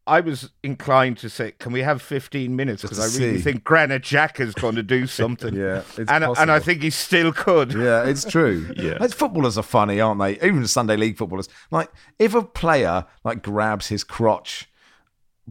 I 0.09 0.21
was 0.21 0.51
inclined 0.63 1.19
to 1.19 1.29
say, 1.29 1.53
can 1.59 1.73
we 1.73 1.81
have 1.81 2.01
15 2.01 2.55
minutes? 2.55 2.83
Because 2.83 3.01
I 3.01 3.21
really 3.21 3.39
see. 3.39 3.43
think 3.43 3.65
Granit 3.65 4.03
Xhaka 4.03 4.41
is 4.41 4.55
going 4.55 4.77
to 4.77 4.83
do 4.83 5.07
something. 5.21 5.55
Yeah, 5.55 5.83
and, 5.97 6.25
and 6.25 6.51
I 6.51 6.61
think 6.61 6.83
he 6.83 6.91
still 6.91 7.33
could. 7.33 7.73
Yeah, 7.73 8.05
it's 8.05 8.25
true. 8.25 8.71
Yeah. 8.77 8.99
Like, 9.01 9.13
footballers 9.13 9.57
are 9.59 9.63
funny, 9.63 10.01
aren't 10.01 10.21
they? 10.21 10.35
Even 10.47 10.67
Sunday 10.67 10.97
league 10.97 11.17
footballers. 11.17 11.49
Like, 11.71 11.91
if 12.19 12.35
a 12.35 12.43
player 12.43 13.07
like 13.25 13.43
grabs 13.43 13.89
his 13.89 14.05
crotch, 14.05 14.69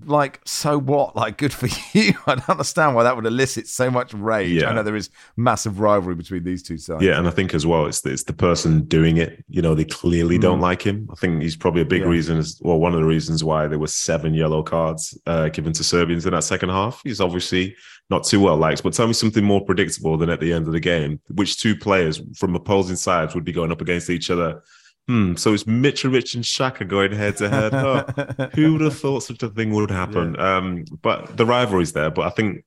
like, 0.05 0.41
so 0.45 0.77
what? 0.77 1.15
Like, 1.15 1.37
good 1.37 1.53
for 1.53 1.67
you. 1.97 2.13
I 2.27 2.35
don't 2.35 2.49
understand 2.49 2.95
why 2.95 3.03
that 3.03 3.15
would 3.15 3.25
elicit 3.25 3.67
so 3.67 3.89
much 3.89 4.13
rage. 4.13 4.61
Yeah. 4.61 4.69
I 4.69 4.73
know 4.73 4.83
there 4.83 4.95
is 4.95 5.09
massive 5.37 5.79
rivalry 5.79 6.15
between 6.15 6.43
these 6.43 6.61
two 6.63 6.77
sides. 6.77 7.03
Yeah, 7.03 7.17
and 7.17 7.27
I 7.27 7.31
think 7.31 7.53
as 7.53 7.65
well, 7.65 7.85
it's 7.85 8.01
the, 8.01 8.11
it's 8.11 8.23
the 8.23 8.33
person 8.33 8.83
doing 8.85 9.17
it. 9.17 9.43
You 9.47 9.61
know, 9.61 9.73
they 9.75 9.85
clearly 9.85 10.37
don't 10.37 10.59
like 10.59 10.81
him. 10.81 11.07
I 11.11 11.15
think 11.15 11.41
he's 11.41 11.55
probably 11.55 11.81
a 11.81 11.85
big 11.85 12.01
Mm. 12.01 12.05
Yeah. 12.05 12.11
reason, 12.11 12.37
as 12.37 12.59
well, 12.61 12.77
one 12.79 12.93
of 12.93 12.99
the 12.99 13.05
reasons 13.05 13.43
why 13.43 13.67
there 13.67 13.79
were 13.79 13.87
seven 13.87 14.33
yellow 14.33 14.63
cards 14.63 15.17
uh, 15.25 15.49
given 15.49 15.71
to 15.73 15.83
Serbians 15.83 16.25
in 16.25 16.33
that 16.33 16.43
second 16.43 16.69
half. 16.69 17.01
He's 17.03 17.21
obviously 17.21 17.75
not 18.09 18.23
too 18.25 18.39
well 18.39 18.57
liked. 18.57 18.83
But 18.83 18.93
tell 18.93 19.07
me 19.07 19.13
something 19.13 19.43
more 19.43 19.63
predictable 19.65 20.17
than 20.17 20.29
at 20.29 20.39
the 20.41 20.51
end 20.53 20.67
of 20.67 20.73
the 20.73 20.79
game, 20.79 21.19
which 21.33 21.59
two 21.61 21.75
players 21.75 22.21
from 22.37 22.53
opposing 22.55 22.97
sides 22.97 23.33
would 23.33 23.45
be 23.45 23.51
going 23.53 23.71
up 23.71 23.81
against 23.81 24.09
each 24.09 24.29
other. 24.29 24.61
Hmm. 25.07 25.35
So 25.35 25.53
it's 25.53 25.65
Mitrovic 25.65 26.33
and 26.33 26.43
Xhaka 26.43 26.87
going 26.87 27.11
head 27.11 27.37
to 27.37 27.49
head. 27.49 27.73
Huh. 27.73 28.49
Who 28.55 28.73
would 28.73 28.81
have 28.81 28.97
thought 28.97 29.21
such 29.21 29.43
a 29.43 29.49
thing 29.49 29.71
would 29.71 29.91
happen? 29.91 30.39
Um, 30.39 30.85
but 31.01 31.37
the 31.37 31.45
rivalry's 31.45 31.93
there. 31.93 32.09
But 32.09 32.25
I 32.25 32.29
think 32.31 32.65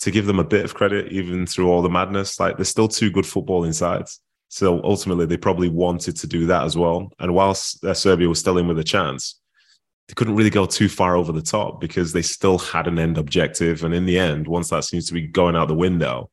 to 0.00 0.10
give 0.10 0.26
them 0.26 0.38
a 0.38 0.44
bit 0.44 0.64
of 0.64 0.74
credit, 0.74 1.10
even 1.12 1.46
through 1.46 1.68
all 1.68 1.82
the 1.82 1.90
madness, 1.90 2.38
like 2.38 2.56
there's 2.56 2.68
still 2.68 2.88
two 2.88 3.10
good 3.10 3.24
footballing 3.24 3.74
sides. 3.74 4.20
So 4.48 4.80
ultimately, 4.82 5.26
they 5.26 5.36
probably 5.36 5.68
wanted 5.68 6.16
to 6.16 6.26
do 6.26 6.46
that 6.46 6.64
as 6.64 6.76
well. 6.76 7.12
And 7.18 7.34
whilst 7.34 7.84
uh, 7.84 7.94
Serbia 7.94 8.28
was 8.28 8.38
still 8.38 8.58
in 8.58 8.66
with 8.66 8.78
a 8.78 8.84
chance, 8.84 9.40
they 10.08 10.14
couldn't 10.14 10.34
really 10.34 10.50
go 10.50 10.66
too 10.66 10.88
far 10.88 11.16
over 11.16 11.30
the 11.32 11.42
top 11.42 11.80
because 11.80 12.12
they 12.12 12.22
still 12.22 12.58
had 12.58 12.88
an 12.88 12.98
end 12.98 13.16
objective. 13.16 13.84
And 13.84 13.94
in 13.94 14.06
the 14.06 14.18
end, 14.18 14.48
once 14.48 14.70
that 14.70 14.84
seems 14.84 15.06
to 15.06 15.14
be 15.14 15.26
going 15.26 15.54
out 15.54 15.68
the 15.68 15.74
window, 15.74 16.30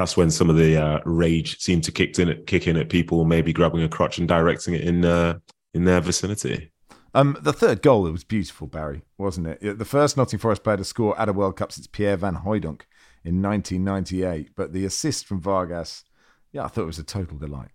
that's 0.00 0.16
when 0.16 0.30
some 0.30 0.48
of 0.48 0.56
the 0.56 0.76
uh, 0.76 1.00
rage 1.04 1.58
seemed 1.60 1.84
to 1.84 1.92
kick 1.92 2.18
in, 2.18 2.42
kick 2.46 2.66
in 2.66 2.76
at 2.76 2.88
people, 2.88 3.24
maybe 3.24 3.52
grabbing 3.52 3.82
a 3.82 3.88
crotch 3.88 4.18
and 4.18 4.26
directing 4.26 4.74
it 4.74 4.80
in 4.80 5.04
uh, 5.04 5.38
in 5.74 5.84
their 5.84 6.00
vicinity. 6.00 6.72
Um, 7.12 7.36
the 7.40 7.52
third 7.52 7.82
goal, 7.82 8.06
it 8.06 8.12
was 8.12 8.24
beautiful, 8.24 8.66
Barry, 8.66 9.02
wasn't 9.18 9.48
it? 9.48 9.78
The 9.78 9.84
first 9.84 10.16
Nottingham 10.16 10.40
Forest 10.40 10.64
player 10.64 10.76
to 10.76 10.84
score 10.84 11.18
at 11.20 11.28
a 11.28 11.32
World 11.32 11.56
Cup 11.56 11.72
since 11.72 11.86
Pierre 11.86 12.16
Van 12.16 12.36
Hooijdonk 12.36 12.82
in 13.24 13.42
1998. 13.42 14.50
But 14.54 14.72
the 14.72 14.84
assist 14.84 15.26
from 15.26 15.40
Vargas, 15.40 16.04
yeah, 16.52 16.64
I 16.64 16.68
thought 16.68 16.82
it 16.82 16.86
was 16.86 16.98
a 16.98 17.04
total 17.04 17.36
delight. 17.36 17.70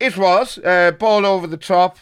It 0.00 0.16
was. 0.16 0.58
Uh, 0.58 0.90
ball 0.92 1.24
over 1.24 1.46
the 1.46 1.56
top. 1.56 1.98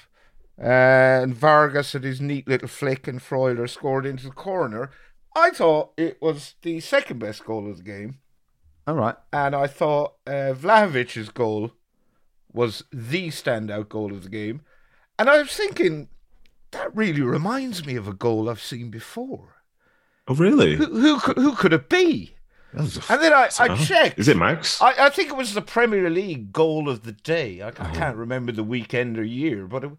Uh, 0.60 1.22
and 1.22 1.34
Vargas 1.34 1.92
had 1.92 2.04
his 2.04 2.20
neat 2.20 2.48
little 2.48 2.68
flick, 2.68 3.06
and 3.06 3.20
Freuler 3.20 3.68
scored 3.68 4.06
into 4.06 4.24
the 4.24 4.32
corner. 4.32 4.90
I 5.36 5.50
thought 5.50 5.92
it 5.96 6.20
was 6.20 6.54
the 6.62 6.80
second 6.80 7.20
best 7.20 7.44
goal 7.44 7.70
of 7.70 7.76
the 7.76 7.82
game. 7.84 8.18
All 8.88 8.94
right. 8.94 9.16
And 9.34 9.54
I 9.54 9.66
thought 9.66 10.14
uh, 10.26 10.54
Vlahovic's 10.56 11.28
goal 11.28 11.72
was 12.54 12.84
the 12.90 13.28
standout 13.28 13.90
goal 13.90 14.12
of 14.12 14.22
the 14.22 14.30
game. 14.30 14.62
And 15.18 15.28
I 15.28 15.36
was 15.42 15.50
thinking, 15.54 16.08
that 16.70 16.96
really 16.96 17.20
reminds 17.20 17.84
me 17.84 17.96
of 17.96 18.08
a 18.08 18.14
goal 18.14 18.48
I've 18.48 18.62
seen 18.62 18.90
before. 18.90 19.56
Oh, 20.26 20.34
really? 20.34 20.76
Who, 20.76 20.86
who, 20.86 21.20
could- 21.20 21.36
who 21.36 21.54
could 21.54 21.74
it 21.74 21.90
be? 21.90 22.34
And 22.72 22.86
then 22.88 23.32
I, 23.34 23.50
I 23.60 23.68
Oh, 23.68 23.76
checked. 23.76 24.18
Is 24.18 24.28
it 24.28 24.38
Max? 24.38 24.80
I, 24.80 25.06
I 25.06 25.10
think 25.10 25.28
it 25.28 25.36
was 25.36 25.52
the 25.52 25.60
Premier 25.62 26.08
League 26.08 26.50
goal 26.50 26.88
of 26.88 27.02
the 27.02 27.12
day. 27.12 27.60
I, 27.60 27.68
I 27.68 27.70
can't 27.92 28.16
remember 28.16 28.52
the 28.52 28.64
weekend 28.64 29.18
or 29.18 29.22
year, 29.24 29.66
but 29.66 29.84
it, 29.84 29.90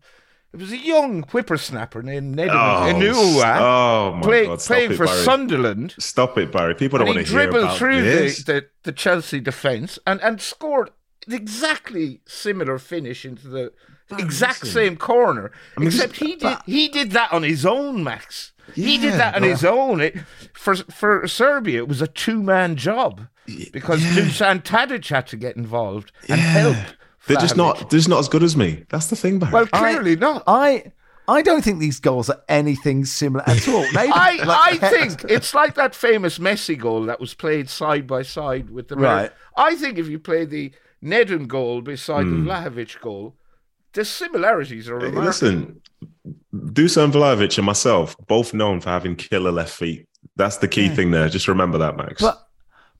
it 0.54 0.60
was 0.60 0.72
a 0.72 0.78
young 0.78 1.24
whippersnapper 1.24 2.02
named 2.02 2.36
Nedum 2.36 2.50
oh, 2.50 2.94
Inua 2.94 3.58
oh 3.60 4.14
my 4.16 4.22
play, 4.22 4.46
God! 4.46 4.62
Stop 4.62 4.76
playing 4.76 4.92
it, 4.92 4.98
for 4.98 5.06
Barry. 5.06 5.24
Sunderland. 5.24 5.96
Stop 6.00 6.38
it, 6.38 6.52
Barry. 6.52 6.76
People 6.76 7.00
don't 7.00 7.08
want 7.08 7.20
to 7.20 7.24
hear 7.24 7.32
dribbled 7.32 7.64
about 7.64 7.78
through 7.78 8.02
this. 8.02 8.44
the, 8.44 8.54
the, 8.54 8.66
the 8.84 8.92
Chelsea 8.92 9.40
defence 9.40 10.00
and, 10.08 10.20
and 10.22 10.42
scored 10.42 10.90
an 11.28 11.34
exactly 11.34 12.22
similar 12.26 12.80
finish 12.80 13.26
into 13.26 13.48
the 13.48 13.72
exact 14.18 14.66
same 14.66 14.98
corner. 14.98 15.52
mean, 15.78 15.88
except 15.88 16.20
this- 16.20 16.28
he 16.28 16.36
did 16.36 16.58
he 16.66 16.88
did 16.88 17.12
that 17.12 17.32
on 17.32 17.44
his 17.44 17.66
own, 17.66 18.04
Max. 18.04 18.54
he 18.74 18.98
did 18.98 19.14
that 19.14 19.36
on 19.36 19.42
but- 19.42 19.50
his 19.50 19.64
own. 19.64 20.02
It, 20.02 20.18
for 20.54 20.76
for 20.76 21.28
Serbia, 21.28 21.80
it 21.80 21.88
was 21.88 22.02
a 22.02 22.08
two 22.08 22.42
man 22.42 22.76
job 22.76 23.28
because 23.72 24.02
Dusan 24.02 24.64
Tadic 24.64 25.08
had 25.10 25.28
to 25.28 25.38
get 25.38 25.56
involved 25.56 26.12
and 26.28 26.40
help. 26.40 26.78
They're 27.30 27.38
just 27.42 27.56
not. 27.56 27.89
They're 27.89 27.98
just 28.00 28.10
not 28.10 28.20
as 28.20 28.28
good 28.28 28.44
as 28.44 28.58
me. 28.58 28.84
That's 28.89 29.08
the 29.08 29.15
thing, 29.15 29.39
Barry. 29.39 29.54
Well, 29.54 29.68
clearly 29.68 30.15
not. 30.18 30.44
I 30.48 30.92
I 31.28 31.42
don't 31.42 31.63
think 31.63 31.80
these 31.80 32.00
goals 32.00 32.30
are 32.30 32.42
anything 32.50 33.06
similar 33.06 33.44
at 33.48 33.68
all. 33.68 33.86
Maybe, 33.94 34.12
I, 34.13 34.44
like- 34.44 34.84
I 34.84 34.89
think 34.89 35.24
it's 35.30 35.54
like 35.54 35.76
that 35.76 35.94
famous 35.96 36.39
Messi 36.39 36.78
goal 36.78 37.06
that 37.06 37.20
was 37.20 37.34
played 37.36 37.70
side 37.70 38.06
by 38.08 38.24
side 38.24 38.70
with 38.72 38.88
the 38.89 38.96
Right. 38.96 39.32
I 39.56 39.76
think 39.76 39.98
if 40.00 40.08
you 40.08 40.18
play 40.20 40.46
the 40.46 40.72
Nedum 41.04 41.48
goal 41.48 41.82
beside 41.82 42.24
Hmm. 42.26 42.46
the 42.46 42.52
Vlahovic 42.52 43.00
goal, 43.00 43.36
the 43.94 44.04
similarities 44.06 44.89
are 44.89 45.00
Hey, 45.00 45.06
remarkable. 45.06 45.24
listen, 45.28 45.82
Dusan 46.54 47.12
Vlahovic 47.12 47.58
and 47.58 47.65
myself 47.65 48.15
both 48.28 48.54
known 48.54 48.82
for 48.82 48.89
having 48.89 49.15
killer 49.15 49.52
left 49.52 49.74
feet. 49.74 50.08
That's 50.36 50.58
the 50.58 50.68
key 50.68 50.89
thing 50.89 51.12
there. 51.12 51.30
Just 51.30 51.48
remember 51.48 51.78
that, 51.78 51.96
Max. 51.98 52.22
But 52.22 52.39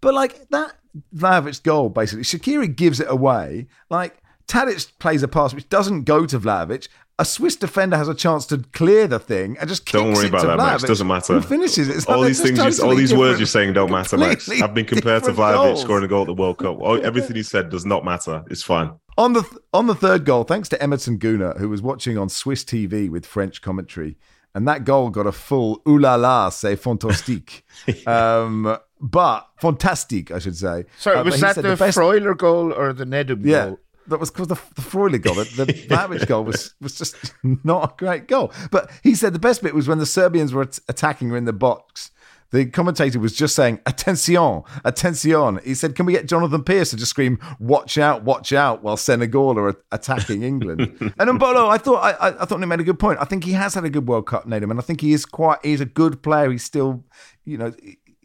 but 0.02 0.14
like 0.14 0.48
that 0.50 0.74
Vlahovic's 1.16 1.60
goal, 1.60 1.90
basically, 1.90 2.24
Shaqiri 2.24 2.76
gives 2.76 3.00
it 3.00 3.08
away. 3.10 3.68
Like 3.90 4.22
Tadic 4.48 4.92
plays 5.00 5.24
a 5.24 5.28
pass 5.28 5.54
which 5.54 5.70
doesn't 5.70 6.04
go 6.04 6.26
to 6.26 6.40
Vlahovic. 6.40 6.88
A 7.20 7.26
Swiss 7.26 7.58
defender 7.58 7.98
has 7.98 8.08
a 8.08 8.16
chance 8.16 8.46
to 8.46 8.60
clear 8.72 9.06
the 9.06 9.20
thing 9.20 9.58
and 9.60 9.68
just 9.68 9.86
kicks 9.86 10.02
don't 10.02 10.14
worry 10.14 10.28
it 10.28 10.30
about 10.30 10.42
to 10.42 10.48
that, 10.48 10.58
Max. 10.58 10.84
Doesn't 10.84 11.06
matter. 11.06 11.34
Who 11.34 11.42
finishes 11.42 11.90
it? 11.90 11.98
It's 11.98 12.06
all 12.06 12.22
these 12.22 12.42
things, 12.42 12.80
you, 12.80 12.86
all 12.86 12.96
these 12.96 13.14
words 13.14 13.40
you're 13.40 13.46
saying 13.46 13.74
don't 13.74 13.92
matter, 13.92 14.18
Max. 14.18 14.50
I've 14.50 14.74
been 14.74 14.86
compared 14.86 15.24
to 15.24 15.32
different 15.32 15.54
goals. 15.54 15.82
scoring 15.82 16.06
a 16.06 16.08
goal 16.08 16.22
at 16.22 16.28
the 16.28 16.34
World 16.34 16.60
Cup. 16.60 16.82
Everything 17.04 17.36
he 17.36 17.44
said 17.44 17.70
does 17.70 17.86
not 17.86 18.06
matter. 18.06 18.46
It's 18.50 18.64
fine. 18.64 18.92
On 19.18 19.34
the 19.34 19.44
on 19.74 19.88
the 19.88 19.96
third 19.96 20.24
goal, 20.24 20.46
thanks 20.46 20.70
to 20.70 20.82
Emerson 20.82 21.18
Guna, 21.18 21.56
who 21.58 21.68
was 21.68 21.82
watching 21.82 22.18
on 22.18 22.30
Swiss 22.30 22.64
TV 22.64 23.10
with 23.10 23.26
French 23.26 23.62
commentary, 23.62 24.18
and 24.56 24.66
that 24.66 24.86
goal 24.86 25.10
got 25.10 25.28
a 25.28 25.34
full 25.34 25.82
"Ooh 25.86 26.00
la 26.00 26.16
la, 26.16 26.48
c'est 26.48 26.78
fantastique," 26.78 27.66
um, 28.08 28.78
but 29.02 29.48
fantastic, 29.62 30.32
I 30.32 30.40
should 30.40 30.56
say. 30.58 30.86
Sorry, 30.98 31.18
Uh, 31.18 31.24
was 31.24 31.40
that 31.40 31.56
said 31.56 31.64
the, 31.64 31.76
best- 31.76 31.98
Freuler 31.98 32.38
goal 32.38 32.74
or 32.74 32.94
the 32.94 33.06
Nedum 33.06 33.46
Yeah, 33.46 33.66
goal? 33.68 33.80
that 34.08 34.20
was 34.20 34.32
because 34.32 34.48
the 34.48 34.56
the 34.76 34.82
Freuler 34.82 35.22
goal, 35.22 35.36
the, 35.36 35.44
the 35.66 35.74
Vlahovic 35.90 36.28
goal 36.28 36.44
was 36.44 36.74
was 36.82 36.98
just 36.98 37.16
not 37.44 37.92
a 37.92 37.94
great 37.98 38.28
goal. 38.28 38.52
But 38.72 38.90
he 39.04 39.16
said 39.16 39.34
the 39.34 39.40
best 39.40 39.62
bit 39.64 39.74
was 39.76 39.88
when 39.88 40.00
the 40.00 40.06
Serbians 40.06 40.54
were 40.54 40.64
at- 40.64 40.80
attacking 40.88 41.30
her 41.30 41.38
in 41.38 41.46
the 41.46 41.54
box. 41.54 42.12
The 42.52 42.66
commentator 42.66 43.20
was 43.20 43.34
just 43.36 43.54
saying 43.56 43.80
"attention, 43.86 44.64
attention." 44.84 45.60
He 45.64 45.76
said, 45.76 45.94
"Can 45.96 46.08
we 46.08 46.14
get 46.14 46.28
Jonathan 46.28 46.64
Pearce 46.64 46.90
to 46.90 46.96
just 46.98 47.12
scream 47.12 47.38
watch 47.60 48.00
out, 48.00 48.24
watch 48.24 48.52
out" 48.52 48.82
while 48.82 48.98
Senegal 48.98 49.60
are 49.60 49.76
attacking 49.92 50.42
England? 50.42 50.82
and 51.00 51.30
Embolo, 51.30 51.70
I 51.70 51.78
thought 51.78 52.00
I, 52.04 52.30
I, 52.42 52.46
thought 52.46 52.60
he 52.60 52.66
made 52.66 52.80
a 52.80 52.84
good 52.84 52.98
point. 52.98 53.20
I 53.22 53.26
think 53.26 53.44
he 53.44 53.52
has 53.52 53.76
had 53.76 53.86
a 53.86 53.90
good 53.92 54.08
World 54.08 54.26
Cup, 54.26 54.48
Nedum, 54.48 54.72
and 54.72 54.80
I 54.80 54.82
think 54.82 55.02
he 55.02 55.14
is 55.14 55.28
quite. 55.28 55.60
He's 55.64 55.80
a 55.80 55.86
good 55.86 56.24
player. 56.24 56.50
He's 56.50 56.64
still, 56.64 57.04
you 57.46 57.60
know, 57.60 57.72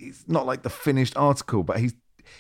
he's 0.05 0.25
not 0.29 0.47
like 0.47 0.62
the 0.62 0.71
finished 0.71 1.17
article, 1.17 1.62
but 1.62 1.79
he's 1.79 1.95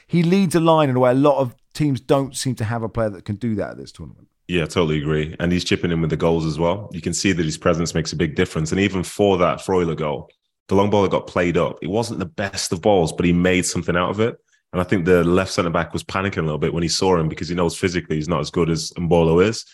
he 0.06 0.22
leads 0.22 0.54
a 0.54 0.60
line 0.60 0.88
in 0.88 0.96
a 0.96 1.00
way 1.00 1.10
a 1.10 1.14
lot 1.14 1.38
of 1.38 1.54
teams 1.74 2.00
don't 2.00 2.36
seem 2.36 2.54
to 2.56 2.64
have 2.64 2.82
a 2.82 2.88
player 2.88 3.10
that 3.10 3.24
can 3.24 3.36
do 3.36 3.54
that 3.56 3.72
at 3.72 3.76
this 3.76 3.92
tournament. 3.92 4.28
Yeah, 4.48 4.66
totally 4.66 4.98
agree. 4.98 5.34
And 5.40 5.50
he's 5.52 5.64
chipping 5.64 5.90
in 5.90 6.00
with 6.00 6.10
the 6.10 6.16
goals 6.16 6.44
as 6.44 6.58
well. 6.58 6.90
You 6.92 7.00
can 7.00 7.14
see 7.14 7.32
that 7.32 7.44
his 7.44 7.58
presence 7.58 7.94
makes 7.94 8.12
a 8.12 8.16
big 8.16 8.34
difference. 8.34 8.72
And 8.72 8.80
even 8.80 9.02
for 9.02 9.38
that 9.38 9.58
Freuler 9.58 9.96
goal, 9.96 10.30
the 10.68 10.74
long 10.74 10.90
ball 10.90 11.02
that 11.02 11.10
got 11.10 11.26
played 11.26 11.56
up, 11.56 11.78
it 11.82 11.88
wasn't 11.88 12.18
the 12.18 12.26
best 12.26 12.72
of 12.72 12.82
balls, 12.82 13.12
but 13.12 13.24
he 13.24 13.32
made 13.32 13.64
something 13.64 13.96
out 13.96 14.10
of 14.10 14.20
it. 14.20 14.36
And 14.72 14.80
I 14.80 14.84
think 14.84 15.04
the 15.04 15.24
left 15.24 15.52
centre 15.52 15.70
back 15.70 15.92
was 15.92 16.02
panicking 16.02 16.38
a 16.38 16.42
little 16.42 16.58
bit 16.58 16.74
when 16.74 16.82
he 16.82 16.88
saw 16.88 17.16
him 17.16 17.28
because 17.28 17.48
he 17.48 17.54
knows 17.54 17.76
physically 17.76 18.16
he's 18.16 18.28
not 18.28 18.40
as 18.40 18.50
good 18.50 18.68
as 18.68 18.90
Embolo 18.98 19.42
is. 19.44 19.64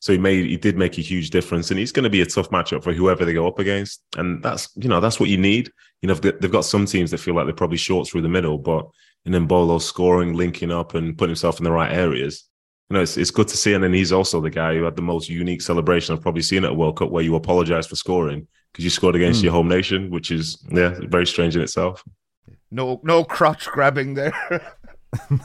So 0.00 0.12
he 0.12 0.18
made 0.18 0.46
he 0.46 0.56
did 0.56 0.76
make 0.76 0.96
a 0.98 1.02
huge 1.02 1.30
difference, 1.30 1.70
and 1.70 1.78
he's 1.78 1.92
going 1.92 2.04
to 2.04 2.10
be 2.10 2.20
a 2.20 2.26
tough 2.26 2.50
matchup 2.50 2.84
for 2.84 2.92
whoever 2.92 3.24
they 3.24 3.32
go 3.32 3.48
up 3.48 3.58
against. 3.58 4.02
And 4.16 4.42
that's 4.42 4.68
you 4.76 4.88
know 4.88 5.00
that's 5.00 5.18
what 5.18 5.28
you 5.28 5.38
need. 5.38 5.72
You 6.02 6.08
know 6.08 6.14
they've 6.14 6.50
got 6.50 6.64
some 6.64 6.86
teams 6.86 7.10
that 7.10 7.18
feel 7.18 7.34
like 7.34 7.46
they're 7.46 7.54
probably 7.54 7.78
short 7.78 8.08
through 8.08 8.22
the 8.22 8.28
middle, 8.28 8.58
but 8.58 8.88
in 9.24 9.32
Embolo 9.32 9.80
scoring, 9.80 10.34
linking 10.34 10.70
up, 10.70 10.94
and 10.94 11.16
putting 11.16 11.30
himself 11.30 11.58
in 11.58 11.64
the 11.64 11.72
right 11.72 11.92
areas, 11.92 12.48
you 12.88 12.94
know, 12.94 13.02
it's, 13.02 13.16
it's 13.16 13.30
good 13.30 13.48
to 13.48 13.56
see. 13.56 13.74
And 13.74 13.84
then 13.84 13.92
he's 13.92 14.12
also 14.12 14.40
the 14.40 14.50
guy 14.50 14.74
who 14.74 14.84
had 14.84 14.96
the 14.96 15.02
most 15.02 15.28
unique 15.28 15.62
celebration 15.62 16.14
I've 16.14 16.22
probably 16.22 16.42
seen 16.42 16.64
at 16.64 16.70
a 16.70 16.74
World 16.74 16.96
Cup 16.98 17.10
where 17.10 17.22
you 17.22 17.34
apologize 17.34 17.86
for 17.86 17.96
scoring 17.96 18.46
because 18.72 18.84
you 18.84 18.90
scored 18.90 19.16
against 19.16 19.40
hmm. 19.40 19.46
your 19.46 19.52
home 19.52 19.68
nation, 19.68 20.10
which 20.10 20.30
is, 20.30 20.64
yeah, 20.70 20.98
very 21.02 21.26
strange 21.26 21.56
in 21.56 21.62
itself. 21.62 22.02
No, 22.70 23.00
no 23.02 23.24
crotch 23.24 23.66
grabbing 23.66 24.14
there. 24.14 24.76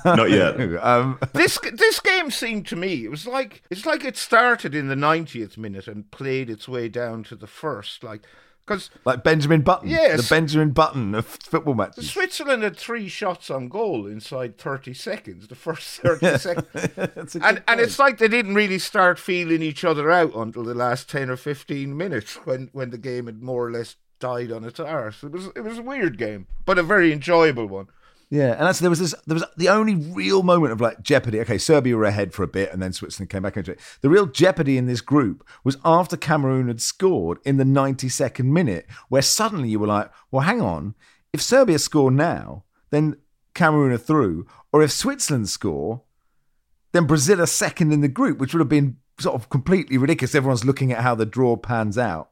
Not 0.06 0.30
yet. 0.30 0.60
Um, 0.84 1.20
this 1.34 1.58
this 1.74 2.00
game 2.00 2.30
seemed 2.32 2.68
to 2.68 2.76
me 2.76 3.06
it 3.06 3.10
was 3.12 3.26
like 3.26 3.62
it's 3.70 3.86
like 3.86 4.04
it 4.04 4.18
started 4.18 4.76
in 4.76 4.88
the 4.88 4.96
90th 4.96 5.58
minute 5.58 5.88
and 5.88 6.10
played 6.12 6.50
its 6.50 6.68
way 6.68 6.90
down 6.90 7.24
to 7.26 7.36
the 7.36 7.48
first 7.48 8.04
like 8.04 8.22
because 8.66 8.90
like 9.06 9.24
Benjamin 9.24 9.62
Button, 9.62 9.90
Yes. 9.90 10.22
the 10.30 10.34
Benjamin 10.36 10.72
Button 10.72 11.14
of 11.16 11.26
football 11.26 11.74
matches. 11.74 12.10
Switzerland 12.12 12.64
had 12.64 12.78
three 12.78 13.08
shots 13.10 13.50
on 13.50 13.68
goal 13.70 14.06
inside 14.08 14.58
30 14.58 14.94
seconds 14.94 15.48
the 15.48 15.56
first 15.56 16.00
30 16.02 16.38
seconds 16.38 16.68
That's 16.96 17.36
a 17.36 17.40
good 17.40 17.48
and 17.48 17.64
and 17.68 17.80
it's 17.80 18.00
like 18.00 18.18
they 18.18 18.28
didn't 18.28 18.56
really 18.56 18.80
start 18.80 19.20
feeling 19.20 19.62
each 19.62 19.84
other 19.86 20.12
out 20.12 20.34
until 20.36 20.64
the 20.64 20.74
last 20.74 21.10
10 21.10 21.30
or 21.30 21.38
15 21.38 21.96
minutes 21.96 22.36
when 22.46 22.70
when 22.74 22.90
the 22.90 22.98
game 22.98 23.26
had 23.28 23.42
more 23.42 23.68
or 23.68 23.72
less 23.72 23.96
died 24.20 24.52
on 24.52 24.64
its 24.64 24.80
arse. 24.80 25.24
It 25.24 25.32
was 25.32 25.48
it 25.56 25.62
was 25.62 25.78
a 25.78 25.84
weird 25.84 26.18
game, 26.18 26.48
but 26.66 26.78
a 26.80 26.84
very 26.84 27.12
enjoyable 27.12 27.68
one. 27.68 27.88
Yeah, 28.34 28.54
and 28.54 28.64
actually 28.64 28.86
there 28.86 28.90
was 28.90 29.00
this. 29.00 29.14
There 29.28 29.36
was 29.36 29.46
the 29.58 29.70
only 29.70 29.94
real 29.94 30.42
moment 30.42 30.74
of 30.74 30.82
like 30.82 31.04
jeopardy. 31.04 31.40
Okay, 31.42 31.60
Serbia 31.60 31.96
were 31.96 32.06
ahead 32.06 32.34
for 32.34 32.42
a 32.42 32.48
bit, 32.48 32.74
and 32.74 32.82
then 32.82 32.92
Switzerland 32.92 33.30
came 33.30 33.44
back 33.44 33.58
into 33.58 33.74
it. 33.74 33.80
The 34.02 34.10
real 34.10 34.26
jeopardy 34.26 34.76
in 34.76 34.88
this 34.88 35.02
group 35.02 35.48
was 35.64 35.78
after 35.86 36.18
Cameroon 36.18 36.68
had 36.68 36.82
scored 36.82 37.38
in 37.46 37.58
the 37.58 37.64
ninety-second 37.64 38.52
minute, 38.52 38.88
where 39.08 39.22
suddenly 39.22 39.70
you 39.70 39.80
were 39.80 39.86
like, 39.86 40.10
"Well, 40.32 40.42
hang 40.42 40.62
on. 40.62 40.96
If 41.32 41.44
Serbia 41.44 41.78
score 41.78 42.10
now, 42.10 42.64
then 42.90 43.18
Cameroon 43.54 43.92
are 43.92 44.00
through, 44.00 44.48
or 44.72 44.82
if 44.82 44.92
Switzerland 44.92 45.48
score, 45.50 46.02
then 46.92 47.06
Brazil 47.06 47.40
are 47.40 47.46
second 47.46 47.94
in 47.94 48.02
the 48.02 48.08
group, 48.08 48.40
which 48.40 48.52
would 48.52 48.62
have 48.62 48.68
been 48.68 48.98
sort 49.20 49.36
of 49.36 49.52
completely 49.52 50.00
ridiculous. 50.00 50.34
Everyone's 50.34 50.66
looking 50.66 50.92
at 50.92 51.04
how 51.04 51.14
the 51.14 51.28
draw 51.28 51.56
pans 51.56 52.00
out, 52.00 52.32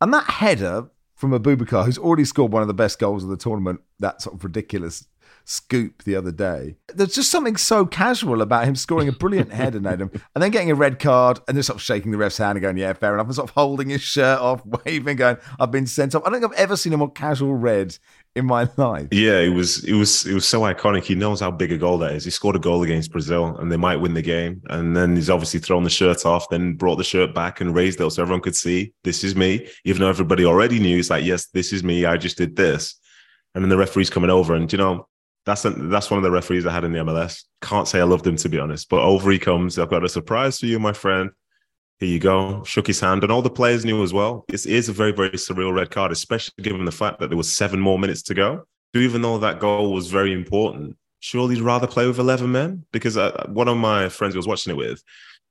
and 0.00 0.12
that 0.12 0.28
header 0.28 0.90
from 1.14 1.30
Aboubakar, 1.30 1.84
who's 1.84 1.98
already 1.98 2.24
scored 2.24 2.52
one 2.52 2.62
of 2.62 2.68
the 2.68 2.74
best 2.74 2.98
goals 2.98 3.22
of 3.22 3.30
the 3.30 3.36
tournament, 3.36 3.80
that 4.00 4.20
sort 4.20 4.34
of 4.34 4.42
ridiculous 4.42 5.06
scoop 5.44 6.02
the 6.02 6.16
other 6.16 6.32
day. 6.32 6.76
There's 6.94 7.14
just 7.14 7.30
something 7.30 7.56
so 7.56 7.86
casual 7.86 8.42
about 8.42 8.66
him 8.66 8.74
scoring 8.74 9.08
a 9.08 9.12
brilliant 9.12 9.52
header, 9.52 9.78
and 9.78 10.20
then 10.34 10.50
getting 10.50 10.70
a 10.70 10.74
red 10.74 10.98
card 10.98 11.40
and 11.48 11.56
just 11.56 11.68
sort 11.68 11.76
of 11.76 11.82
shaking 11.82 12.10
the 12.10 12.18
ref's 12.18 12.38
hand 12.38 12.56
and 12.56 12.62
going, 12.62 12.76
yeah, 12.76 12.92
fair 12.92 13.14
enough, 13.14 13.26
and 13.26 13.34
sort 13.34 13.48
of 13.48 13.54
holding 13.54 13.88
his 13.88 14.02
shirt 14.02 14.38
off, 14.40 14.62
waving, 14.84 15.16
going, 15.16 15.38
I've 15.58 15.70
been 15.70 15.86
sent 15.86 16.14
off. 16.14 16.22
I 16.26 16.30
don't 16.30 16.40
think 16.40 16.52
I've 16.52 16.58
ever 16.58 16.76
seen 16.76 16.92
a 16.92 16.96
more 16.96 17.10
casual 17.10 17.54
red 17.54 17.96
in 18.34 18.44
my 18.44 18.68
life. 18.76 19.08
Yeah, 19.10 19.38
it 19.38 19.48
was 19.48 19.82
it 19.84 19.94
was 19.94 20.26
it 20.26 20.34
was 20.34 20.46
so 20.46 20.60
iconic. 20.62 21.04
He 21.04 21.14
knows 21.14 21.40
how 21.40 21.50
big 21.50 21.72
a 21.72 21.78
goal 21.78 21.98
that 21.98 22.12
is. 22.12 22.24
He 22.24 22.30
scored 22.30 22.56
a 22.56 22.60
goal 22.60 22.82
against 22.82 23.10
Brazil 23.10 23.56
and 23.56 23.72
they 23.72 23.76
might 23.76 23.96
win 23.96 24.14
the 24.14 24.22
game. 24.22 24.62
And 24.68 24.96
then 24.96 25.16
he's 25.16 25.30
obviously 25.30 25.60
thrown 25.60 25.84
the 25.84 25.90
shirt 25.90 26.26
off, 26.26 26.48
then 26.50 26.74
brought 26.74 26.96
the 26.96 27.04
shirt 27.04 27.34
back 27.34 27.60
and 27.60 27.74
raised 27.74 28.00
it 28.00 28.10
so 28.10 28.22
everyone 28.22 28.42
could 28.42 28.56
see 28.56 28.92
this 29.04 29.24
is 29.24 29.34
me. 29.34 29.68
Even 29.84 30.02
though 30.02 30.08
everybody 30.08 30.44
already 30.44 30.78
knew, 30.78 30.98
it's 30.98 31.10
like, 31.10 31.24
yes, 31.24 31.46
this 31.46 31.72
is 31.72 31.82
me. 31.82 32.04
I 32.04 32.16
just 32.16 32.36
did 32.36 32.56
this. 32.56 32.94
And 33.54 33.64
then 33.64 33.70
the 33.70 33.78
referee's 33.78 34.10
coming 34.10 34.28
over, 34.28 34.54
and 34.54 34.70
you 34.70 34.76
know, 34.76 35.08
that's 35.46 35.62
that's 35.62 36.10
one 36.10 36.18
of 36.18 36.24
the 36.24 36.30
referees 36.30 36.66
I 36.66 36.72
had 36.72 36.84
in 36.84 36.92
the 36.92 36.98
MLS. 36.98 37.44
Can't 37.62 37.86
say 37.86 38.00
I 38.00 38.04
loved 38.04 38.26
him 38.26 38.36
to 38.36 38.48
be 38.48 38.58
honest, 38.58 38.88
but 38.88 39.00
over 39.00 39.30
he 39.30 39.38
comes. 39.38 39.78
I've 39.78 39.88
got 39.88 40.04
a 40.04 40.08
surprise 40.08 40.58
for 40.58 40.66
you, 40.66 40.78
my 40.80 40.92
friend. 40.92 41.30
Here 42.00 42.08
you 42.08 42.18
go. 42.18 42.62
Shook 42.64 42.88
his 42.88 43.00
hand, 43.00 43.22
and 43.22 43.32
all 43.32 43.42
the 43.42 43.48
players 43.48 43.84
knew 43.84 44.02
as 44.02 44.12
well. 44.12 44.44
It 44.48 44.66
is 44.66 44.88
a 44.88 44.92
very 44.92 45.12
very 45.12 45.30
surreal 45.30 45.72
red 45.72 45.90
card, 45.90 46.10
especially 46.10 46.62
given 46.62 46.84
the 46.84 46.92
fact 46.92 47.20
that 47.20 47.28
there 47.28 47.36
was 47.36 47.56
seven 47.56 47.80
more 47.80 47.98
minutes 47.98 48.22
to 48.24 48.34
go. 48.34 48.64
So 48.94 49.00
even 49.00 49.22
though 49.22 49.38
that 49.38 49.60
goal 49.60 49.92
was 49.92 50.08
very 50.08 50.32
important, 50.32 50.96
surely 51.20 51.54
you'd 51.54 51.64
rather 51.64 51.86
play 51.86 52.08
with 52.08 52.18
eleven 52.18 52.50
men 52.50 52.84
because 52.92 53.16
uh, 53.16 53.46
one 53.48 53.68
of 53.68 53.76
my 53.76 54.08
friends 54.08 54.34
who 54.34 54.38
was 54.38 54.48
watching 54.48 54.72
it 54.72 54.76
with, 54.76 55.00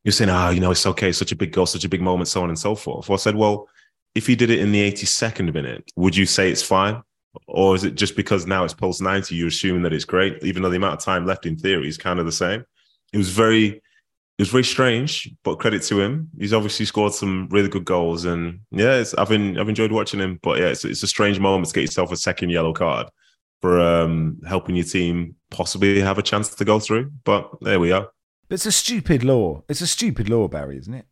you're 0.04 0.12
saying, 0.12 0.30
ah, 0.30 0.48
oh, 0.48 0.52
you 0.52 0.60
know, 0.60 0.72
it's 0.72 0.86
okay, 0.86 1.14
such 1.14 1.32
a 1.32 1.38
big 1.38 1.54
goal, 1.54 1.66
such 1.66 1.86
a 1.86 1.90
big 1.90 2.02
moment, 2.02 2.28
so 2.28 2.44
on 2.44 2.50
and 2.50 2.60
so 2.60 2.76
forth. 2.76 3.08
Well, 3.08 3.16
I 3.16 3.18
said, 3.18 3.36
well, 3.36 3.70
if 4.14 4.28
he 4.28 4.36
did 4.36 4.50
it 4.50 4.60
in 4.60 4.72
the 4.72 4.92
82nd 4.92 5.54
minute, 5.54 5.90
would 5.96 6.16
you 6.16 6.26
say 6.26 6.52
it's 6.52 6.62
fine? 6.62 7.02
Or 7.48 7.76
is 7.76 7.84
it 7.84 7.96
just 7.96 8.16
because 8.16 8.46
now 8.46 8.64
it's 8.64 8.74
post 8.74 9.02
90, 9.02 9.36
you're 9.36 9.48
assuming 9.48 9.84
that 9.84 9.94
it's 9.94 10.06
great, 10.06 10.44
even 10.44 10.62
though 10.62 10.70
the 10.70 10.78
amount 10.78 10.96
of 10.96 11.04
time 11.04 11.26
left 11.26 11.46
in 11.46 11.58
theory 11.58 11.88
is 11.88 11.98
kind 11.98 12.20
of 12.20 12.26
the 12.26 12.32
same? 12.32 12.66
It 13.14 13.18
was 13.18 13.30
very, 13.30 13.68
it 13.68 14.42
was 14.42 14.50
very 14.50 14.64
strange, 14.64 15.30
but 15.44 15.60
credit 15.60 15.82
to 15.84 16.02
him. 16.02 16.30
He's 16.38 16.54
obviously 16.54 16.86
scored 16.86 17.14
some 17.14 17.48
really 17.50 17.70
good 17.70 17.86
goals. 17.86 18.26
And 18.26 18.60
yeah, 18.72 19.04
I've 19.18 19.30
been, 19.30 19.58
I've 19.58 19.70
enjoyed 19.70 19.92
watching 19.92 20.20
him. 20.20 20.40
But 20.42 20.60
yeah, 20.60 20.68
it's, 20.68 20.84
it's 20.84 21.04
a 21.04 21.08
strange 21.08 21.40
moment 21.40 21.70
to 21.70 21.74
get 21.74 21.82
yourself 21.82 22.12
a 22.12 22.18
second 22.18 22.50
yellow 22.50 22.74
card 22.74 23.08
for 23.62 23.80
um, 23.80 24.40
helping 24.48 24.76
your 24.76 24.86
team 24.86 25.36
possibly 25.50 26.02
have 26.02 26.18
a 26.18 26.24
chance 26.24 26.50
to 26.50 26.66
go 26.66 26.80
through. 26.80 27.12
But 27.24 27.50
there 27.62 27.80
we 27.80 27.92
are. 27.92 28.10
But 28.48 28.56
it's 28.56 28.66
a 28.66 28.72
stupid 28.72 29.24
law. 29.24 29.64
It's 29.70 29.82
a 29.82 29.88
stupid 29.88 30.30
law, 30.30 30.48
Barry, 30.48 30.78
isn't 30.78 30.94
it? 30.94 31.06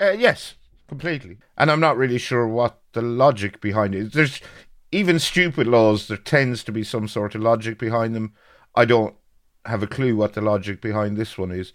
Uh, 0.00 0.10
yes, 0.10 0.54
completely. 0.88 1.38
And 1.56 1.70
I'm 1.70 1.80
not 1.80 1.96
really 1.96 2.18
sure 2.18 2.48
what 2.48 2.80
the 2.94 3.02
logic 3.02 3.60
behind 3.60 3.94
it 3.94 3.98
is. 3.98 4.12
There's 4.12 4.40
even 4.94 5.18
stupid 5.18 5.66
laws, 5.66 6.06
there 6.06 6.16
tends 6.16 6.62
to 6.64 6.72
be 6.72 6.84
some 6.84 7.08
sort 7.08 7.34
of 7.34 7.42
logic 7.42 7.78
behind 7.78 8.14
them. 8.14 8.32
I 8.76 8.84
don't 8.84 9.14
have 9.64 9.82
a 9.82 9.88
clue 9.88 10.14
what 10.14 10.34
the 10.34 10.40
logic 10.40 10.80
behind 10.80 11.16
this 11.16 11.36
one 11.36 11.50
is. 11.50 11.72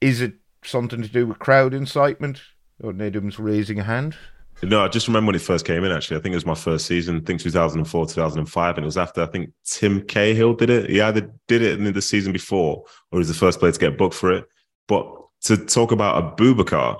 Is 0.00 0.20
it 0.20 0.34
something 0.62 1.02
to 1.02 1.08
do 1.08 1.26
with 1.26 1.40
crowd 1.40 1.74
incitement? 1.74 2.40
Or 2.80 2.92
Nedum's 2.92 3.40
raising 3.40 3.80
a 3.80 3.82
hand? 3.82 4.16
No, 4.62 4.84
I 4.84 4.88
just 4.88 5.08
remember 5.08 5.28
when 5.28 5.34
it 5.34 5.42
first 5.42 5.66
came 5.66 5.82
in. 5.82 5.90
Actually, 5.90 6.18
I 6.18 6.20
think 6.20 6.32
it 6.32 6.36
was 6.36 6.46
my 6.46 6.54
first 6.54 6.86
season. 6.86 7.16
I 7.16 7.20
think 7.20 7.40
2004, 7.40 8.06
2005, 8.06 8.76
and 8.76 8.84
it 8.84 8.86
was 8.86 8.96
after 8.96 9.22
I 9.22 9.26
think 9.26 9.50
Tim 9.64 10.02
Cahill 10.06 10.54
did 10.54 10.70
it. 10.70 10.88
He 10.88 11.00
either 11.00 11.28
did 11.48 11.62
it 11.62 11.80
in 11.80 11.92
the 11.92 12.00
season 12.00 12.32
before, 12.32 12.84
or 13.10 13.16
he 13.16 13.18
was 13.18 13.28
the 13.28 13.34
first 13.34 13.58
player 13.58 13.72
to 13.72 13.78
get 13.78 13.98
booked 13.98 14.14
for 14.14 14.32
it. 14.32 14.46
But 14.86 15.12
to 15.42 15.56
talk 15.56 15.92
about 15.92 16.36
Aboubakar, 16.36 16.98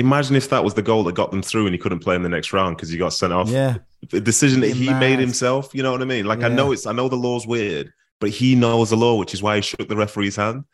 imagine 0.00 0.36
if 0.36 0.48
that 0.50 0.64
was 0.64 0.74
the 0.74 0.82
goal 0.82 1.04
that 1.04 1.14
got 1.14 1.30
them 1.30 1.42
through, 1.42 1.66
and 1.66 1.74
he 1.74 1.78
couldn't 1.78 2.00
play 2.00 2.14
in 2.14 2.22
the 2.22 2.28
next 2.28 2.52
round 2.52 2.76
because 2.76 2.88
he 2.88 2.98
got 2.98 3.12
sent 3.12 3.32
off. 3.32 3.48
Yeah, 3.48 3.78
the 4.10 4.20
decision 4.20 4.60
that 4.60 4.74
he 4.74 4.88
mad. 4.90 5.00
made 5.00 5.18
himself. 5.18 5.74
You 5.74 5.82
know 5.82 5.92
what 5.92 6.02
I 6.02 6.06
mean? 6.06 6.26
Like 6.26 6.40
yeah. 6.40 6.46
I 6.46 6.48
know 6.48 6.72
it's 6.72 6.86
I 6.86 6.92
know 6.92 7.08
the 7.08 7.16
law's 7.16 7.46
weird, 7.46 7.92
but 8.20 8.30
he 8.30 8.54
knows 8.54 8.90
the 8.90 8.96
law, 8.96 9.16
which 9.16 9.34
is 9.34 9.42
why 9.42 9.56
he 9.56 9.62
shook 9.62 9.88
the 9.88 9.96
referee's 9.96 10.36
hand. 10.36 10.64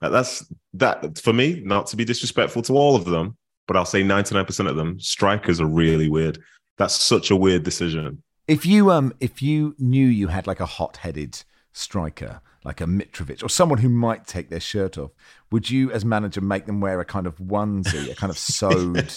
That's 0.00 0.44
that 0.74 1.18
for 1.18 1.32
me. 1.32 1.62
Not 1.64 1.86
to 1.88 1.96
be 1.96 2.04
disrespectful 2.04 2.62
to 2.62 2.74
all 2.74 2.96
of 2.96 3.04
them, 3.04 3.36
but 3.66 3.76
I'll 3.76 3.84
say 3.84 4.02
ninety 4.02 4.34
nine 4.34 4.44
percent 4.44 4.68
of 4.68 4.76
them 4.76 4.98
strikers 5.00 5.60
are 5.60 5.66
really 5.66 6.08
weird. 6.08 6.38
That's 6.78 6.94
such 6.94 7.30
a 7.30 7.36
weird 7.36 7.62
decision. 7.62 8.22
If 8.48 8.66
you 8.66 8.90
um 8.90 9.12
if 9.20 9.40
you 9.40 9.74
knew 9.78 10.06
you 10.06 10.28
had 10.28 10.46
like 10.46 10.60
a 10.60 10.66
hot 10.66 10.98
headed 10.98 11.42
striker 11.72 12.40
like 12.64 12.80
a 12.80 12.84
Mitrovic 12.84 13.42
or 13.42 13.48
someone 13.48 13.78
who 13.78 13.88
might 13.88 14.26
take 14.26 14.50
their 14.50 14.60
shirt 14.60 14.96
off, 14.96 15.10
would 15.50 15.68
you, 15.70 15.90
as 15.90 16.04
manager, 16.04 16.40
make 16.40 16.66
them 16.66 16.80
wear 16.80 17.00
a 17.00 17.04
kind 17.04 17.26
of 17.26 17.36
onesie, 17.36 18.10
a 18.10 18.14
kind 18.14 18.30
of 18.30 18.38
sewed, 18.38 19.10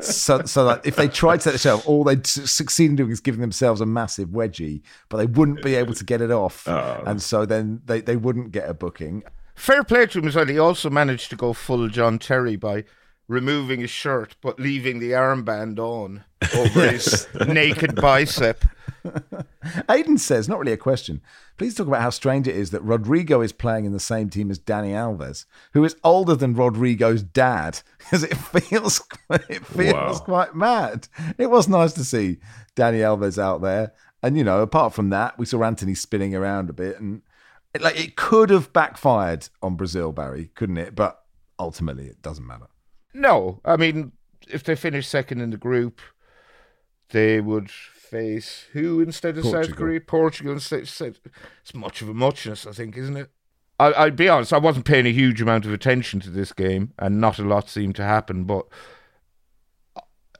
so, 0.00 0.44
so 0.44 0.64
that 0.64 0.84
if 0.84 0.96
they 0.96 1.08
tried 1.08 1.38
to 1.40 1.44
take 1.44 1.52
the 1.54 1.58
shirt 1.58 1.74
off, 1.74 1.88
all 1.88 2.04
they'd 2.04 2.26
succeed 2.26 2.90
in 2.90 2.96
doing 2.96 3.10
is 3.10 3.20
giving 3.20 3.40
themselves 3.40 3.80
a 3.80 3.86
massive 3.86 4.30
wedgie, 4.30 4.82
but 5.08 5.18
they 5.18 5.26
wouldn't 5.26 5.62
be 5.62 5.74
able 5.74 5.94
to 5.94 6.04
get 6.04 6.20
it 6.20 6.30
off, 6.30 6.66
oh. 6.68 7.02
and 7.06 7.22
so 7.22 7.46
then 7.46 7.80
they, 7.84 8.00
they 8.00 8.16
wouldn't 8.16 8.52
get 8.52 8.68
a 8.68 8.74
booking. 8.74 9.22
Fair 9.54 9.84
play 9.84 10.06
to 10.06 10.18
him 10.18 10.28
as 10.28 10.36
well. 10.36 10.46
He 10.46 10.58
also 10.58 10.88
managed 10.88 11.28
to 11.30 11.36
go 11.36 11.52
full 11.52 11.88
John 11.88 12.18
Terry 12.18 12.56
by 12.56 12.84
removing 13.28 13.80
his 13.80 13.90
shirt 13.90 14.34
but 14.40 14.58
leaving 14.58 14.98
the 14.98 15.12
armband 15.12 15.78
on 15.78 16.24
over 16.56 16.90
his 16.90 17.28
naked 17.46 17.94
bicep. 17.94 18.64
Aiden 19.88 20.18
says, 20.18 20.48
not 20.48 20.58
really 20.58 20.72
a 20.72 20.76
question. 20.76 21.20
Please 21.56 21.74
talk 21.74 21.86
about 21.86 22.02
how 22.02 22.10
strange 22.10 22.48
it 22.48 22.56
is 22.56 22.70
that 22.70 22.84
Rodrygo 22.84 23.44
is 23.44 23.52
playing 23.52 23.84
in 23.84 23.92
the 23.92 24.00
same 24.00 24.30
team 24.30 24.50
as 24.50 24.58
Dani 24.58 24.92
Alves, 24.92 25.46
who 25.72 25.84
is 25.84 25.96
older 26.04 26.34
than 26.34 26.54
Rodrygo's 26.54 27.22
dad, 27.22 27.80
because 27.98 28.22
it 28.22 28.34
feels 28.36 29.02
it 29.30 29.64
feels 29.66 29.92
wow. 29.92 30.18
quite 30.24 30.54
mad. 30.54 31.08
It 31.38 31.50
was 31.50 31.68
nice 31.68 31.92
to 31.94 32.04
see 32.04 32.38
Dani 32.76 33.00
Alves 33.00 33.38
out 33.38 33.62
there, 33.62 33.92
and 34.22 34.36
you 34.36 34.44
know, 34.44 34.60
apart 34.60 34.94
from 34.94 35.10
that, 35.10 35.38
we 35.38 35.46
saw 35.46 35.62
Antony 35.64 35.94
spinning 35.94 36.34
around 36.34 36.70
a 36.70 36.74
bit, 36.74 37.00
and 37.00 37.22
it, 37.74 37.82
like 37.82 37.98
it 37.98 38.16
could 38.16 38.50
have 38.50 38.72
backfired 38.72 39.48
on 39.62 39.76
Brazil, 39.76 40.12
Barry, 40.12 40.50
couldn't 40.54 40.78
it? 40.78 40.94
But 40.94 41.22
ultimately, 41.58 42.06
it 42.06 42.22
doesn't 42.22 42.46
matter. 42.46 42.66
No, 43.14 43.60
I 43.64 43.76
mean, 43.76 44.12
if 44.48 44.64
they 44.64 44.76
finish 44.76 45.06
second 45.06 45.40
in 45.40 45.50
the 45.50 45.56
group, 45.56 46.00
they 47.10 47.40
would 47.40 47.70
face 48.10 48.66
who 48.72 49.00
instead 49.00 49.38
of 49.38 49.44
Portugal. 49.44 49.64
South 49.64 49.76
Korea? 49.76 50.00
Portugal 50.00 50.52
instead. 50.52 50.82
It's 50.82 51.74
much 51.74 52.02
of 52.02 52.08
a 52.08 52.14
muchness, 52.14 52.66
I 52.66 52.72
think, 52.72 52.96
isn't 52.96 53.16
it? 53.16 53.30
I, 53.78 54.04
will 54.04 54.10
be 54.10 54.28
honest, 54.28 54.52
I 54.52 54.58
wasn't 54.58 54.84
paying 54.84 55.06
a 55.06 55.12
huge 55.12 55.40
amount 55.40 55.64
of 55.64 55.72
attention 55.72 56.20
to 56.20 56.30
this 56.30 56.52
game, 56.52 56.92
and 56.98 57.20
not 57.20 57.38
a 57.38 57.44
lot 57.44 57.70
seemed 57.70 57.96
to 57.96 58.04
happen. 58.04 58.44
But 58.44 58.66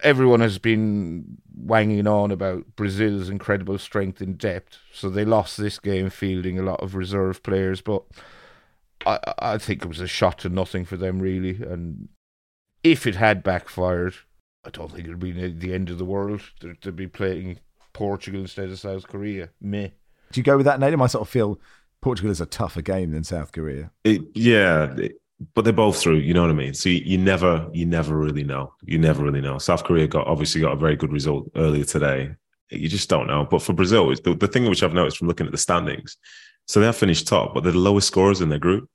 everyone 0.02 0.40
has 0.40 0.58
been 0.58 1.38
wanging 1.54 2.06
on 2.06 2.30
about 2.30 2.76
Brazil's 2.76 3.30
incredible 3.30 3.78
strength 3.78 4.20
in 4.20 4.34
depth, 4.34 4.78
so 4.92 5.08
they 5.08 5.24
lost 5.24 5.56
this 5.56 5.78
game 5.78 6.10
fielding 6.10 6.58
a 6.58 6.62
lot 6.62 6.82
of 6.82 6.94
reserve 6.94 7.42
players. 7.42 7.80
But 7.80 8.02
I, 9.06 9.18
I 9.38 9.58
think 9.58 9.82
it 9.82 9.88
was 9.88 10.00
a 10.00 10.06
shot 10.06 10.40
to 10.40 10.50
nothing 10.50 10.84
for 10.84 10.98
them, 10.98 11.20
really. 11.20 11.62
And 11.62 12.08
if 12.84 13.06
it 13.06 13.14
had 13.14 13.42
backfired, 13.42 14.16
I 14.64 14.70
don't 14.70 14.90
think 14.90 15.04
it'd 15.04 15.18
be 15.18 15.32
the 15.32 15.74
end 15.74 15.90
of 15.90 15.98
the 15.98 16.04
world 16.04 16.42
to, 16.60 16.74
to 16.74 16.92
be 16.92 17.06
playing 17.06 17.58
Portugal 17.92 18.40
instead 18.42 18.68
of 18.68 18.78
South 18.78 19.08
Korea. 19.08 19.50
Me. 19.60 19.92
Do 20.32 20.40
you 20.40 20.44
go 20.44 20.56
with 20.56 20.66
that, 20.66 20.78
Nate? 20.78 20.94
I 20.94 21.06
sort 21.06 21.22
of 21.22 21.28
feel 21.28 21.58
Portugal 22.00 22.30
is 22.30 22.40
a 22.40 22.46
tougher 22.46 22.82
game 22.82 23.12
than 23.12 23.24
South 23.24 23.52
Korea. 23.52 23.90
It, 24.04 24.22
yeah, 24.34 24.94
it, 24.96 25.20
but 25.54 25.64
they're 25.64 25.72
both 25.72 25.98
through. 25.98 26.16
You 26.16 26.34
know 26.34 26.42
what 26.42 26.50
I 26.50 26.54
mean? 26.54 26.74
So 26.74 26.88
you, 26.88 27.00
you, 27.04 27.18
never, 27.18 27.68
you 27.72 27.86
never 27.86 28.16
really 28.16 28.44
know. 28.44 28.74
You 28.84 28.98
never 28.98 29.24
really 29.24 29.40
know. 29.40 29.58
South 29.58 29.84
Korea 29.84 30.06
got 30.06 30.26
obviously 30.26 30.60
got 30.60 30.72
a 30.72 30.76
very 30.76 30.96
good 30.96 31.12
result 31.12 31.50
earlier 31.56 31.84
today. 31.84 32.34
You 32.70 32.88
just 32.88 33.08
don't 33.08 33.26
know. 33.26 33.46
But 33.50 33.62
for 33.62 33.72
Brazil, 33.72 34.08
the, 34.08 34.34
the 34.34 34.46
thing 34.46 34.66
which 34.66 34.82
I've 34.82 34.94
noticed 34.94 35.18
from 35.18 35.28
looking 35.28 35.46
at 35.46 35.52
the 35.52 35.58
standings, 35.58 36.16
so 36.66 36.78
they 36.78 36.86
have 36.86 36.96
finished 36.96 37.26
top, 37.26 37.54
but 37.54 37.64
they're 37.64 37.72
the 37.72 37.78
lowest 37.78 38.06
scorers 38.08 38.40
in 38.40 38.50
their 38.50 38.58
group. 38.58 38.88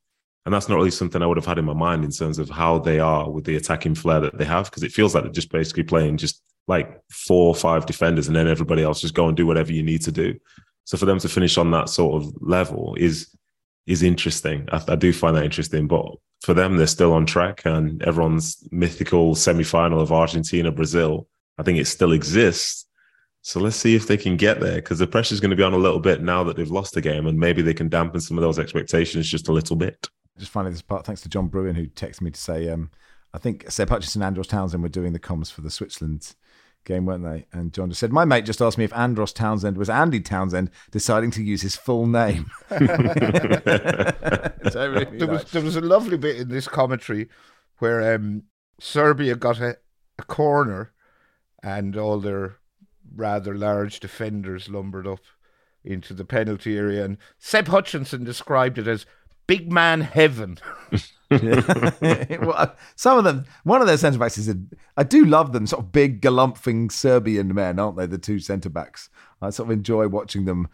And 0.46 0.54
that's 0.54 0.70
not 0.70 0.76
really 0.76 0.91
something 0.91 1.22
I 1.22 1.26
would 1.26 1.38
have 1.38 1.46
had 1.46 1.58
in 1.58 1.66
my 1.66 1.74
mind 1.74 2.04
in 2.04 2.12
terms 2.12 2.38
of 2.38 2.50
how 2.50 2.78
they 2.80 3.00
are 3.00 3.30
with 3.30 3.46
the 3.46 3.56
attacking 3.56 3.96
flair 3.96 4.20
that 4.20 4.38
they 4.38 4.46
have, 4.46 4.66
because 4.66 4.84
it 4.84 4.91
feels 4.91 5.16
like 5.16 5.24
they're 5.24 5.34
just 5.34 5.52
basically 5.52 5.84
playing 5.84 6.18
just 6.18 6.41
like 6.68 7.02
four 7.10 7.48
or 7.48 7.56
five 7.56 7.86
defenders 7.86 8.28
and 8.28 8.36
then 8.36 8.48
everybody 8.48 8.84
else 8.84 9.02
just 9.02 9.14
go 9.14 9.28
and 9.28 9.38
do 9.38 9.48
whatever 9.48 9.72
you 9.72 9.84
need 9.84 10.02
to 10.02 10.12
do. 10.12 10.36
So 10.84 10.98
for 10.98 11.06
them 11.06 11.20
to 11.20 11.30
finish 11.30 11.58
on 11.58 11.72
that 11.72 11.89
sort 11.89 12.22
of 12.22 12.34
level 12.41 12.96
is 13.00 13.36
is 13.88 14.02
interesting. 14.02 14.68
I, 14.72 14.84
I 14.88 14.96
do 14.96 15.14
find 15.14 15.36
that 15.36 15.46
interesting, 15.46 15.88
but 15.88 16.06
for 16.41 16.54
them, 16.54 16.78
they're 16.78 16.88
still 16.88 17.14
on 17.14 17.26
track 17.26 17.64
and 17.66 18.02
everyone's 18.04 18.68
mythical 18.72 19.36
semi 19.36 19.64
final 19.64 20.00
of 20.00 20.12
Argentina, 20.12 20.72
Brazil, 20.72 21.28
I 21.58 21.64
think 21.64 21.80
it 21.80 21.86
still 21.86 22.12
exists. 22.12 22.86
So 23.41 23.60
let's 23.60 23.76
see 23.76 23.96
if 23.96 24.08
they 24.08 24.18
can 24.18 24.38
get 24.38 24.60
there 24.60 24.76
because 24.76 25.00
the 25.00 25.08
pressure's 25.08 25.39
going 25.39 25.52
to 25.52 25.56
be 25.56 25.64
on 25.64 25.74
a 25.74 25.78
little 25.78 26.00
bit 26.00 26.22
now 26.22 26.43
that 26.43 26.58
they've 26.58 26.70
lost 26.70 26.93
the 26.93 27.02
game, 27.02 27.28
and 27.28 27.39
maybe 27.39 27.62
they 27.62 27.74
can 27.74 27.89
dampen 27.89 28.20
some 28.20 28.38
of 28.38 28.41
those 28.41 28.60
expectations 28.60 29.30
just 29.30 29.48
a 29.50 29.54
little 29.54 29.76
bit. 29.76 30.08
Just 30.38 30.51
finally, 30.51 30.71
this 30.71 30.81
part, 30.81 31.05
thanks 31.05 31.21
to 31.21 31.29
John 31.29 31.47
Bruin 31.47 31.75
who 31.75 31.88
texted 31.88 32.21
me 32.21 32.31
to 32.31 32.39
say, 32.39 32.69
um, 32.69 32.91
I 33.33 33.38
think 33.38 33.69
Seb 33.69 33.89
Hutchinson 33.89 34.21
and 34.21 34.27
Andros 34.27 34.47
Townsend 34.47 34.83
were 34.83 34.89
doing 34.89 35.13
the 35.13 35.19
comms 35.19 35.51
for 35.51 35.61
the 35.61 35.69
Switzerland 35.69 36.36
game, 36.86 37.05
weren't 37.05 37.23
they? 37.23 37.45
And 37.51 37.73
John 37.73 37.89
just 37.89 37.99
said, 37.99 38.13
My 38.13 38.23
mate 38.23 38.45
just 38.45 38.61
asked 38.61 38.77
me 38.77 38.86
if 38.86 38.93
Andros 38.93 39.33
Townsend 39.33 39.77
was 39.77 39.89
Andy 39.89 40.21
Townsend 40.21 40.69
deciding 40.91 41.31
to 41.31 41.43
use 41.43 41.61
his 41.61 41.75
full 41.75 42.05
name. 42.07 42.49
really 42.69 42.88
there, 45.17 45.27
was, 45.27 45.43
there 45.51 45.61
was 45.61 45.75
a 45.75 45.81
lovely 45.81 46.17
bit 46.17 46.38
in 46.38 46.49
this 46.49 46.67
commentary 46.67 47.27
where 47.79 48.15
um, 48.15 48.43
Serbia 48.79 49.36
got 49.36 49.59
a, 49.59 49.77
a 50.17 50.23
corner 50.23 50.93
and 51.61 51.97
all 51.97 52.19
their 52.19 52.57
rather 53.13 53.57
large 53.57 53.99
defenders 53.99 54.69
lumbered 54.69 55.07
up 55.07 55.21
into 55.83 56.13
the 56.13 56.25
penalty 56.25 56.77
area. 56.77 57.03
And 57.03 57.17
Seb 57.38 57.67
Hutchinson 57.67 58.23
described 58.23 58.77
it 58.77 58.88
as 58.88 59.05
big 59.48 59.72
man 59.72 60.02
heaven. 60.02 60.58
some 62.96 63.18
of 63.18 63.24
them, 63.24 63.46
one 63.64 63.82
of 63.82 63.88
their 63.88 63.98
centre 63.98 64.20
backs 64.20 64.38
is, 64.38 64.50
a, 64.50 64.56
I 64.96 65.04
do 65.04 65.26
love 65.26 65.54
them, 65.54 65.68
sort 65.68 65.84
of 65.84 65.91
big, 65.91 66.22
galumphing 66.22 66.91
Serbian 66.91 67.54
men, 67.54 67.80
aren't 67.80 67.98
they? 67.98 68.06
The 68.06 68.18
two 68.18 68.39
centre 68.39 68.70
backs. 68.70 69.10
I 69.41 69.50
sort 69.50 69.70
of 69.70 69.72
enjoy 69.72 70.08
watching 70.08 70.46
them 70.46 70.68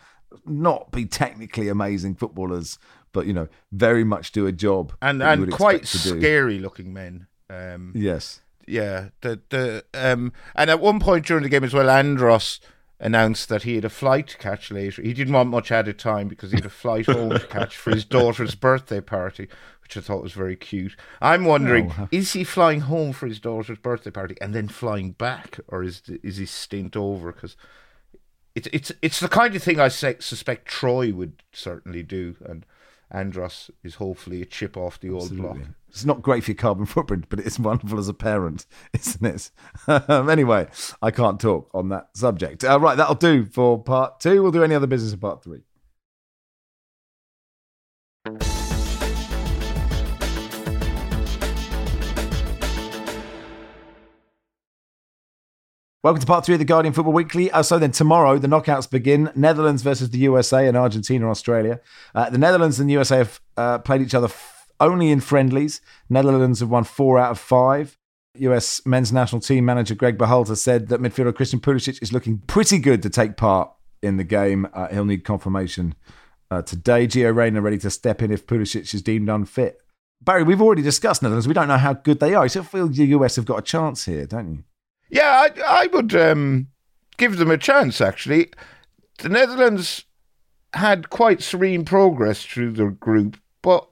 not 0.46 0.92
be 0.92 1.06
technically 1.06 1.68
amazing 1.68 2.16
footballers, 2.16 2.78
but 3.12 3.26
you 3.28 3.34
know, 3.34 3.48
very 3.72 4.04
much 4.04 4.32
do 4.32 4.48
a 4.48 4.52
job 4.52 4.94
and 5.02 5.22
and 5.22 5.52
quite 5.52 5.86
scary 5.88 6.60
looking 6.60 6.94
men. 6.94 7.28
Um, 7.50 7.92
yes, 7.96 8.42
yeah. 8.68 9.10
The 9.22 9.42
the 9.50 9.84
um, 9.94 10.32
and 10.56 10.70
at 10.70 10.80
one 10.80 11.00
point 11.00 11.26
during 11.26 11.44
the 11.44 11.50
game 11.50 11.64
as 11.64 11.74
well, 11.74 11.90
Andros 11.90 12.60
announced 13.02 13.50
that 13.50 13.64
he 13.64 13.76
had 13.76 13.84
a 13.84 13.90
flight 13.90 14.28
to 14.28 14.38
catch 14.38 14.72
later. 14.72 15.02
He 15.02 15.14
didn't 15.14 15.34
want 15.34 15.50
much 15.50 15.72
added 15.72 15.98
time 15.98 16.28
because 16.28 16.52
he 16.52 16.58
had 16.58 16.66
a 16.66 16.70
flight 16.70 17.08
home 17.08 17.32
to 17.32 17.48
catch 17.48 17.76
for 17.76 17.90
his 17.90 18.06
daughter's 18.06 18.54
birthday 18.56 19.02
party, 19.02 19.50
which 19.82 19.98
I 19.98 20.02
thought 20.02 20.22
was 20.22 20.34
very 20.34 20.56
cute. 20.56 20.96
I'm 21.20 21.44
wondering, 21.44 21.92
oh. 21.98 22.08
is 22.12 22.34
he 22.34 22.44
flying 22.44 22.82
home 22.82 23.12
for 23.12 23.28
his 23.28 23.40
daughter's 23.40 23.80
birthday 23.80 24.12
party 24.12 24.36
and 24.40 24.54
then 24.54 24.68
flying 24.68 25.12
back, 25.12 25.60
or 25.68 25.84
is 25.84 26.04
is 26.24 26.38
his 26.38 26.52
stint 26.52 26.96
over? 26.96 27.32
Because 27.32 27.58
it's 28.54 28.70
it's 28.72 28.92
it's 29.02 29.20
the 29.20 29.28
kind 29.28 29.56
of 29.56 29.64
thing 29.64 29.80
I 29.80 29.88
suspect 29.88 30.68
Troy 30.68 31.12
would 31.12 31.42
certainly 31.52 32.04
do, 32.04 32.36
and 32.46 32.66
Andros 33.12 33.70
is 33.84 33.96
hopefully 33.96 34.42
a 34.42 34.46
chip 34.46 34.78
off 34.78 35.00
the 35.00 35.10
old 35.10 35.24
Absolutely. 35.24 35.60
block. 35.60 35.70
It's 35.90 36.06
not 36.06 36.22
great 36.22 36.44
for 36.44 36.52
your 36.52 36.58
carbon 36.58 36.86
footprint, 36.86 37.26
but 37.30 37.40
it's 37.40 37.60
wonderful 37.60 38.00
as 38.00 38.08
a 38.08 38.14
parent, 38.14 38.66
isn't 38.94 39.26
it? 39.26 39.52
Um, 39.88 40.30
anyway, 40.30 40.68
I 41.02 41.12
can't 41.12 41.40
talk 41.40 41.70
on 41.74 41.90
that 41.90 42.10
subject. 42.16 42.64
Uh, 42.64 42.80
right, 42.80 42.96
that'll 42.96 43.16
do 43.16 43.46
for 43.46 43.82
part 43.82 44.20
two. 44.20 44.42
We'll 44.42 44.52
do 44.52 44.64
any 44.64 44.76
other 44.76 44.88
business 44.88 45.14
in 45.14 45.20
part 45.20 45.44
three. 45.44 45.62
Welcome 56.04 56.22
to 56.22 56.26
part 56.26 56.44
three 56.44 56.56
of 56.56 56.60
the 56.60 56.66
Guardian 56.66 56.96
Football 56.96 57.14
Weekly. 57.14 57.52
Uh, 57.52 57.62
so 57.62 57.78
then 57.78 57.92
tomorrow, 57.92 58.40
the 58.40 58.48
knockouts 58.48 58.90
begin. 58.90 59.30
Netherlands 59.36 59.84
versus 59.84 60.10
the 60.10 60.18
USA 60.18 60.68
and 60.68 60.76
Argentina, 60.76 61.30
Australia. 61.30 61.80
Uh, 62.16 62.28
the 62.28 62.40
Netherlands 62.40 62.80
and 62.80 62.90
the 62.90 62.94
USA 62.94 63.18
have 63.18 63.40
uh, 63.56 63.78
played 63.78 64.02
each 64.02 64.16
other 64.16 64.26
f- 64.26 64.72
only 64.80 65.12
in 65.12 65.20
friendlies. 65.20 65.80
Netherlands 66.10 66.60
have 66.60 66.70
won 66.70 66.86
four 66.86 67.20
out 67.20 67.30
of 67.30 67.38
five. 67.40 68.00
US 68.40 68.84
men's 68.84 69.14
national 69.14 69.42
team 69.42 69.64
manager 69.64 69.94
Greg 69.94 70.18
Berhalter 70.18 70.58
said 70.58 70.88
that 70.88 71.00
midfielder 71.00 71.36
Christian 71.36 71.60
Pulisic 71.60 72.02
is 72.02 72.12
looking 72.12 72.40
pretty 72.48 72.80
good 72.80 73.04
to 73.04 73.10
take 73.12 73.38
part 73.38 73.72
in 74.02 74.18
the 74.18 74.24
game. 74.24 74.68
Uh, 74.74 74.88
he'll 74.88 75.06
need 75.06 75.24
confirmation 75.24 75.94
uh, 76.50 76.64
today. 76.64 77.06
Gio 77.06 77.36
Reyna 77.36 77.62
ready 77.62 77.78
to 77.78 77.92
step 77.92 78.24
in 78.24 78.32
if 78.32 78.48
Pulisic 78.48 78.92
is 78.92 79.04
deemed 79.04 79.30
unfit. 79.30 79.80
Barry, 80.20 80.42
we've 80.42 80.64
already 80.64 80.82
discussed 80.82 81.22
Netherlands. 81.22 81.48
We 81.48 81.54
don't 81.54 81.68
know 81.68 81.78
how 81.78 81.94
good 81.94 82.20
they 82.20 82.34
are. 82.34 82.46
You 82.46 82.50
still 82.50 82.64
feel 82.64 82.88
the 82.88 83.06
US 83.06 83.36
have 83.36 83.46
got 83.46 83.60
a 83.60 83.62
chance 83.62 84.06
here, 84.06 84.26
don't 84.26 84.52
you? 84.52 84.64
Yeah, 85.12 85.46
I, 85.58 85.84
I 85.84 85.88
would 85.88 86.16
um, 86.16 86.68
give 87.18 87.38
them 87.38 87.52
a 87.52 87.58
chance, 87.58 88.00
actually. 88.00 88.50
The 89.20 89.28
Netherlands 89.28 90.06
had 90.74 91.10
quite 91.10 91.42
serene 91.42 91.84
progress 91.84 92.46
through 92.46 92.72
the 92.72 92.86
group, 92.88 93.38
but 93.62 93.88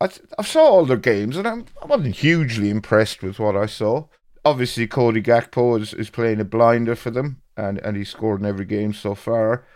I, 0.00 0.08
I 0.38 0.42
saw 0.42 0.62
all 0.62 0.86
their 0.86 0.96
games 0.96 1.36
and 1.36 1.46
I'm, 1.46 1.66
I 1.82 1.86
wasn't 1.86 2.16
hugely 2.16 2.70
impressed 2.70 3.22
with 3.22 3.38
what 3.38 3.56
I 3.56 3.66
saw. 3.66 4.06
Obviously, 4.42 4.86
Cody 4.86 5.20
Gakpo 5.20 5.78
is, 5.78 5.92
is 5.92 6.08
playing 6.08 6.40
a 6.40 6.44
blinder 6.44 6.96
for 6.96 7.10
them, 7.10 7.42
and, 7.54 7.76
and 7.78 7.98
he's 7.98 8.08
scored 8.08 8.40
in 8.40 8.46
every 8.46 8.64
game 8.64 8.94
so 8.94 9.14
far. 9.14 9.66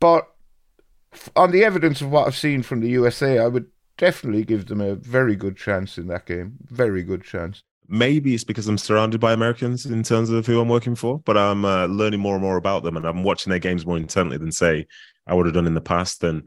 But 0.00 0.28
on 1.36 1.52
the 1.52 1.64
evidence 1.64 2.00
of 2.00 2.10
what 2.10 2.26
I've 2.26 2.36
seen 2.36 2.64
from 2.64 2.80
the 2.80 2.88
USA, 2.88 3.38
I 3.38 3.46
would 3.46 3.66
definitely 3.96 4.44
give 4.44 4.66
them 4.66 4.80
a 4.80 4.96
very 4.96 5.36
good 5.36 5.56
chance 5.56 5.96
in 5.96 6.08
that 6.08 6.26
game. 6.26 6.58
Very 6.68 7.04
good 7.04 7.22
chance 7.22 7.62
maybe 7.88 8.34
it's 8.34 8.44
because 8.44 8.68
I'm 8.68 8.78
surrounded 8.78 9.20
by 9.20 9.32
Americans 9.32 9.86
in 9.86 10.02
terms 10.02 10.30
of 10.30 10.46
who 10.46 10.60
I'm 10.60 10.68
working 10.68 10.94
for, 10.94 11.20
but 11.20 11.36
I'm 11.36 11.64
uh, 11.64 11.86
learning 11.86 12.20
more 12.20 12.34
and 12.34 12.42
more 12.42 12.56
about 12.56 12.82
them, 12.82 12.96
and 12.96 13.06
I'm 13.06 13.24
watching 13.24 13.50
their 13.50 13.58
games 13.58 13.86
more 13.86 13.96
intently 13.96 14.36
than 14.36 14.52
say 14.52 14.86
I 15.26 15.34
would 15.34 15.46
have 15.46 15.54
done 15.54 15.66
in 15.66 15.74
the 15.74 15.80
past. 15.80 16.22
And 16.22 16.44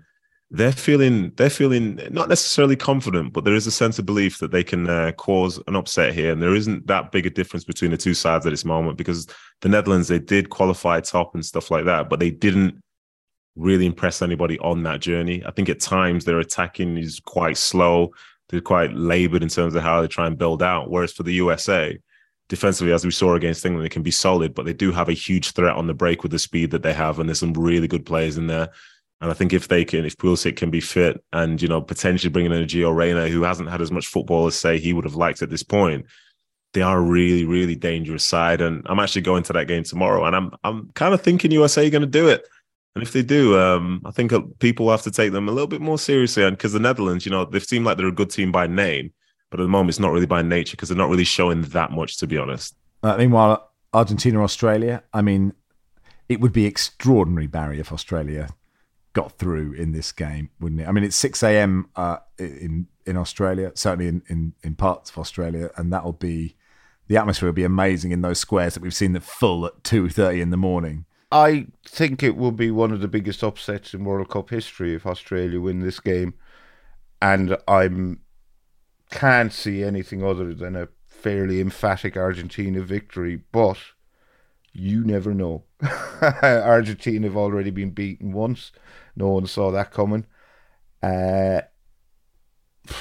they're 0.51 0.71
feeling 0.71 1.31
they're 1.37 1.49
feeling 1.49 1.99
not 2.11 2.29
necessarily 2.29 2.75
confident, 2.75 3.33
but 3.33 3.43
there 3.43 3.55
is 3.55 3.67
a 3.67 3.71
sense 3.71 3.97
of 3.97 4.05
belief 4.05 4.37
that 4.39 4.51
they 4.51 4.63
can 4.63 4.87
uh, 4.89 5.11
cause 5.13 5.61
an 5.67 5.75
upset 5.75 6.13
here, 6.13 6.31
and 6.31 6.41
there 6.41 6.55
isn't 6.55 6.85
that 6.87 7.11
big 7.11 7.25
a 7.25 7.29
difference 7.29 7.63
between 7.63 7.91
the 7.91 7.97
two 7.97 8.13
sides 8.13 8.45
at 8.45 8.51
this 8.51 8.65
moment 8.65 8.97
because 8.97 9.27
the 9.61 9.69
Netherlands 9.69 10.07
they 10.07 10.19
did 10.19 10.49
qualify 10.49 10.99
top 10.99 11.33
and 11.33 11.45
stuff 11.45 11.71
like 11.71 11.85
that, 11.85 12.09
but 12.09 12.19
they 12.19 12.31
didn't 12.31 12.81
really 13.55 13.85
impress 13.85 14.21
anybody 14.21 14.57
on 14.59 14.83
that 14.83 15.01
journey. 15.01 15.43
I 15.45 15.51
think 15.51 15.69
at 15.69 15.79
times 15.79 16.23
their 16.23 16.39
attacking 16.39 16.97
is 16.97 17.19
quite 17.19 17.57
slow 17.57 18.11
they're 18.51 18.61
quite 18.61 18.93
labored 18.93 19.43
in 19.43 19.49
terms 19.49 19.75
of 19.75 19.81
how 19.81 20.01
they 20.01 20.07
try 20.07 20.27
and 20.27 20.37
build 20.37 20.61
out. 20.61 20.89
Whereas 20.89 21.13
for 21.13 21.23
the 21.23 21.33
USA, 21.33 21.97
defensively, 22.49 22.93
as 22.93 23.05
we 23.05 23.11
saw 23.11 23.35
against 23.35 23.65
England, 23.65 23.85
they 23.85 23.89
can 23.89 24.03
be 24.03 24.11
solid, 24.11 24.53
but 24.53 24.65
they 24.65 24.73
do 24.73 24.91
have 24.91 25.09
a 25.09 25.13
huge 25.13 25.51
threat 25.51 25.75
on 25.75 25.87
the 25.87 25.93
break 25.93 26.21
with 26.21 26.31
the 26.31 26.39
speed 26.39 26.71
that 26.71 26.83
they 26.83 26.93
have, 26.93 27.17
and 27.17 27.29
there's 27.29 27.39
some 27.39 27.53
really 27.53 27.87
good 27.87 28.05
players 28.05 28.37
in 28.37 28.47
there. 28.47 28.69
And 29.21 29.29
I 29.29 29.33
think 29.33 29.53
if 29.53 29.67
they 29.67 29.85
can, 29.85 30.03
if 30.03 30.17
Pulisic 30.17 30.57
can 30.57 30.69
be 30.69 30.81
fit, 30.81 31.23
and 31.31 31.61
you 31.61 31.67
know 31.67 31.81
potentially 31.81 32.31
bringing 32.31 32.51
in 32.51 32.61
a 32.61 32.65
Gio 32.65 32.93
Reyna 32.93 33.29
who 33.29 33.43
hasn't 33.43 33.69
had 33.69 33.81
as 33.81 33.91
much 33.91 34.07
football 34.07 34.47
as 34.47 34.55
say 34.55 34.79
he 34.79 34.93
would 34.93 35.05
have 35.05 35.15
liked 35.15 35.41
at 35.41 35.49
this 35.49 35.63
point, 35.63 36.05
they 36.73 36.81
are 36.81 36.97
a 36.97 37.01
really, 37.01 37.45
really 37.45 37.75
dangerous 37.75 38.23
side. 38.23 38.61
And 38.61 38.85
I'm 38.87 38.99
actually 38.99 39.21
going 39.21 39.43
to 39.43 39.53
that 39.53 39.67
game 39.67 39.83
tomorrow, 39.83 40.25
and 40.25 40.35
I'm 40.35 40.51
I'm 40.63 40.89
kind 40.93 41.13
of 41.13 41.21
thinking 41.21 41.51
USA 41.51 41.87
are 41.87 41.91
going 41.91 42.01
to 42.01 42.07
do 42.07 42.27
it. 42.27 42.45
And 42.95 43.03
if 43.03 43.13
they 43.13 43.23
do, 43.23 43.57
um, 43.57 44.01
I 44.05 44.11
think 44.11 44.33
people 44.59 44.91
have 44.91 45.03
to 45.03 45.11
take 45.11 45.31
them 45.31 45.47
a 45.47 45.51
little 45.51 45.67
bit 45.67 45.81
more 45.81 45.97
seriously. 45.97 46.43
And 46.43 46.57
because 46.57 46.73
the 46.73 46.79
Netherlands, 46.79 47.25
you 47.25 47.31
know, 47.31 47.45
they 47.45 47.59
seem 47.59 47.85
like 47.85 47.97
they're 47.97 48.07
a 48.07 48.11
good 48.11 48.29
team 48.29 48.51
by 48.51 48.67
name, 48.67 49.13
but 49.49 49.59
at 49.59 49.63
the 49.63 49.69
moment 49.69 49.89
it's 49.89 49.99
not 49.99 50.11
really 50.11 50.25
by 50.25 50.41
nature 50.41 50.75
because 50.75 50.89
they're 50.89 50.97
not 50.97 51.09
really 51.09 51.23
showing 51.23 51.61
that 51.61 51.91
much, 51.91 52.17
to 52.17 52.27
be 52.27 52.37
honest. 52.37 52.75
Uh, 53.01 53.15
meanwhile, 53.17 53.71
Argentina, 53.93 54.43
Australia. 54.43 55.03
I 55.13 55.21
mean, 55.21 55.53
it 56.27 56.39
would 56.39 56.53
be 56.53 56.65
extraordinary, 56.65 57.47
Barry, 57.47 57.79
if 57.79 57.91
Australia 57.91 58.49
got 59.13 59.37
through 59.37 59.73
in 59.73 59.91
this 59.91 60.11
game, 60.11 60.49
wouldn't 60.59 60.81
it? 60.81 60.87
I 60.87 60.91
mean, 60.91 61.03
it's 61.03 61.15
six 61.15 61.43
a.m. 61.43 61.89
Uh, 61.95 62.17
in 62.37 62.87
in 63.05 63.17
Australia, 63.17 63.71
certainly 63.75 64.07
in, 64.07 64.21
in 64.27 64.53
in 64.63 64.75
parts 64.75 65.09
of 65.09 65.17
Australia, 65.17 65.69
and 65.75 65.91
that'll 65.91 66.13
be 66.13 66.55
the 67.07 67.17
atmosphere 67.17 67.49
will 67.49 67.53
be 67.53 67.63
amazing 67.63 68.11
in 68.11 68.21
those 68.21 68.39
squares 68.39 68.73
that 68.73 68.83
we've 68.83 68.93
seen 68.93 69.13
that 69.13 69.23
full 69.23 69.65
at 69.65 69.83
two 69.83 70.07
thirty 70.07 70.39
in 70.39 70.49
the 70.49 70.57
morning. 70.57 71.05
I 71.31 71.67
think 71.87 72.21
it 72.21 72.35
will 72.35 72.51
be 72.51 72.71
one 72.71 72.91
of 72.91 72.99
the 72.99 73.07
biggest 73.07 73.43
upsets 73.43 73.93
in 73.93 74.03
World 74.03 74.29
Cup 74.29 74.49
history 74.49 74.93
if 74.93 75.05
Australia 75.05 75.61
win 75.61 75.79
this 75.79 75.99
game, 75.99 76.33
and 77.21 77.57
I'm 77.67 78.21
can't 79.09 79.51
see 79.51 79.83
anything 79.83 80.23
other 80.23 80.53
than 80.53 80.75
a 80.75 80.87
fairly 81.05 81.59
emphatic 81.61 82.17
Argentina 82.17 82.81
victory. 82.81 83.41
But 83.51 83.77
you 84.73 85.03
never 85.03 85.33
know. 85.33 85.63
Argentina 86.43 87.27
have 87.27 87.37
already 87.37 87.71
been 87.71 87.91
beaten 87.91 88.33
once. 88.33 88.71
No 89.15 89.29
one 89.29 89.47
saw 89.47 89.71
that 89.71 89.91
coming. 89.91 90.25
Uh, 91.01 91.61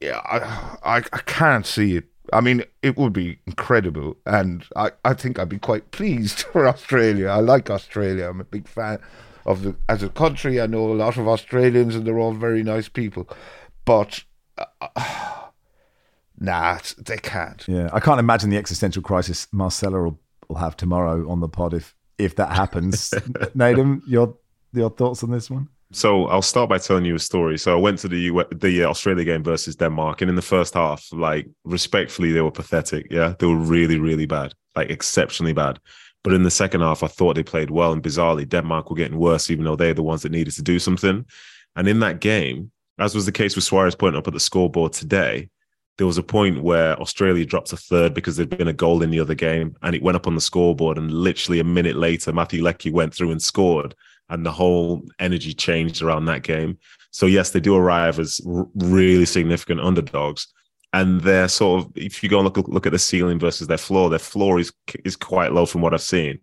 yeah, 0.00 0.20
I, 0.24 0.38
I, 0.82 0.96
I 0.96 1.18
can't 1.24 1.66
see 1.66 1.96
it 1.96 2.11
I 2.32 2.40
mean, 2.40 2.64
it 2.82 2.96
would 2.96 3.12
be 3.12 3.38
incredible, 3.46 4.16
and 4.26 4.64
I, 4.76 4.92
I 5.04 5.14
think 5.14 5.38
I'd 5.38 5.48
be 5.48 5.58
quite 5.58 5.90
pleased 5.90 6.40
for 6.52 6.66
Australia. 6.66 7.28
I 7.28 7.40
like 7.40 7.70
Australia. 7.70 8.28
I'm 8.28 8.40
a 8.40 8.44
big 8.44 8.68
fan 8.68 8.98
of 9.44 9.62
the 9.62 9.74
as 9.88 10.02
a 10.02 10.08
country. 10.08 10.60
I 10.60 10.66
know 10.66 10.92
a 10.92 10.94
lot 10.94 11.16
of 11.16 11.28
Australians, 11.28 11.94
and 11.94 12.06
they're 12.06 12.18
all 12.18 12.34
very 12.34 12.62
nice 12.62 12.88
people, 12.88 13.28
but. 13.84 14.24
Uh, 14.58 14.96
nah, 16.38 16.78
they 16.98 17.16
can't. 17.16 17.66
Yeah, 17.66 17.88
I 17.92 18.00
can't 18.00 18.20
imagine 18.20 18.50
the 18.50 18.58
existential 18.58 19.02
crisis 19.02 19.48
Marcela 19.52 20.02
will, 20.02 20.20
will 20.48 20.56
have 20.56 20.76
tomorrow 20.76 21.28
on 21.28 21.40
the 21.40 21.48
pod 21.48 21.74
if 21.74 21.94
if 22.18 22.36
that 22.36 22.52
happens. 22.52 23.10
Nedum, 23.56 24.02
your 24.06 24.36
your 24.72 24.90
thoughts 24.90 25.22
on 25.22 25.30
this 25.30 25.50
one? 25.50 25.68
So 25.92 26.26
I'll 26.26 26.42
start 26.42 26.70
by 26.70 26.78
telling 26.78 27.04
you 27.04 27.14
a 27.14 27.18
story. 27.18 27.58
So 27.58 27.76
I 27.76 27.80
went 27.80 27.98
to 28.00 28.08
the 28.08 28.44
the 28.52 28.84
uh, 28.84 28.88
Australia 28.88 29.24
game 29.24 29.42
versus 29.42 29.76
Denmark, 29.76 30.22
and 30.22 30.30
in 30.30 30.36
the 30.36 30.42
first 30.42 30.74
half, 30.74 31.06
like 31.12 31.48
respectfully, 31.64 32.32
they 32.32 32.40
were 32.40 32.50
pathetic. 32.50 33.06
Yeah, 33.10 33.34
they 33.38 33.46
were 33.46 33.56
really, 33.56 33.98
really 33.98 34.26
bad, 34.26 34.54
like 34.74 34.90
exceptionally 34.90 35.52
bad. 35.52 35.78
But 36.24 36.32
in 36.32 36.44
the 36.44 36.50
second 36.50 36.80
half, 36.80 37.02
I 37.02 37.08
thought 37.08 37.34
they 37.34 37.42
played 37.42 37.70
well, 37.70 37.92
and 37.92 38.02
bizarrely, 38.02 38.48
Denmark 38.48 38.88
were 38.88 38.96
getting 38.96 39.18
worse, 39.18 39.50
even 39.50 39.64
though 39.64 39.76
they're 39.76 39.94
the 39.94 40.02
ones 40.02 40.22
that 40.22 40.32
needed 40.32 40.54
to 40.54 40.62
do 40.62 40.78
something. 40.78 41.26
And 41.76 41.88
in 41.88 42.00
that 42.00 42.20
game, 42.20 42.70
as 42.98 43.14
was 43.14 43.26
the 43.26 43.32
case 43.32 43.56
with 43.56 43.64
Suarez 43.64 43.94
pointing 43.94 44.18
up 44.18 44.28
at 44.28 44.32
the 44.32 44.40
scoreboard 44.40 44.92
today, 44.92 45.48
there 45.98 46.06
was 46.06 46.18
a 46.18 46.22
point 46.22 46.62
where 46.62 46.98
Australia 47.00 47.44
dropped 47.44 47.72
a 47.72 47.76
third 47.76 48.14
because 48.14 48.36
there'd 48.36 48.56
been 48.56 48.68
a 48.68 48.72
goal 48.72 49.02
in 49.02 49.10
the 49.10 49.20
other 49.20 49.34
game, 49.34 49.76
and 49.82 49.94
it 49.94 50.02
went 50.02 50.16
up 50.16 50.26
on 50.26 50.34
the 50.34 50.40
scoreboard. 50.40 50.98
And 50.98 51.12
literally 51.12 51.60
a 51.60 51.64
minute 51.64 51.96
later, 51.96 52.32
Matthew 52.32 52.62
Leckie 52.62 52.90
went 52.90 53.14
through 53.14 53.30
and 53.30 53.42
scored, 53.42 53.94
and 54.28 54.44
the 54.44 54.52
whole 54.52 55.02
energy 55.18 55.52
changed 55.52 56.02
around 56.02 56.24
that 56.26 56.42
game. 56.42 56.78
So 57.10 57.26
yes, 57.26 57.50
they 57.50 57.60
do 57.60 57.76
arrive 57.76 58.18
as 58.18 58.40
r- 58.46 58.66
really 58.74 59.26
significant 59.26 59.80
underdogs, 59.80 60.46
and 60.94 61.20
they're 61.20 61.48
sort 61.48 61.84
of 61.84 61.92
if 61.94 62.22
you 62.22 62.28
go 62.28 62.38
and 62.38 62.44
look 62.44 62.68
look 62.68 62.86
at 62.86 62.92
the 62.92 62.98
ceiling 62.98 63.38
versus 63.38 63.66
their 63.66 63.78
floor, 63.78 64.08
their 64.08 64.18
floor 64.18 64.58
is 64.58 64.72
is 65.04 65.16
quite 65.16 65.52
low 65.52 65.66
from 65.66 65.82
what 65.82 65.92
I've 65.92 66.00
seen, 66.00 66.38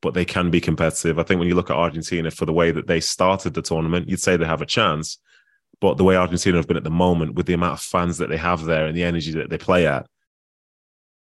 but 0.00 0.14
they 0.14 0.24
can 0.24 0.50
be 0.50 0.60
competitive. 0.60 1.18
I 1.18 1.22
think 1.22 1.38
when 1.38 1.48
you 1.48 1.54
look 1.54 1.70
at 1.70 1.76
Argentina 1.76 2.30
for 2.30 2.46
the 2.46 2.52
way 2.52 2.70
that 2.70 2.86
they 2.86 3.00
started 3.00 3.52
the 3.52 3.62
tournament, 3.62 4.08
you'd 4.08 4.20
say 4.20 4.38
they 4.38 4.46
have 4.46 4.62
a 4.62 4.66
chance, 4.66 5.18
but 5.80 5.96
the 5.96 6.04
way 6.04 6.16
Argentina 6.16 6.56
have 6.56 6.66
been 6.66 6.76
at 6.76 6.84
the 6.84 6.90
moment, 6.90 7.34
with 7.34 7.46
the 7.46 7.54
amount 7.54 7.74
of 7.74 7.80
fans 7.80 8.18
that 8.18 8.28
they 8.28 8.36
have 8.36 8.64
there 8.64 8.86
and 8.86 8.96
the 8.96 9.04
energy 9.04 9.32
that 9.32 9.50
they 9.50 9.58
play 9.58 9.86
at, 9.86 10.06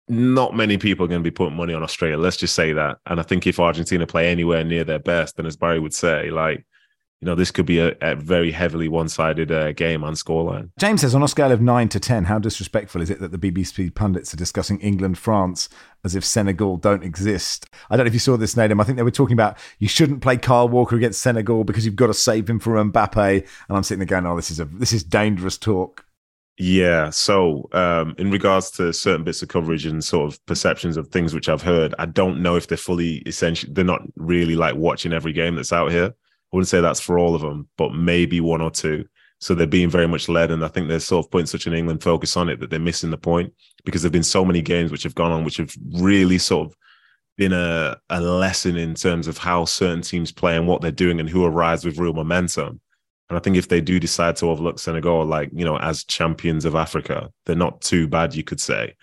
not 0.08 0.56
many 0.56 0.78
people 0.78 1.06
are 1.06 1.08
going 1.08 1.22
to 1.22 1.30
be 1.30 1.36
putting 1.36 1.56
money 1.56 1.74
on 1.74 1.84
Australia. 1.84 2.18
Let's 2.18 2.38
just 2.38 2.56
say 2.56 2.74
that. 2.74 3.00
And 3.06 3.20
I 3.20 3.24
think 3.24 3.48
if 3.48 3.60
Argentina 3.60 4.06
play 4.06 4.30
anywhere 4.30 4.64
near 4.64 4.84
their 4.84 5.00
best, 5.00 5.38
then 5.38 5.46
as 5.46 5.58
Barry 5.58 5.80
would 5.80 5.94
say, 5.94 6.30
like 6.30 6.66
you 7.22 7.26
know, 7.26 7.36
this 7.36 7.52
could 7.52 7.66
be 7.66 7.80
a, 7.80 7.96
a 8.02 8.16
very 8.16 8.52
heavily 8.52 8.88
one-sided 8.88 9.52
uh, 9.52 9.72
game 9.72 10.04
on 10.04 10.14
scoreline. 10.14 10.70
James 10.78 11.02
says, 11.02 11.16
on 11.16 11.24
a 11.24 11.28
scale 11.28 11.52
of 11.52 11.62
nine 11.62 11.90
to 11.90 12.00
ten, 12.00 12.26
how 12.26 12.40
disrespectful 12.40 13.02
is 13.02 13.10
it 13.10 13.20
that 13.20 13.32
the 13.32 13.38
BBC 13.38 13.94
pundits 13.96 14.34
are 14.34 14.38
discussing 14.38 14.80
England 14.80 15.18
France 15.18 15.70
as 16.04 16.16
if 16.16 16.26
Senegal 16.26 16.78
don't 16.78 17.04
exist? 17.04 17.68
I 17.90 17.96
don't 17.96 18.06
know 18.06 18.10
if 18.10 18.14
you 18.14 18.20
saw 18.20 18.38
this, 18.38 18.56
Nedum. 18.56 18.82
I 18.82 18.84
think 18.84 18.98
they 18.98 19.04
were 19.04 19.12
talking 19.12 19.34
about 19.34 19.58
you 19.80 19.88
shouldn't 19.88 20.22
play 20.22 20.38
Kyle 20.38 20.68
Walker 20.68 20.96
against 20.96 21.22
Senegal 21.22 21.64
because 21.64 21.86
you've 21.86 21.96
got 21.96 22.08
to 22.08 22.14
save 22.14 22.50
him 22.50 22.60
for 22.60 22.74
Mbappe. 22.74 23.48
And 23.68 23.78
I'm 23.78 23.84
sitting 23.84 24.00
there 24.00 24.22
going, 24.22 24.26
oh, 24.26 24.36
this 24.36 24.52
is 24.52 24.60
a 24.60 24.66
this 24.66 24.94
is 24.94 25.04
dangerous 25.04 25.58
talk. 25.58 26.06
Yeah. 26.58 27.10
So, 27.10 27.68
um, 27.74 28.16
in 28.18 28.32
regards 28.32 28.72
to 28.72 28.94
certain 28.94 29.26
bits 29.26 29.42
of 29.42 29.50
coverage 29.50 29.86
and 29.86 30.04
sort 30.04 30.32
of 30.32 30.46
perceptions 30.46 30.96
of 30.96 31.10
things 31.10 31.34
which 31.34 31.50
I've 31.50 31.62
heard, 31.62 31.94
I 32.00 32.06
don't 32.06 32.42
know 32.42 32.56
if 32.56 32.68
they're 32.68 32.78
fully 32.78 33.18
essentially, 33.26 33.74
they're 33.74 33.84
not 33.84 34.02
really 34.16 34.56
like 34.56 34.76
watching 34.76 35.12
every 35.12 35.34
game 35.34 35.56
that's 35.56 35.74
out 35.74 35.92
here. 35.92 36.14
Wouldn't 36.56 36.70
say 36.70 36.80
that's 36.80 37.02
for 37.02 37.20
all 37.20 37.36
of 37.36 37.42
them, 37.42 37.68
but 37.78 37.94
maybe 37.94 38.40
one 38.40 38.62
or 38.62 38.72
two. 38.72 39.04
So 39.42 39.54
they're 39.54 39.68
being 39.68 39.90
very 39.90 40.08
much 40.08 40.30
led. 40.30 40.52
And 40.52 40.64
I 40.64 40.70
think 40.70 40.88
they're 40.88 41.02
sort 41.02 41.26
of 41.26 41.30
putting 41.32 41.48
such 41.48 41.68
an 41.68 41.74
England 41.74 42.02
focus 42.02 42.38
on 42.38 42.48
it 42.48 42.62
that 42.62 42.70
they're 42.70 42.80
missing 42.80 43.12
the 43.12 43.18
point 43.18 43.54
because 43.84 44.02
there 44.02 44.08
have 44.08 44.14
been 44.14 44.24
so 44.24 44.46
many 44.46 44.62
games 44.62 44.90
which 44.90 45.04
have 45.04 45.16
gone 45.16 45.34
on, 45.34 45.44
which 45.44 45.58
have 45.58 45.76
really 45.92 46.38
sort 46.38 46.68
of 46.68 46.76
been 47.38 47.52
a, 47.52 47.98
a 48.10 48.22
lesson 48.22 48.78
in 48.78 48.96
terms 48.96 49.28
of 49.28 49.38
how 49.38 49.66
certain 49.66 50.02
teams 50.02 50.32
play 50.32 50.56
and 50.56 50.66
what 50.66 50.82
they're 50.82 50.92
doing 50.92 51.20
and 51.20 51.30
who 51.30 51.44
arrives 51.44 51.84
with 51.84 52.00
real 52.00 52.14
momentum. 52.14 52.80
And 53.30 53.38
I 53.38 53.42
think 53.42 53.58
if 53.58 53.68
they 53.68 53.82
do 53.82 54.00
decide 54.00 54.38
to 54.38 54.50
overlook 54.50 54.80
Senegal, 54.80 55.26
like, 55.26 55.50
you 55.52 55.66
know, 55.66 55.78
as 55.78 56.06
champions 56.06 56.64
of 56.64 56.76
Africa, 56.76 57.30
they're 57.46 57.58
not 57.58 57.82
too 57.82 58.08
bad, 58.08 58.34
you 58.34 58.46
could 58.46 58.62
say. 58.62 58.96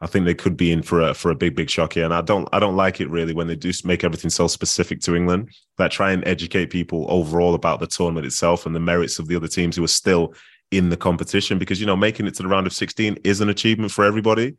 I 0.00 0.06
think 0.06 0.26
they 0.26 0.34
could 0.34 0.56
be 0.56 0.70
in 0.70 0.82
for 0.82 1.00
a 1.00 1.12
for 1.12 1.30
a 1.30 1.34
big 1.34 1.56
big 1.56 1.68
shock 1.68 1.94
here, 1.94 2.04
and 2.04 2.14
I 2.14 2.20
don't 2.20 2.48
I 2.52 2.60
don't 2.60 2.76
like 2.76 3.00
it 3.00 3.10
really 3.10 3.34
when 3.34 3.48
they 3.48 3.56
do 3.56 3.72
make 3.84 4.04
everything 4.04 4.30
so 4.30 4.46
specific 4.46 5.00
to 5.02 5.16
England 5.16 5.50
that 5.76 5.90
try 5.90 6.12
and 6.12 6.26
educate 6.26 6.66
people 6.66 7.06
overall 7.08 7.54
about 7.54 7.80
the 7.80 7.86
tournament 7.86 8.26
itself 8.26 8.64
and 8.64 8.74
the 8.74 8.80
merits 8.80 9.18
of 9.18 9.26
the 9.26 9.34
other 9.34 9.48
teams 9.48 9.76
who 9.76 9.84
are 9.84 9.88
still 9.88 10.34
in 10.70 10.90
the 10.90 10.96
competition. 10.96 11.58
Because 11.58 11.80
you 11.80 11.86
know 11.86 11.96
making 11.96 12.26
it 12.28 12.34
to 12.34 12.44
the 12.44 12.48
round 12.48 12.66
of 12.66 12.72
16 12.72 13.18
is 13.24 13.40
an 13.40 13.48
achievement 13.48 13.90
for 13.90 14.04
everybody. 14.04 14.56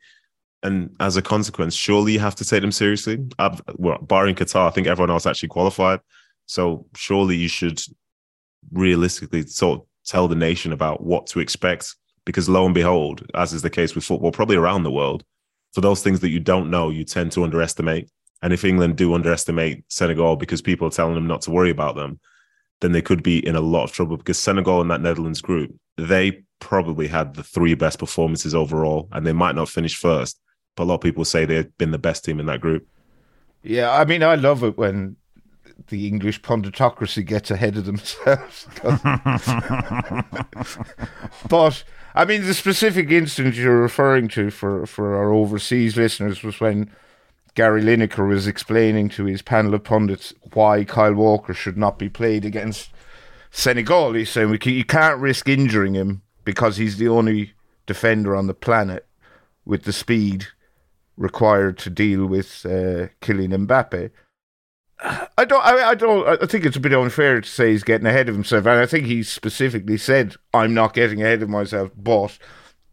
And 0.61 0.93
as 0.99 1.15
a 1.15 1.21
consequence 1.21 1.73
surely 1.73 2.13
you 2.13 2.19
have 2.19 2.35
to 2.35 2.45
take 2.45 2.61
them 2.61 2.73
seriously. 2.73 3.25
I've, 3.37 3.61
well, 3.75 3.97
barring 3.99 4.35
qatar 4.35 4.67
i 4.67 4.71
think 4.71 4.87
everyone 4.87 5.11
else 5.11 5.25
actually 5.25 5.49
qualified. 5.49 6.01
So 6.47 6.85
surely 6.95 7.37
you 7.37 7.47
should 7.47 7.79
realistically 8.73 9.43
sort 9.43 9.79
of 9.79 9.85
tell 10.05 10.27
the 10.27 10.35
nation 10.35 10.73
about 10.73 11.01
what 11.01 11.27
to 11.27 11.39
expect 11.39 11.95
because 12.25 12.49
lo 12.49 12.65
and 12.65 12.73
behold, 12.73 13.25
as 13.33 13.53
is 13.53 13.61
the 13.61 13.69
case 13.69 13.95
with 13.95 14.03
football, 14.03 14.31
probably 14.31 14.55
around 14.55 14.83
the 14.83 14.91
world, 14.91 15.23
for 15.73 15.81
those 15.81 16.01
things 16.01 16.19
that 16.21 16.29
you 16.29 16.39
don't 16.39 16.69
know, 16.69 16.89
you 16.89 17.03
tend 17.03 17.31
to 17.33 17.43
underestimate. 17.43 18.09
And 18.41 18.53
if 18.53 18.63
England 18.63 18.97
do 18.97 19.13
underestimate 19.13 19.83
Senegal 19.89 20.35
because 20.35 20.61
people 20.61 20.87
are 20.87 20.91
telling 20.91 21.15
them 21.15 21.27
not 21.27 21.41
to 21.41 21.51
worry 21.51 21.69
about 21.69 21.95
them, 21.95 22.19
then 22.81 22.93
they 22.93 23.01
could 23.01 23.21
be 23.21 23.45
in 23.45 23.55
a 23.55 23.61
lot 23.61 23.83
of 23.83 23.91
trouble 23.91 24.17
because 24.17 24.39
Senegal 24.39 24.81
and 24.81 24.89
that 24.89 25.01
Netherlands 25.01 25.41
group, 25.41 25.75
they 25.97 26.43
probably 26.59 27.07
had 27.07 27.35
the 27.35 27.43
three 27.43 27.73
best 27.73 27.99
performances 27.99 28.55
overall, 28.55 29.09
and 29.11 29.25
they 29.25 29.33
might 29.33 29.55
not 29.55 29.69
finish 29.69 29.97
first. 29.97 30.39
But 30.75 30.83
a 30.83 30.85
lot 30.85 30.95
of 30.95 31.01
people 31.01 31.25
say 31.25 31.45
they've 31.45 31.77
been 31.77 31.91
the 31.91 31.97
best 31.97 32.23
team 32.23 32.39
in 32.39 32.45
that 32.45 32.61
group. 32.61 32.87
Yeah, 33.63 33.91
I 33.91 34.05
mean, 34.05 34.23
I 34.23 34.35
love 34.35 34.63
it 34.63 34.77
when 34.77 35.17
the 35.87 36.07
English 36.07 36.41
punditocracy 36.41 37.25
gets 37.25 37.51
ahead 37.51 37.75
of 37.75 37.85
themselves. 37.85 38.67
but 41.49 41.83
I 42.15 42.25
mean, 42.25 42.43
the 42.45 42.53
specific 42.53 43.11
instance 43.11 43.57
you're 43.57 43.81
referring 43.81 44.27
to 44.29 44.49
for, 44.49 44.85
for 44.85 45.15
our 45.15 45.31
overseas 45.31 45.95
listeners 45.95 46.43
was 46.43 46.59
when 46.59 46.91
Gary 47.55 47.81
Lineker 47.81 48.27
was 48.27 48.47
explaining 48.47 49.09
to 49.09 49.25
his 49.25 49.41
panel 49.41 49.73
of 49.73 49.83
pundits 49.83 50.33
why 50.53 50.83
Kyle 50.83 51.13
Walker 51.13 51.53
should 51.53 51.77
not 51.77 51.99
be 51.99 52.09
played 52.09 52.45
against 52.45 52.91
Senegal. 53.51 54.13
He's 54.13 54.29
saying 54.29 54.57
can, 54.59 54.73
you 54.73 54.85
can't 54.85 55.19
risk 55.19 55.47
injuring 55.47 55.93
him 55.93 56.21
because 56.43 56.77
he's 56.77 56.97
the 56.97 57.07
only 57.07 57.53
defender 57.85 58.35
on 58.35 58.47
the 58.47 58.53
planet 58.53 59.07
with 59.65 59.83
the 59.83 59.93
speed 59.93 60.47
required 61.17 61.77
to 61.79 61.89
deal 61.89 62.25
with 62.25 62.65
uh, 62.65 63.09
Kylian 63.21 63.67
Mbappe. 63.67 64.11
I 65.01 65.45
don't. 65.45 65.65
I, 65.65 65.89
I, 65.89 65.95
don't. 65.95 66.43
I 66.43 66.45
think 66.45 66.65
it's 66.65 66.75
a 66.75 66.81
bit 66.81 66.93
unfair 66.93 67.39
to 67.39 67.47
say 67.47 67.71
he's 67.71 67.83
getting 67.83 68.07
ahead 68.07 68.27
of 68.27 68.35
himself, 68.35 68.65
and 68.65 68.79
I 68.79 68.85
think 68.85 69.05
he 69.05 69.23
specifically 69.23 69.97
said, 69.97 70.35
"I'm 70.53 70.73
not 70.73 70.93
getting 70.93 71.21
ahead 71.21 71.41
of 71.41 71.49
myself." 71.49 71.91
But 71.95 72.37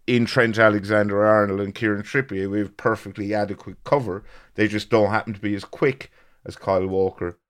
in 0.06 0.24
Trent 0.24 0.56
Alexander-Arnold 0.56 1.60
and 1.60 1.74
Kieran 1.74 2.02
Trippier, 2.02 2.48
we 2.48 2.60
have 2.60 2.76
perfectly 2.76 3.34
adequate 3.34 3.82
cover. 3.82 4.22
They 4.54 4.68
just 4.68 4.88
don't 4.88 5.10
happen 5.10 5.34
to 5.34 5.40
be 5.40 5.56
as 5.56 5.64
quick 5.64 6.12
as 6.44 6.54
Kyle 6.54 6.86
Walker. 6.86 7.40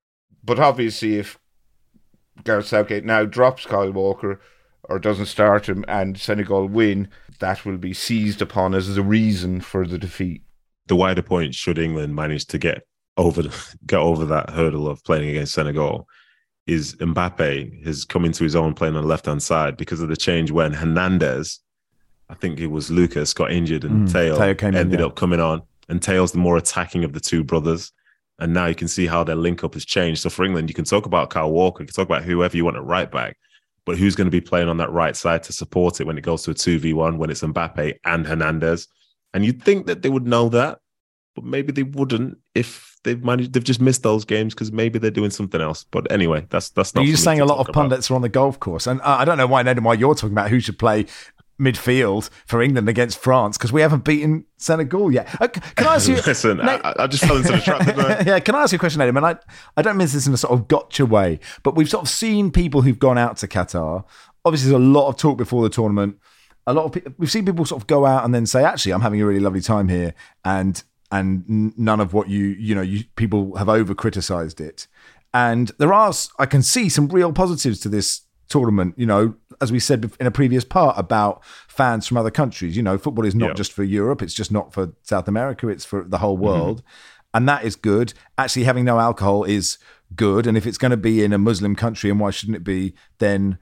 But 0.42 0.59
obviously, 0.59 1.16
if 1.16 1.38
Gareth 2.44 2.66
Southgate 2.66 3.04
now 3.04 3.26
drops 3.26 3.66
Kyle 3.66 3.92
Walker 3.92 4.40
or 4.84 4.98
doesn't 4.98 5.26
start 5.26 5.68
him, 5.68 5.84
and 5.86 6.18
Senegal 6.18 6.66
win, 6.66 7.09
that 7.40 7.66
will 7.66 7.76
be 7.76 7.92
seized 7.92 8.40
upon 8.40 8.74
as 8.74 8.94
the 8.94 9.02
reason 9.02 9.61
for 9.61 9.86
the 9.86 9.98
defeat. 9.98 10.42
The 10.86 10.96
wider 10.96 11.22
point, 11.22 11.54
should 11.54 11.78
England 11.78 12.14
manage 12.14 12.46
to 12.46 12.59
get 12.59 12.86
over 13.16 13.42
get 13.86 13.98
over 13.98 14.24
that 14.26 14.50
hurdle 14.50 14.88
of 14.88 15.02
playing 15.04 15.30
against 15.30 15.54
Senegal 15.54 16.06
is 16.66 16.96
Mbappe 16.96 17.84
has 17.84 18.04
come 18.04 18.24
into 18.24 18.44
his 18.44 18.56
own 18.56 18.74
playing 18.74 18.96
on 18.96 19.02
the 19.02 19.08
left 19.08 19.26
hand 19.26 19.42
side 19.42 19.76
because 19.76 20.00
of 20.00 20.08
the 20.08 20.16
change 20.16 20.50
when 20.50 20.72
Hernandez, 20.72 21.60
I 22.28 22.34
think 22.34 22.58
it 22.58 22.66
was 22.66 22.90
Lucas, 22.90 23.32
got 23.32 23.52
injured 23.52 23.84
and 23.84 24.08
mm, 24.08 24.62
ended 24.62 24.94
in, 24.94 25.00
yeah. 25.00 25.06
up 25.06 25.16
coming 25.16 25.40
on. 25.40 25.62
And 25.88 26.02
Theo's 26.02 26.32
the 26.32 26.38
more 26.38 26.56
attacking 26.56 27.04
of 27.04 27.12
the 27.12 27.20
two 27.20 27.44
brothers. 27.44 27.92
And 28.40 28.52
now 28.52 28.66
you 28.66 28.74
can 28.74 28.88
see 28.88 29.06
how 29.06 29.22
their 29.22 29.36
link 29.36 29.62
up 29.62 29.74
has 29.74 29.84
changed. 29.84 30.22
So 30.22 30.30
for 30.30 30.44
England, 30.44 30.68
you 30.68 30.74
can 30.74 30.84
talk 30.84 31.06
about 31.06 31.30
Kyle 31.30 31.50
Walker, 31.50 31.82
you 31.82 31.86
can 31.86 31.94
talk 31.94 32.08
about 32.08 32.24
whoever 32.24 32.56
you 32.56 32.64
want 32.64 32.76
at 32.76 32.84
right 32.84 33.10
back, 33.10 33.38
but 33.84 33.96
who's 33.96 34.16
going 34.16 34.26
to 34.26 34.32
be 34.32 34.40
playing 34.40 34.68
on 34.68 34.76
that 34.78 34.90
right 34.90 35.16
side 35.16 35.44
to 35.44 35.52
support 35.52 36.00
it 36.00 36.06
when 36.06 36.18
it 36.18 36.22
goes 36.22 36.42
to 36.42 36.50
a 36.50 36.54
2v1 36.54 37.16
when 37.16 37.30
it's 37.30 37.42
Mbappe 37.42 37.94
and 38.04 38.26
Hernandez? 38.26 38.88
And 39.32 39.44
you'd 39.44 39.62
think 39.62 39.86
that 39.86 40.02
they 40.02 40.08
would 40.08 40.26
know 40.26 40.48
that, 40.48 40.80
but 41.37 41.45
maybe 41.45 41.70
they 41.72 41.84
wouldn't 41.84 42.39
if 42.55 42.99
they've 43.05 43.22
managed. 43.22 43.53
They've 43.53 43.62
just 43.62 43.80
missed 43.80 44.03
those 44.03 44.24
games 44.24 44.55
because 44.55 44.72
maybe 44.72 44.99
they're 44.99 45.11
doing 45.11 45.30
something 45.30 45.61
else. 45.61 45.84
But 45.84 46.11
anyway, 46.11 46.47
that's 46.51 46.70
that's 46.70 46.95
not. 46.95 47.07
You're 47.07 47.16
saying 47.16 47.41
a 47.41 47.45
lot 47.45 47.59
of 47.59 47.72
pundits 47.72 48.11
are 48.11 48.14
on 48.14 48.22
the 48.22 48.28
golf 48.28 48.59
course, 48.59 48.89
and 48.89 49.01
I 49.03 49.24
don't 49.24 49.39
know 49.39 49.47
why 49.47 49.62
Ned 49.62 49.76
and 49.76 49.87
why 49.87 49.95
you're 49.95 50.14
talking 50.14 50.32
about 50.32 50.51
who 50.51 50.59
should 50.59 50.78
play 50.78 51.07
midfield 51.61 52.28
for 52.45 52.61
England 52.61 52.89
against 52.89 53.18
France 53.18 53.57
because 53.57 53.72
we 53.72 53.80
haven't 53.80 54.05
beaten 54.05 54.45
Senegal 54.57 55.12
yet. 55.12 55.28
Uh, 55.41 55.49
can 55.49 55.87
I 55.87 55.95
ask 55.95 56.09
you? 56.09 56.16
Listen, 56.26 56.59
Nate, 56.59 56.80
I, 56.84 56.95
I, 56.99 57.07
just 57.07 57.24
fell 57.24 57.37
into 57.37 57.53
the 57.53 57.61
trap. 57.61 57.87
yeah, 58.26 58.41
can 58.41 58.55
I 58.55 58.62
ask 58.62 58.72
you 58.72 58.76
a 58.76 58.78
question, 58.78 59.01
Adam? 59.01 59.16
And 59.16 59.26
I, 59.26 59.37
I 59.76 59.82
don't 59.82 59.97
mean 59.97 60.09
this 60.09 60.26
in 60.26 60.34
a 60.34 60.37
sort 60.37 60.53
of 60.53 60.68
gotcha 60.68 61.07
way, 61.07 61.41
but 61.62 61.74
we've 61.74 61.89
sort 61.89 62.03
of 62.03 62.11
seen 62.11 62.51
people 62.51 62.82
who've 62.82 62.99
gone 62.99 63.18
out 63.18 63.39
to 63.39 63.49
Qatar. 63.49 64.05
Obviously, 64.45 64.70
there's 64.70 64.82
a 64.82 64.84
lot 64.84 65.09
of 65.09 65.16
talk 65.16 65.39
before 65.39 65.62
the 65.62 65.70
tournament. 65.70 66.18
A 66.66 66.74
lot 66.74 66.84
of 66.84 66.93
people, 66.93 67.12
we've 67.16 67.30
seen 67.30 67.47
people 67.47 67.64
sort 67.64 67.80
of 67.80 67.87
go 67.87 68.05
out 68.05 68.24
and 68.24 68.34
then 68.34 68.45
say, 68.45 68.64
actually, 68.64 68.93
I'm 68.93 69.01
having 69.01 69.20
a 69.20 69.26
really 69.26 69.41
lovely 69.41 69.61
time 69.61 69.89
here, 69.89 70.14
and 70.45 70.82
and 71.11 71.72
none 71.78 72.00
of 72.00 72.12
what 72.12 72.28
you 72.28 72.44
you 72.44 72.74
know 72.74 72.82
you 72.82 73.04
people 73.16 73.57
have 73.57 73.68
over 73.68 73.94
criticized 73.94 74.61
it 74.61 74.86
and 75.32 75.72
there 75.78 75.92
are 75.92 76.12
i 76.38 76.46
can 76.46 76.62
see 76.62 76.88
some 76.88 77.09
real 77.09 77.32
positives 77.32 77.80
to 77.80 77.88
this 77.88 78.22
tournament 78.48 78.94
you 78.96 79.07
know 79.07 79.34
as 79.61 79.72
we 79.72 79.80
said 79.80 80.11
in 80.20 80.26
a 80.26 80.30
previous 80.30 80.64
part 80.64 80.96
about 80.98 81.44
fans 81.68 82.07
from 82.07 82.16
other 82.16 82.30
countries 82.30 82.76
you 82.76 82.82
know 82.82 82.96
football 82.96 83.24
is 83.24 83.34
not 83.34 83.48
yeah. 83.48 83.54
just 83.54 83.72
for 83.72 83.82
europe 83.82 84.22
it's 84.22 84.34
just 84.34 84.52
not 84.52 84.72
for 84.72 84.92
south 85.02 85.26
america 85.26 85.68
it's 85.68 85.84
for 85.84 86.04
the 86.04 86.18
whole 86.18 86.36
mm-hmm. 86.36 86.46
world 86.46 86.78
mm-hmm. 86.78 87.36
and 87.36 87.48
that 87.48 87.64
is 87.64 87.76
good 87.76 88.14
actually 88.38 88.64
having 88.64 88.84
no 88.84 89.00
alcohol 89.00 89.44
is 89.44 89.78
good 90.14 90.46
and 90.46 90.57
if 90.57 90.66
it's 90.66 90.78
going 90.78 90.90
to 90.90 90.96
be 90.96 91.24
in 91.24 91.32
a 91.32 91.38
muslim 91.38 91.74
country 91.74 92.09
and 92.09 92.20
why 92.20 92.30
shouldn't 92.30 92.57
it 92.57 92.64
be 92.64 92.94
then 93.18 93.59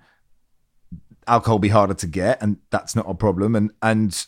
alcohol 1.27 1.59
be 1.59 1.71
harder 1.71 1.95
to 1.95 2.07
get 2.07 2.41
and 2.43 2.59
that's 2.71 2.95
not 2.95 3.09
a 3.09 3.15
problem 3.15 3.57
and 3.57 3.71
and 3.83 4.27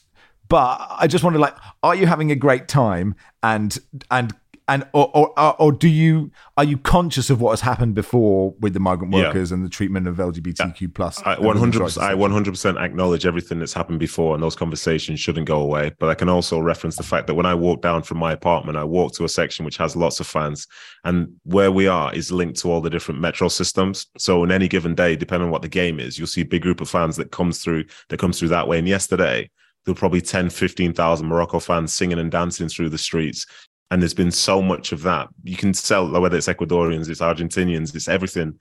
but 0.48 0.86
I 0.90 1.06
just 1.06 1.24
wonder, 1.24 1.38
like, 1.38 1.54
are 1.82 1.94
you 1.94 2.06
having 2.06 2.30
a 2.30 2.36
great 2.36 2.68
time? 2.68 3.14
And 3.42 3.76
and 4.10 4.34
and 4.68 4.84
or, 4.92 5.16
or 5.16 5.62
or 5.62 5.70
do 5.70 5.86
you 5.88 6.30
are 6.56 6.64
you 6.64 6.76
conscious 6.76 7.30
of 7.30 7.40
what 7.40 7.50
has 7.50 7.60
happened 7.60 7.94
before 7.94 8.52
with 8.58 8.74
the 8.74 8.80
migrant 8.80 9.14
Yeah. 9.14 9.28
workers 9.28 9.52
and 9.52 9.64
the 9.64 9.68
treatment 9.68 10.08
of 10.08 10.16
LGBTQ 10.16 10.92
plus? 10.92 11.22
I 11.24 11.38
one 11.38 11.56
hundred 11.56 11.96
I 11.98 12.14
one 12.14 12.32
hundred 12.32 12.50
percent 12.50 12.76
acknowledge 12.76 13.26
everything 13.26 13.60
that's 13.60 13.72
happened 13.72 14.00
before 14.00 14.34
and 14.34 14.42
those 14.42 14.56
conversations 14.56 15.20
shouldn't 15.20 15.46
go 15.46 15.60
away 15.60 15.92
but 16.00 16.08
I 16.08 16.14
can 16.14 16.28
also 16.28 16.58
reference 16.58 16.96
the 16.96 17.04
fact 17.04 17.28
that 17.28 17.34
when 17.34 17.46
I 17.46 17.54
walk 17.54 17.80
down 17.80 18.02
from 18.02 18.18
my 18.18 18.32
apartment 18.32 18.76
I 18.76 18.82
walk 18.82 19.12
to 19.14 19.24
a 19.24 19.28
section 19.28 19.64
which 19.64 19.76
has 19.76 19.94
lots 19.94 20.18
of 20.18 20.26
fans 20.26 20.66
and 21.04 21.28
where 21.44 21.70
we 21.70 21.86
are 21.86 22.12
is 22.12 22.32
linked 22.32 22.58
to 22.60 22.70
all 22.72 22.80
the 22.80 22.90
different 22.90 23.20
metro 23.20 23.46
systems 23.46 24.06
so 24.18 24.42
in 24.42 24.50
any 24.50 24.66
given 24.66 24.96
day 24.96 25.14
depending 25.14 25.46
on 25.46 25.52
what 25.52 25.62
the 25.62 25.68
game 25.68 26.00
is 26.00 26.18
you'll 26.18 26.26
see 26.26 26.40
a 26.40 26.44
big 26.44 26.62
group 26.62 26.80
of 26.80 26.88
fans 26.90 27.14
that 27.16 27.30
comes 27.30 27.60
through 27.62 27.84
that 28.08 28.18
comes 28.18 28.36
through 28.36 28.48
that 28.48 28.66
way 28.66 28.80
and 28.80 28.88
yesterday 28.88 29.48
there 29.86 29.94
were 29.94 29.98
probably 29.98 30.20
10 30.20 30.50
15,000 30.50 31.26
Morocco 31.26 31.58
fans 31.58 31.94
singing 31.94 32.18
and 32.18 32.30
dancing 32.30 32.68
through 32.68 32.90
the 32.90 32.98
streets 32.98 33.46
and 33.90 34.02
there's 34.02 34.14
been 34.14 34.32
so 34.32 34.60
much 34.60 34.92
of 34.92 35.02
that 35.02 35.28
you 35.44 35.56
can 35.56 35.72
tell 35.72 36.10
whether 36.20 36.36
it's 36.36 36.48
Ecuadorians 36.48 37.08
it's 37.08 37.20
Argentinians 37.20 37.94
it's 37.94 38.08
everything 38.08 38.58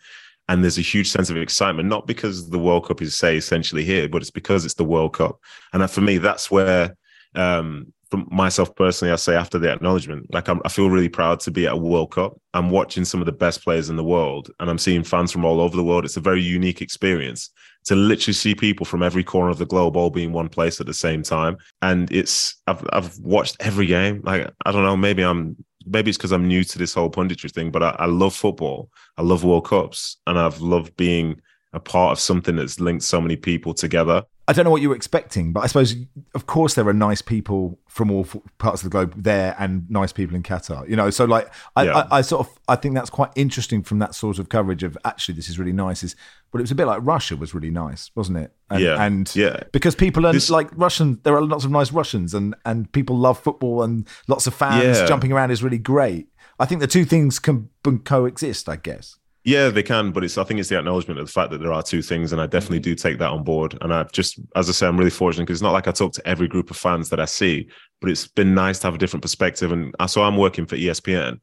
and 0.48 0.64
there's 0.64 0.78
a 0.78 0.82
huge 0.82 1.10
sense 1.10 1.30
of 1.30 1.38
excitement, 1.38 1.90
not 1.90 2.06
because 2.06 2.50
the 2.50 2.60
World 2.60 2.88
Cup 2.88 3.02
is 3.02 3.18
say 3.18 3.38
essentially 3.38 3.84
here, 3.84 4.08
but 4.08 4.22
it's 4.22 4.32
because 4.32 4.64
it's 4.64 4.76
the 4.76 4.84
World 4.84 5.14
Cup. 5.14 5.40
And 5.74 5.90
for 5.90 6.02
me, 6.02 6.18
that's 6.20 6.52
where, 6.52 6.96
um, 7.34 7.92
from 8.12 8.28
myself 8.30 8.76
personally, 8.76 9.12
I 9.12 9.16
say 9.16 9.36
after 9.36 9.58
the 9.58 9.72
acknowledgement, 9.72 10.32
like 10.32 10.48
I'm, 10.48 10.62
I 10.64 10.70
feel 10.70 10.92
really 10.92 11.10
proud 11.10 11.40
to 11.42 11.52
be 11.52 11.66
at 11.66 11.74
a 11.74 11.78
World 11.78 12.12
Cup. 12.12 12.40
I'm 12.54 12.70
watching 12.70 13.06
some 13.06 13.20
of 13.20 13.26
the 13.26 13.32
best 13.32 13.64
players 13.64 13.90
in 13.90 13.96
the 13.96 14.04
world, 14.04 14.52
and 14.60 14.70
I'm 14.70 14.78
seeing 14.78 15.04
fans 15.04 15.32
from 15.32 15.46
all 15.46 15.60
over 15.60 15.76
the 15.76 15.84
world. 15.84 16.06
It's 16.06 16.18
a 16.18 16.22
very 16.22 16.44
unique 16.44 16.82
experience 16.82 17.50
to 17.86 17.96
literally 17.96 18.34
see 18.34 18.56
people 18.56 18.86
from 18.86 19.04
every 19.04 19.24
corner 19.24 19.52
of 19.52 19.58
the 19.58 19.66
globe 19.66 19.96
all 19.96 20.10
be 20.10 20.24
in 20.24 20.34
one 20.34 20.50
place 20.50 20.80
at 20.80 20.88
the 20.88 20.94
same 20.94 21.24
time. 21.24 21.58
And 21.82 22.12
it's 22.12 22.56
I've 22.68 22.86
I've 22.92 23.18
watched 23.20 23.58
every 23.60 23.86
game. 23.86 24.22
Like 24.24 24.52
I 24.66 24.72
don't 24.72 24.84
know, 24.84 24.98
maybe 24.98 25.24
I'm 25.24 25.56
maybe 25.86 26.10
it's 26.10 26.18
because 26.18 26.32
I'm 26.32 26.48
new 26.48 26.64
to 26.64 26.78
this 26.78 26.94
whole 26.94 27.12
punditry 27.12 27.52
thing, 27.52 27.72
but 27.72 27.84
I, 27.84 27.96
I 28.00 28.06
love 28.06 28.36
football. 28.36 28.90
I 29.18 29.22
love 29.22 29.44
World 29.44 29.68
Cups, 29.68 30.18
and 30.28 30.40
I've 30.40 30.60
loved 30.60 30.96
being 30.98 31.40
a 31.74 31.80
part 31.80 32.14
of 32.14 32.20
something 32.20 32.56
that's 32.56 32.80
linked 32.80 33.04
so 33.04 33.22
many 33.22 33.36
people 33.36 33.74
together. 33.74 34.24
I 34.48 34.54
don't 34.54 34.64
know 34.64 34.70
what 34.70 34.82
you 34.84 34.90
were 34.90 34.96
expecting, 34.96 35.54
but 35.54 35.62
I 35.62 35.68
suppose, 35.68 35.96
of 36.36 36.46
course, 36.46 36.76
there 36.76 36.88
are 36.88 36.94
nice 36.94 37.20
people 37.22 37.80
from 37.88 38.12
all 38.12 38.28
parts 38.60 38.84
of 38.84 38.92
the 38.92 38.92
globe 38.92 39.14
there, 39.18 39.56
and 39.58 39.90
nice 39.90 40.12
people 40.12 40.36
in 40.36 40.44
Qatar. 40.44 40.88
You 40.88 40.96
know, 40.96 41.10
so 41.10 41.26
like, 41.26 41.52
I, 41.76 41.86
Yeah. 41.86 41.98
I, 42.12 42.18
I 42.18 42.22
sort 42.22 42.46
of, 42.48 42.60
I 42.68 42.76
think 42.76 42.94
that's 42.94 43.10
quite 43.10 43.32
interesting 43.36 43.82
from 43.82 43.98
that 44.00 44.14
sort 44.14 44.38
of 44.38 44.50
coverage 44.50 44.84
of 44.84 44.96
actually 45.04 45.34
this 45.36 45.50
is 45.50 45.58
really 45.58 45.74
nice. 45.74 46.04
Is, 46.04 46.16
but 46.52 46.60
it 46.60 46.62
was 46.62 46.70
a 46.70 46.76
bit 46.76 46.86
like 46.86 47.00
Russia 47.04 47.36
was 47.36 47.56
really 47.56 47.72
nice, 47.72 48.12
wasn't 48.14 48.38
it? 48.38 48.54
And, 48.70 48.80
Yeah. 48.82 49.04
and 49.04 49.36
Yeah. 49.36 49.62
because 49.72 49.96
people 49.96 50.28
are 50.28 50.34
This- 50.34 50.52
like 50.52 50.70
Russian. 50.76 51.20
There 51.24 51.36
are 51.36 51.42
lots 51.42 51.66
of 51.66 51.72
nice 51.72 51.92
Russians, 51.92 52.36
and 52.36 52.54
and 52.66 52.92
people 52.92 53.18
love 53.18 53.40
football, 53.40 53.82
and 53.82 54.08
lots 54.28 54.46
of 54.46 54.54
fans 54.54 55.00
Yeah. 55.00 55.08
jumping 55.08 55.32
around 55.32 55.50
is 55.52 55.64
really 55.64 55.80
great. 55.80 56.28
I 56.60 56.66
think 56.66 56.82
the 56.82 56.88
two 56.88 57.04
things 57.06 57.40
can 57.40 57.70
b- 57.84 57.98
coexist. 58.04 58.70
I 58.70 58.76
guess. 58.76 59.18
Yeah, 59.46 59.70
they 59.70 59.84
can, 59.84 60.12
but 60.12 60.24
it's 60.24 60.40
I 60.40 60.44
think 60.44 60.60
it's 60.60 60.70
the 60.70 60.80
acknowledgement 60.80 61.20
of 61.20 61.28
the 61.28 61.32
fact 61.32 61.52
that 61.52 61.60
there 61.60 61.72
are 61.72 61.84
two 61.84 62.02
things, 62.02 62.34
and 62.34 62.42
I 62.42 62.48
definitely 62.48 62.80
mm-hmm. 62.80 62.92
do 62.92 62.96
take 62.96 63.20
that 63.20 63.30
on 63.30 63.44
board. 63.44 63.78
And 63.80 63.94
I've 63.94 64.12
just, 64.12 64.40
as 64.56 64.68
I 64.70 64.72
say, 64.72 64.88
I'm 64.88 64.98
really 64.98 65.12
fortunate 65.12 65.44
because 65.44 65.58
it's 65.58 65.64
not 65.64 65.72
like 65.72 65.88
I 65.88 65.92
talk 65.92 66.14
to 66.14 66.28
every 66.28 66.48
group 66.48 66.72
of 66.72 66.78
fans 66.78 67.10
that 67.10 67.20
I 67.20 67.26
see, 67.26 67.70
but 68.02 68.10
it's 68.10 68.28
been 68.28 68.56
nice 68.56 68.80
to 68.80 68.88
have 68.88 68.96
a 68.96 68.98
different 68.98 69.22
perspective. 69.22 69.72
And 69.72 69.94
so 70.08 70.24
I'm 70.24 70.36
working 70.36 70.66
for 70.66 70.76
ESPN, 70.76 71.40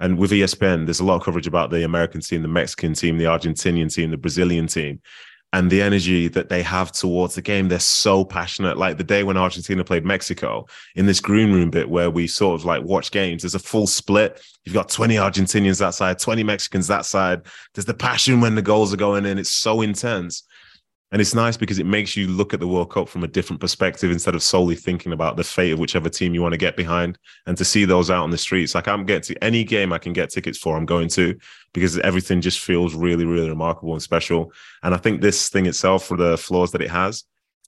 and 0.00 0.18
with 0.18 0.32
ESPN, 0.32 0.86
there's 0.86 0.98
a 0.98 1.04
lot 1.04 1.14
of 1.14 1.22
coverage 1.22 1.46
about 1.46 1.70
the 1.70 1.84
American 1.84 2.20
team, 2.20 2.42
the 2.42 2.48
Mexican 2.48 2.92
team, 2.92 3.18
the 3.18 3.24
Argentinian 3.24 3.92
team, 3.92 4.10
the 4.10 4.16
Brazilian 4.16 4.66
team. 4.66 5.00
And 5.54 5.70
the 5.70 5.82
energy 5.82 6.26
that 6.26 6.48
they 6.48 6.64
have 6.64 6.90
towards 6.90 7.36
the 7.36 7.40
game, 7.40 7.68
they're 7.68 7.78
so 7.78 8.24
passionate. 8.24 8.76
Like 8.76 8.96
the 8.96 9.04
day 9.04 9.22
when 9.22 9.36
Argentina 9.36 9.84
played 9.84 10.04
Mexico 10.04 10.66
in 10.96 11.06
this 11.06 11.20
green 11.20 11.52
room 11.52 11.70
bit 11.70 11.88
where 11.88 12.10
we 12.10 12.26
sort 12.26 12.60
of 12.60 12.64
like 12.64 12.82
watch 12.82 13.12
games, 13.12 13.42
there's 13.42 13.54
a 13.54 13.60
full 13.60 13.86
split. 13.86 14.42
You've 14.64 14.74
got 14.74 14.88
20 14.88 15.14
Argentinians 15.14 15.78
that 15.78 15.94
side, 15.94 16.18
20 16.18 16.42
Mexicans 16.42 16.88
that 16.88 17.06
side. 17.06 17.42
There's 17.72 17.84
the 17.84 17.94
passion 17.94 18.40
when 18.40 18.56
the 18.56 18.62
goals 18.62 18.92
are 18.92 18.96
going 18.96 19.26
in. 19.26 19.38
It's 19.38 19.52
so 19.52 19.80
intense. 19.82 20.42
And 21.14 21.20
it's 21.20 21.32
nice 21.32 21.56
because 21.56 21.78
it 21.78 21.86
makes 21.86 22.16
you 22.16 22.26
look 22.26 22.52
at 22.52 22.58
the 22.58 22.66
World 22.66 22.90
Cup 22.90 23.08
from 23.08 23.22
a 23.22 23.28
different 23.28 23.60
perspective 23.60 24.10
instead 24.10 24.34
of 24.34 24.42
solely 24.42 24.74
thinking 24.74 25.12
about 25.12 25.36
the 25.36 25.44
fate 25.44 25.70
of 25.70 25.78
whichever 25.78 26.08
team 26.08 26.34
you 26.34 26.42
want 26.42 26.54
to 26.54 26.58
get 26.58 26.76
behind. 26.76 27.18
And 27.46 27.56
to 27.56 27.64
see 27.64 27.84
those 27.84 28.10
out 28.10 28.24
on 28.24 28.32
the 28.32 28.36
streets, 28.36 28.74
like 28.74 28.88
I'm 28.88 29.06
getting 29.06 29.36
to 29.36 29.44
any 29.44 29.62
game 29.62 29.92
I 29.92 29.98
can 29.98 30.12
get 30.12 30.30
tickets 30.30 30.58
for, 30.58 30.76
I'm 30.76 30.86
going 30.86 31.06
to 31.10 31.38
because 31.72 32.00
everything 32.00 32.40
just 32.40 32.58
feels 32.58 32.96
really, 32.96 33.24
really 33.24 33.48
remarkable 33.48 33.92
and 33.92 34.02
special. 34.02 34.52
And 34.82 34.92
I 34.92 34.96
think 34.96 35.20
this 35.20 35.50
thing 35.50 35.66
itself, 35.66 36.04
for 36.04 36.16
the 36.16 36.36
flaws 36.36 36.72
that 36.72 36.82
it 36.82 36.90
has, 36.90 37.22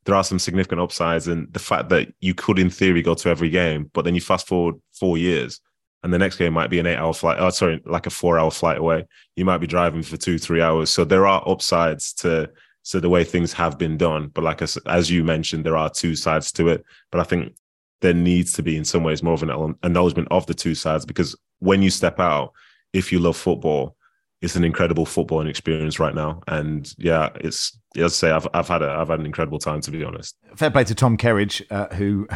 there 0.07 0.17
are 0.17 0.25
some 0.25 0.41
significant 0.41 0.81
upsides. 0.81 1.29
And 1.29 1.47
the 1.53 1.61
fact 1.61 1.89
that 1.91 2.13
you 2.19 2.35
could, 2.35 2.59
in 2.59 2.69
theory, 2.69 3.01
go 3.01 3.15
to 3.15 3.29
every 3.29 3.51
game, 3.51 3.93
but 3.95 4.05
then 4.05 4.17
you 4.17 4.21
fast 4.21 4.49
forward 4.49 4.75
four 4.93 5.19
years 5.19 5.61
and 6.03 6.13
the 6.13 6.19
next 6.19 6.37
game 6.37 6.53
might 6.53 6.71
be 6.71 6.79
an 6.79 6.87
eight 6.87 6.97
hour 6.97 7.13
flight. 7.13 7.39
Oh, 7.41 7.51
sorry, 7.51 7.83
like 7.85 8.07
a 8.07 8.11
four 8.11 8.39
hour 8.39 8.51
flight 8.51 8.79
away. 8.79 9.07
You 9.35 9.45
might 9.45 9.59
be 9.59 9.67
driving 9.67 10.03
for 10.03 10.17
two, 10.17 10.39
three 10.39 10.63
hours. 10.63 10.91
So 10.91 11.05
there 11.05 11.27
are 11.27 11.43
upsides 11.49 12.13
to 12.15 12.51
so 12.87 13.01
the 13.01 13.09
way 13.09 13.25
things 13.25 13.53
have 13.53 13.79
been 13.79 13.99
done. 13.99 14.29
But 14.29 14.45
like 14.45 14.63
as, 14.63 14.77
as 14.87 15.11
you 15.11 15.25
mentioned, 15.25 15.67
there 15.67 15.77
are 15.77 15.91
two 15.91 16.15
sides 16.15 16.53
to 16.53 16.69
it. 16.69 16.85
But 17.11 17.21
I 17.21 17.25
think 17.25 17.57
there 18.01 18.15
needs 18.15 18.53
to 18.53 18.63
be, 18.63 18.77
in 18.77 18.85
some 18.85 19.03
ways, 19.03 19.25
more 19.25 19.35
of 19.35 19.43
an 19.43 19.75
acknowledgement 19.83 20.29
of 20.31 20.47
the 20.47 20.55
two 20.55 20.77
sides 20.77 21.05
because 21.05 21.35
when 21.59 21.83
you 21.83 21.91
step 21.91 22.21
out, 22.21 22.53
if 22.93 23.11
you 23.11 23.19
love 23.19 23.37
football, 23.37 23.96
it's 24.43 24.55
an 24.55 24.65
incredible 24.65 25.07
footballing 25.07 25.49
experience 25.49 25.99
right 25.99 26.15
now. 26.15 26.43
And 26.47 26.93
yeah, 26.99 27.31
it's 27.37 27.79
as 27.97 28.05
I 28.05 28.09
say, 28.09 28.31
I've 28.31 28.47
I've 28.53 28.69
had 28.69 28.83
a 28.83 28.91
I've 28.91 29.09
had 29.09 29.19
an 29.19 29.27
incredible 29.27 29.59
time 29.59 29.81
to 29.81 29.91
be 29.91 30.05
honest. 30.05 30.37
Fair 30.55 30.71
play 30.71 30.85
to 30.85 30.95
Tom 30.95 31.17
Kerridge, 31.17 31.63
uh, 31.71 31.95
who 31.95 32.27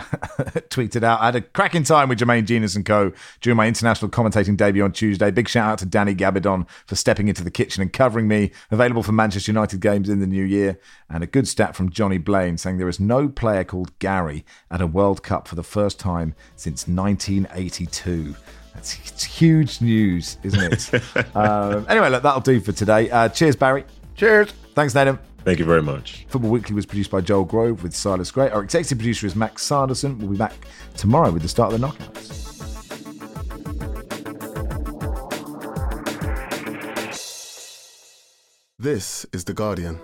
tweeted 0.70 1.03
out, 1.03 1.20
I 1.20 1.26
had 1.26 1.36
a 1.36 1.40
cracking 1.42 1.82
time 1.82 2.09
with 2.09 2.18
Jermaine 2.18 2.46
Jenas 2.46 2.74
and 2.74 2.86
co 2.86 3.12
during 3.42 3.57
my 3.57 3.66
international 3.66 4.11
commentating 4.11 4.57
debut 4.57 4.82
on 4.82 4.92
Tuesday. 4.92 5.30
Big 5.30 5.48
shout 5.48 5.72
out 5.72 5.78
to 5.80 5.86
Danny 5.86 6.14
Gabbidon 6.14 6.66
for 6.86 6.96
stepping 6.96 7.28
into 7.28 7.44
the 7.44 7.51
kitchen 7.51 7.82
and 7.82 7.92
covering 7.92 8.28
me. 8.28 8.51
Available 8.70 9.03
for 9.03 9.12
Manchester 9.12 9.51
United 9.53 9.80
games 9.80 10.09
in 10.09 10.20
the 10.20 10.26
new 10.26 10.44
year. 10.44 10.80
And 11.11 11.22
a 11.22 11.26
good 11.26 11.46
stat 11.46 11.76
from 11.76 11.90
Johnny 11.90 12.18
Blaine 12.18 12.57
saying 12.57 12.78
there 12.78 12.88
is 12.88 13.01
no 13.01 13.28
player 13.28 13.64
called 13.64 13.98
Gary 13.98 14.44
at 14.70 14.80
a 14.80 14.86
World 14.86 15.22
Cup 15.22 15.46
for 15.46 15.55
the 15.55 15.62
first 15.62 16.01
time 16.01 16.34
since 16.57 16.88
1982. 16.88 18.34
That's 18.81 18.99
it's 19.11 19.24
huge 19.24 19.83
news, 19.83 20.39
isn't 20.43 20.72
it? 20.72 21.37
um, 21.37 21.85
anyway, 21.87 22.09
look, 22.09 22.22
that'll 22.22 22.41
do 22.41 22.61
for 22.61 22.72
today. 22.72 23.11
Uh, 23.11 23.28
cheers, 23.28 23.55
Barry. 23.55 23.85
Cheers. 24.14 24.53
Thanks, 24.74 24.95
Nathan. 24.95 25.18
Thank 25.45 25.59
you 25.59 25.66
very 25.66 25.83
much. 25.83 26.24
Football 26.31 26.51
Weekly 26.51 26.74
was 26.74 26.87
produced 26.87 27.11
by 27.11 27.20
Joel 27.20 27.45
Grove 27.45 27.83
with 27.83 27.95
Silas 27.95 28.31
Gray. 28.31 28.49
Our 28.49 28.62
executive 28.62 28.97
producer 28.97 29.26
is 29.26 29.37
Max 29.37 29.64
Sanderson. 29.64 30.18
We'll 30.18 30.31
be 30.31 30.39
back 30.39 30.55
tomorrow 30.97 31.31
with 31.31 31.43
the 31.43 31.49
start 31.49 31.74
of 31.74 31.81
the 31.81 31.87
knockouts. 31.87 32.39
This 38.78 39.26
is 39.35 39.45
The 39.45 39.53
Guardian. 39.53 40.01